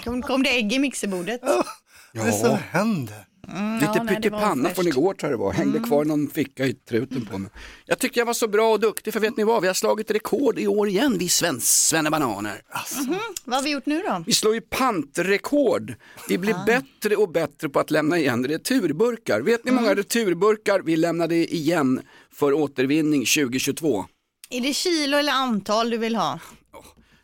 Kom, 0.03 0.21
kom 0.21 0.43
det 0.43 0.49
ägg 0.49 0.73
i 0.73 0.79
mixerbordet? 0.79 1.41
Vad 2.17 2.27
är 2.27 2.31
det 2.31 2.37
som 2.37 2.57
händer? 2.69 3.23
Mm, 3.53 3.73
Lite 3.79 3.91
ja, 3.95 4.05
pyttipanna 4.05 4.69
från 4.69 4.87
igår 4.87 5.13
tror 5.13 5.31
jag 5.31 5.39
det 5.39 5.43
var, 5.43 5.53
hängde 5.53 5.77
Mm. 5.77 5.89
kvar 5.89 6.05
i 6.05 6.07
någon 6.07 6.27
ficka 6.29 6.65
i 6.65 6.73
truten 6.73 7.25
på 7.25 7.37
mig. 7.37 7.51
Jag 7.85 7.99
tyckte 7.99 8.19
jag 8.19 8.25
var 8.25 8.33
så 8.33 8.47
bra 8.47 8.71
och 8.73 8.79
duktig 8.79 9.13
för 9.13 9.19
vet 9.19 9.37
ni 9.37 9.43
vad, 9.43 9.61
vi 9.61 9.67
har 9.67 9.73
slagit 9.73 10.11
rekord 10.11 10.59
i 10.59 10.67
år 10.67 10.87
igen 10.87 11.17
vi 11.17 11.29
svennebananer. 11.59 12.61
Mhm. 13.07 13.15
Vad 13.45 13.55
har 13.55 13.63
vi 13.63 13.69
gjort 13.71 13.85
nu 13.85 14.01
då? 14.07 14.23
Vi 14.25 14.33
slår 14.33 14.53
ju 14.55 14.61
pantrekord. 14.61 15.93
Vi 16.29 16.37
blir 16.37 16.55
bättre 16.65 17.15
och 17.15 17.31
bättre 17.31 17.69
på 17.69 17.79
att 17.79 17.91
lämna 17.91 18.17
igen 18.17 18.47
returburkar. 18.47 19.41
Vet 19.41 19.65
ni 19.65 19.71
hur 19.71 19.79
många 19.79 19.95
returburkar 19.95 20.79
vi 20.85 20.95
lämnade 20.95 21.35
igen 21.55 22.01
för 22.33 22.53
återvinning 22.53 23.19
2022? 23.25 24.05
Är 24.49 24.61
det 24.61 24.73
kilo 24.73 25.17
eller 25.17 25.33
antal 25.33 25.89
du 25.89 25.97
vill 25.97 26.15
ha? 26.15 26.39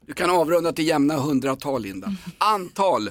Du 0.08 0.14
kan 0.14 0.30
avrunda 0.30 0.72
till 0.74 0.88
jämna 0.88 1.16
hundratal 1.18 1.82
Linda. 1.82 2.16
Antal. 2.38 3.10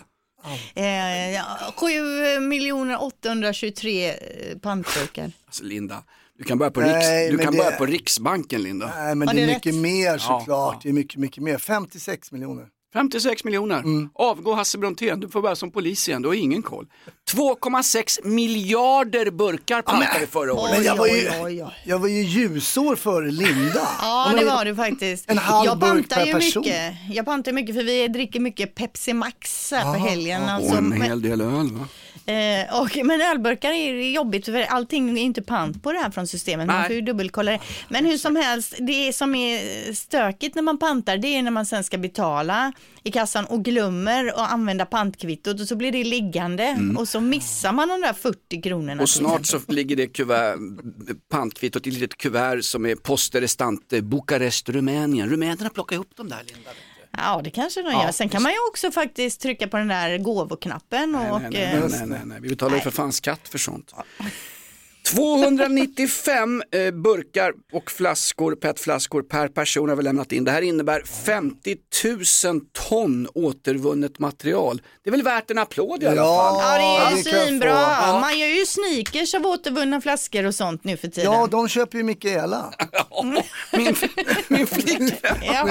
Eh, 0.74 1.30
ja, 1.34 1.44
7 1.76 2.40
miljoner 2.40 3.02
823 3.02 4.08
eh, 4.10 4.58
pantburkar. 4.58 5.32
Alltså 5.46 5.64
Linda, 5.64 6.04
du 6.38 6.44
kan 6.44 6.58
börja 6.58 6.70
på, 6.70 6.80
Riks, 6.80 6.92
Nej, 6.92 7.30
du 7.30 7.38
kan 7.38 7.52
det- 7.52 7.58
börja 7.58 7.70
på 7.76 7.86
Riksbanken 7.86 8.62
Linda. 8.62 8.92
Nej, 8.96 9.14
men 9.14 9.28
det 9.28 9.42
är 9.42 9.46
det 9.46 9.52
mycket 9.54 9.66
rätt? 9.74 9.80
mer 9.82 10.06
Ja, 10.12 10.18
såklart. 10.18 10.82
Det 10.82 10.88
är 10.88 10.92
mycket, 10.92 11.16
mycket 11.20 11.42
mer. 11.42 11.58
56 11.58 12.32
miljoner. 12.32 12.66
56 12.92 13.44
miljoner. 13.44 13.78
Mm. 13.78 14.10
Avgå 14.14 14.54
Hasse 14.54 14.78
Brontén, 14.78 15.20
du 15.20 15.28
får 15.28 15.42
börja 15.42 15.56
som 15.56 15.70
polis 15.70 16.08
igen, 16.08 16.22
du 16.22 16.28
har 16.28 16.34
ingen 16.34 16.62
koll. 16.62 16.86
2,6 17.32 18.26
miljarder 18.26 19.30
burkar 19.30 19.82
pantade 19.82 20.20
vi 20.20 20.26
förra 20.26 20.52
året. 20.54 20.74
Men 20.74 20.84
jag 20.84 20.96
var 20.96 21.06
ju, 21.06 21.66
jag 21.84 21.98
var 21.98 22.08
ju 22.08 22.22
ljusår 22.22 22.96
före 22.96 23.30
Linda. 23.30 23.88
Ja 24.00 24.32
det 24.38 24.44
var 24.44 24.64
du 24.64 24.74
faktiskt. 24.74 25.30
En 25.30 25.38
halv 25.38 25.66
jag 25.66 25.78
burk 25.78 25.90
pantar 25.90 26.16
per 26.16 26.26
ju 26.26 26.32
person. 26.32 26.62
mycket. 26.62 26.94
Jag 27.10 27.24
pantar 27.24 27.52
mycket 27.52 27.74
för 27.74 27.82
vi 27.84 28.08
dricker 28.08 28.40
mycket 28.40 28.74
Pepsi 28.74 29.12
Max 29.12 29.70
här 29.70 29.82
på 29.94 29.98
helgen. 30.08 30.42
Och 30.42 30.50
Alltså, 30.50 30.76
en 30.76 30.92
hel 31.02 31.22
del 31.22 31.40
öl 31.40 31.70
va? 31.72 31.88
Eh, 32.26 32.80
och, 32.80 32.98
men 33.04 33.20
ölburkar 33.20 33.70
är 33.70 34.10
jobbigt 34.10 34.44
för 34.44 34.62
allting 34.62 35.18
är 35.18 35.22
inte 35.22 35.42
pant 35.42 35.82
på 35.82 35.92
det 35.92 35.98
här 35.98 36.10
från 36.10 36.26
systemet. 36.26 36.66
Man 36.66 36.76
Nej. 36.76 36.86
får 36.86 36.94
ju 36.94 37.02
dubbelkolla 37.02 37.52
det. 37.52 37.60
Men 37.88 38.04
hur 38.04 38.18
som 38.18 38.36
helst, 38.36 38.74
det 38.78 39.12
som 39.12 39.34
är 39.34 39.92
stökigt 39.92 40.54
när 40.54 40.62
man 40.62 40.78
pantar 40.78 41.16
det 41.16 41.28
är 41.28 41.42
när 41.42 41.50
man 41.50 41.66
sen 41.66 41.84
ska 41.84 41.98
betala 41.98 42.72
i 43.02 43.10
kassan 43.10 43.44
och 43.44 43.64
glömmer 43.64 44.26
att 44.26 44.52
använda 44.52 44.86
pantkvittot 44.86 45.60
och 45.60 45.68
så 45.68 45.76
blir 45.76 45.92
det 45.92 46.04
liggande 46.04 46.78
och 46.96 47.08
så 47.08 47.20
missar 47.20 47.72
man 47.72 47.88
de 47.88 48.00
där 48.00 48.12
40 48.12 48.62
kronorna. 48.62 48.92
Mm. 48.92 49.02
Och 49.02 49.08
snart 49.08 49.46
så 49.46 49.60
ligger 49.68 49.96
det 49.96 50.06
kuvert, 50.06 50.58
pantkvittot 51.30 51.86
i 51.86 51.90
ett 51.90 51.94
litet 51.94 52.16
kuvert 52.16 52.62
som 52.62 52.86
är 52.86 52.94
poste 52.94 53.40
restante 53.40 54.02
Bukarest, 54.02 54.68
Rumänien. 54.68 55.30
Rumänerna 55.30 55.70
plockar 55.70 55.96
ihop 55.96 56.16
dem 56.16 56.28
där 56.28 56.42
Linda. 56.46 56.70
Ja, 57.18 57.40
det 57.44 57.50
kanske 57.50 57.82
de 57.82 57.92
Ja, 57.92 58.04
gör. 58.04 58.12
Sen 58.12 58.28
kan 58.28 58.42
man 58.42 58.52
ju 58.52 58.58
också 58.70 58.90
faktiskt 58.92 59.40
trycka 59.40 59.68
på 59.68 59.76
den 59.76 59.88
där 59.88 60.18
gåvoknappen 60.18 61.14
och... 61.14 61.40
Nej, 61.40 61.50
nej, 61.50 61.62
eh, 61.62 61.80
nej, 61.80 61.88
nej, 61.90 62.06
nej, 62.06 62.20
nej. 62.24 62.38
vi 62.40 62.48
betalar 62.48 62.74
ju 62.76 62.80
för 62.82 62.90
fan 62.90 63.12
skatt 63.12 63.48
för 63.48 63.58
sånt. 63.58 63.94
295 65.04 66.62
eh, 66.70 66.90
burkar 66.90 67.52
och 67.72 67.90
flaskor, 67.90 68.54
petflaskor 68.54 69.22
per 69.22 69.48
person 69.48 69.88
har 69.88 69.96
vi 69.96 70.02
lämnat 70.02 70.32
in. 70.32 70.44
Det 70.44 70.50
här 70.50 70.62
innebär 70.62 71.02
50 71.24 71.76
000 72.44 72.60
ton 72.72 73.28
återvunnet 73.34 74.18
material. 74.18 74.82
Det 75.04 75.10
är 75.10 75.12
väl 75.12 75.22
värt 75.22 75.50
en 75.50 75.58
applåd 75.58 76.02
i 76.02 76.06
alla 76.06 76.16
Ja. 76.16 76.60
fall. 76.62 76.80
Ja, 76.80 77.10
det 77.10 77.14
är 77.14 77.16
ju 77.16 77.22
svinbra. 77.46 78.20
Man 78.20 78.38
gör 78.38 78.46
ju 78.48 78.66
sneakers 78.66 79.34
av 79.34 79.46
återvunna 79.46 80.00
flaskor 80.00 80.46
och 80.46 80.54
sånt 80.54 80.84
nu 80.84 80.96
för 80.96 81.08
tiden. 81.08 81.32
Ja, 81.32 81.46
de 81.46 81.68
köper 81.68 81.98
ju 81.98 82.04
Mikaela. 82.04 82.74
Min, 83.72 83.94
min 84.48 84.66
flickvän. 84.66 85.36
Ja. 85.42 85.68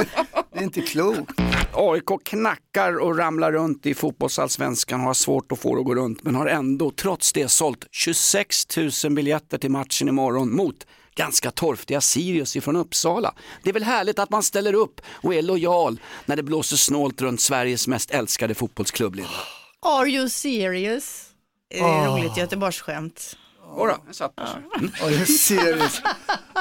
Det 0.54 0.60
är 0.60 0.64
inte 0.64 0.82
klokt. 0.82 1.32
AIK 1.74 2.24
knackar 2.26 2.98
och 3.00 3.18
ramlar 3.18 3.52
runt 3.52 3.86
i 3.86 3.94
fotbollsallsvenskan 3.94 5.00
och 5.00 5.06
har 5.06 5.14
svårt 5.14 5.52
att 5.52 5.60
få 5.60 5.76
det 5.76 5.80
att 5.82 5.86
gå 5.86 5.96
runt 5.96 6.24
men 6.24 6.36
har 6.36 6.46
ändå 6.48 6.92
trots 6.92 7.34
det 7.34 7.48
sålt 7.52 7.86
26 7.92 8.78
000 8.78 8.90
biljetter 9.14 9.21
till 9.58 9.72
matchen 9.72 10.08
imorgon 10.08 10.56
mot 10.56 10.88
ganska 11.16 11.52
torftiga 11.52 12.02
Sirius 12.02 12.56
ifrån 12.56 12.76
Uppsala. 12.76 13.34
Det 13.64 13.70
är 13.70 13.74
väl 13.74 13.84
härligt 13.84 14.20
att 14.20 14.30
man 14.30 14.44
ställer 14.44 14.74
upp 14.74 15.02
och 15.08 15.34
är 15.36 15.42
lojal 15.42 16.00
när 16.26 16.36
det 16.36 16.44
blåser 16.44 16.78
snålt 16.78 17.22
runt 17.22 17.42
Sveriges 17.42 17.88
mest 17.88 18.12
älskade 18.12 18.56
fotbollsklubb. 18.56 19.16
Linda. 19.16 19.32
Are 19.86 20.10
you 20.10 20.30
serious? 20.30 21.28
Är 21.74 21.80
det 21.80 21.86
Ah. 21.86 22.18
roligt 22.18 22.38
Göteborgsskämt? 22.38 23.38
Jodå, 23.78 23.98
jag 24.08 24.16
satt. 24.16 24.40
Mm. 24.40 24.92
Ja, 25.02 25.08
det 25.08 25.16
är 25.16 25.26
seriöst. 25.26 26.02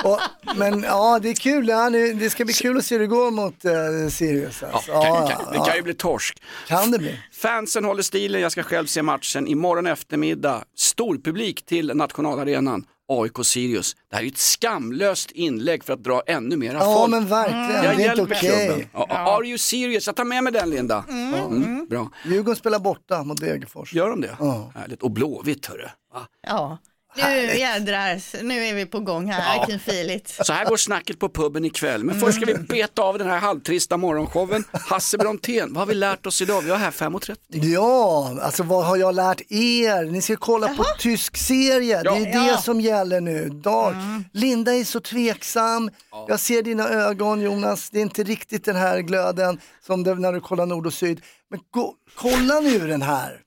Och, 0.04 0.20
men 0.56 0.82
ja, 0.82 1.18
det 1.22 1.28
är 1.30 1.34
kul. 1.34 1.68
Ja, 1.68 1.90
det, 1.90 2.12
det 2.12 2.30
ska 2.30 2.44
bli 2.44 2.54
kul 2.54 2.78
att 2.78 2.84
se 2.84 2.94
hur 2.94 3.00
det 3.00 3.06
går 3.06 3.30
mot 3.30 3.64
uh, 3.64 4.10
Sirius. 4.10 4.62
Alltså. 4.62 4.90
Ja, 4.90 5.06
Ja, 5.06 5.28
kan, 5.28 5.36
kan, 5.44 5.52
det 5.52 5.56
ja. 5.58 5.64
kan 5.64 5.76
ju 5.76 5.82
bli 5.82 5.94
torsk. 5.94 6.42
Kan 6.68 6.90
det 6.90 6.98
bli? 6.98 7.20
Fansen 7.32 7.84
håller 7.84 8.02
stilen, 8.02 8.40
jag 8.40 8.52
ska 8.52 8.62
själv 8.62 8.86
se 8.86 9.02
matchen 9.02 9.46
imorgon 9.48 9.86
eftermiddag. 9.86 10.64
Storpublik 10.76 11.66
till 11.66 11.92
nationalarenan. 11.94 12.84
AIK-Sirius. 13.12 13.96
Det 14.10 14.16
här 14.16 14.22
är 14.22 14.24
ju 14.26 14.30
ett 14.30 14.38
skamlöst 14.38 15.30
inlägg 15.30 15.84
för 15.84 15.92
att 15.92 16.04
dra 16.04 16.22
ännu 16.26 16.56
mera 16.56 16.72
Ja, 16.78 16.94
folk. 16.94 17.10
men 17.10 17.26
verkligen. 17.28 17.84
Jag 17.84 17.96
Det 17.96 18.04
är 18.04 18.10
inte 18.10 18.22
okej. 18.22 18.66
klubben. 18.66 18.88
Ja, 18.92 19.06
Are 19.08 19.46
you 19.46 19.58
serious? 19.58 20.06
Jag 20.06 20.16
tar 20.16 20.24
med 20.24 20.44
mig 20.44 20.52
den 20.52 20.70
Linda. 20.70 21.04
Mm, 21.08 21.86
bra. 21.90 22.10
Djurgården 22.24 22.56
spelar 22.56 22.78
borta 22.78 23.22
mot 23.22 23.40
Degerfors. 23.40 23.94
Gör 23.94 24.10
de 24.10 24.20
det? 24.20 24.36
Ja. 24.38 24.72
Härligt. 24.74 25.02
Och 25.02 25.10
Blåvitt 25.10 25.66
hörru. 25.66 25.86
Va? 26.14 26.20
Ja, 26.46 26.78
nu 27.16 27.58
jädrar, 27.58 28.42
nu 28.42 28.64
är 28.64 28.74
vi 28.74 28.86
på 28.86 29.00
gång 29.00 29.30
här, 29.30 29.56
Ja. 29.56 29.64
vilken 29.66 29.80
filigt. 29.94 30.46
Så 30.46 30.52
här 30.52 30.64
går 30.64 30.76
snacket 30.76 31.18
på 31.18 31.28
puben 31.28 31.64
ikväll. 31.64 32.04
Men 32.04 32.20
först 32.20 32.36
ska 32.36 32.46
vi 32.46 32.54
beta 32.54 33.02
av 33.02 33.18
den 33.18 33.26
här 33.30 33.38
halvtrista 33.38 33.96
morgonshowen. 33.96 34.64
Hasse 34.72 35.18
Brontén, 35.18 35.68
vad 35.72 35.78
har 35.78 35.86
vi 35.86 35.94
lärt 35.94 36.26
oss 36.26 36.42
idag? 36.42 36.62
Vi 36.62 36.70
har 36.70 36.76
här 36.78 36.90
5.30. 36.90 37.36
Ja, 37.50 38.36
alltså 38.42 38.62
vad 38.62 38.84
har 38.86 38.96
jag 38.96 39.14
lärt 39.14 39.40
er? 39.52 40.04
Ni 40.12 40.22
ska 40.22 40.36
kolla 40.36 40.68
på 40.74 40.84
tysk 40.98 41.36
serie, 41.36 42.02
det 42.02 42.08
är 42.10 42.24
det 42.44 42.48
Ja. 42.50 42.56
som 42.56 42.80
gäller 42.80 43.20
nu. 43.20 43.48
Dark. 43.48 43.96
Linda 44.32 44.74
är 44.74 44.84
så 44.84 45.00
tveksam, 45.00 45.90
jag 46.28 46.40
ser 46.40 46.62
dina 46.62 46.88
ögon 46.88 47.40
Jonas, 47.40 47.90
det 47.90 47.98
är 47.98 48.02
inte 48.02 48.22
riktigt 48.22 48.64
den 48.64 48.76
här 48.76 49.00
glöden 49.00 49.60
som 49.86 50.02
det, 50.04 50.14
när 50.14 50.32
du 50.32 50.40
kollar 50.40 50.66
nord 50.66 50.86
och 50.86 50.94
syd. 50.94 51.20
Men 51.50 51.60
gå, 51.70 51.94
kolla 52.14 52.60
nu 52.60 52.78
den 52.86 53.02
här, 53.02 53.40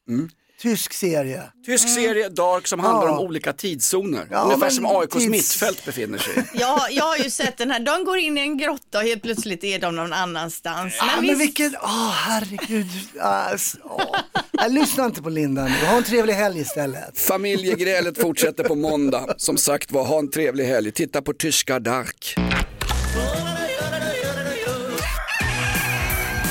tysk 0.64 0.94
serie. 0.94 1.42
Tysk 1.66 1.90
serie, 1.90 2.30
Dark, 2.30 2.68
som 2.68 2.80
handlar 2.80 3.08
Ja. 3.08 3.18
om 3.18 3.26
olika 3.26 3.54
tidszoner. 3.54 4.28
Ja, 4.32 4.42
Ungefär 4.44 4.60
men 4.62 4.72
som 4.72 4.86
AIKs 4.86 5.16
tids- 5.16 5.30
mittfält 5.30 5.86
befinner 5.86 6.18
sig 6.18 6.34
i. 6.38 6.42
Ja, 6.60 6.88
jag 6.92 7.04
har 7.06 7.18
ju 7.18 7.30
sett 7.30 7.58
den 7.58 7.72
här, 7.72 7.80
de 7.80 8.06
går 8.06 8.18
in 8.18 8.38
i 8.38 8.42
en 8.42 8.58
grotta 8.58 8.98
och 8.98 9.04
helt 9.04 9.22
plötsligt 9.24 9.64
är 9.64 9.80
de 9.80 9.96
någon 9.96 10.14
annanstans. 10.14 10.94
Ja, 10.98 11.06
men 11.16 11.26
visst- 11.26 11.42
vilken, 11.42 11.76
åh 11.82 12.10
herregud. 12.12 12.88
Alltså, 13.20 13.78
åh. 13.84 14.16
Jag 14.52 14.72
lyssnar 14.72 15.06
inte 15.06 15.22
på 15.22 15.30
Linda 15.30 15.64
nu, 15.64 15.86
ha 15.86 15.98
en 15.98 16.04
trevlig 16.04 16.34
helg 16.34 16.60
istället. 16.60 17.20
Familjegrälet 17.20 18.22
fortsätter 18.22 18.64
på 18.64 18.76
måndag. 18.76 19.34
Som 19.38 19.58
sagt 19.58 19.92
var, 19.92 20.06
ha 20.06 20.20
en 20.20 20.30
trevlig 20.32 20.66
helg. 20.66 20.92
Titta 20.92 21.22
på 21.22 21.34
tyska 21.34 21.80
Dark. 21.80 22.36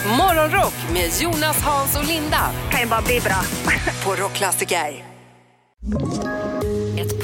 Morgonrock 0.06 0.74
med 0.92 1.10
Jonas, 1.20 1.62
Hans 1.62 1.96
och 1.96 2.04
Linda. 2.04 2.50
Kan 2.70 2.80
ju 2.80 2.86
bara 2.86 3.02
bli 3.02 3.20
bra. 3.20 3.42
På 4.04 4.22
Rockklassiker. 4.22 5.04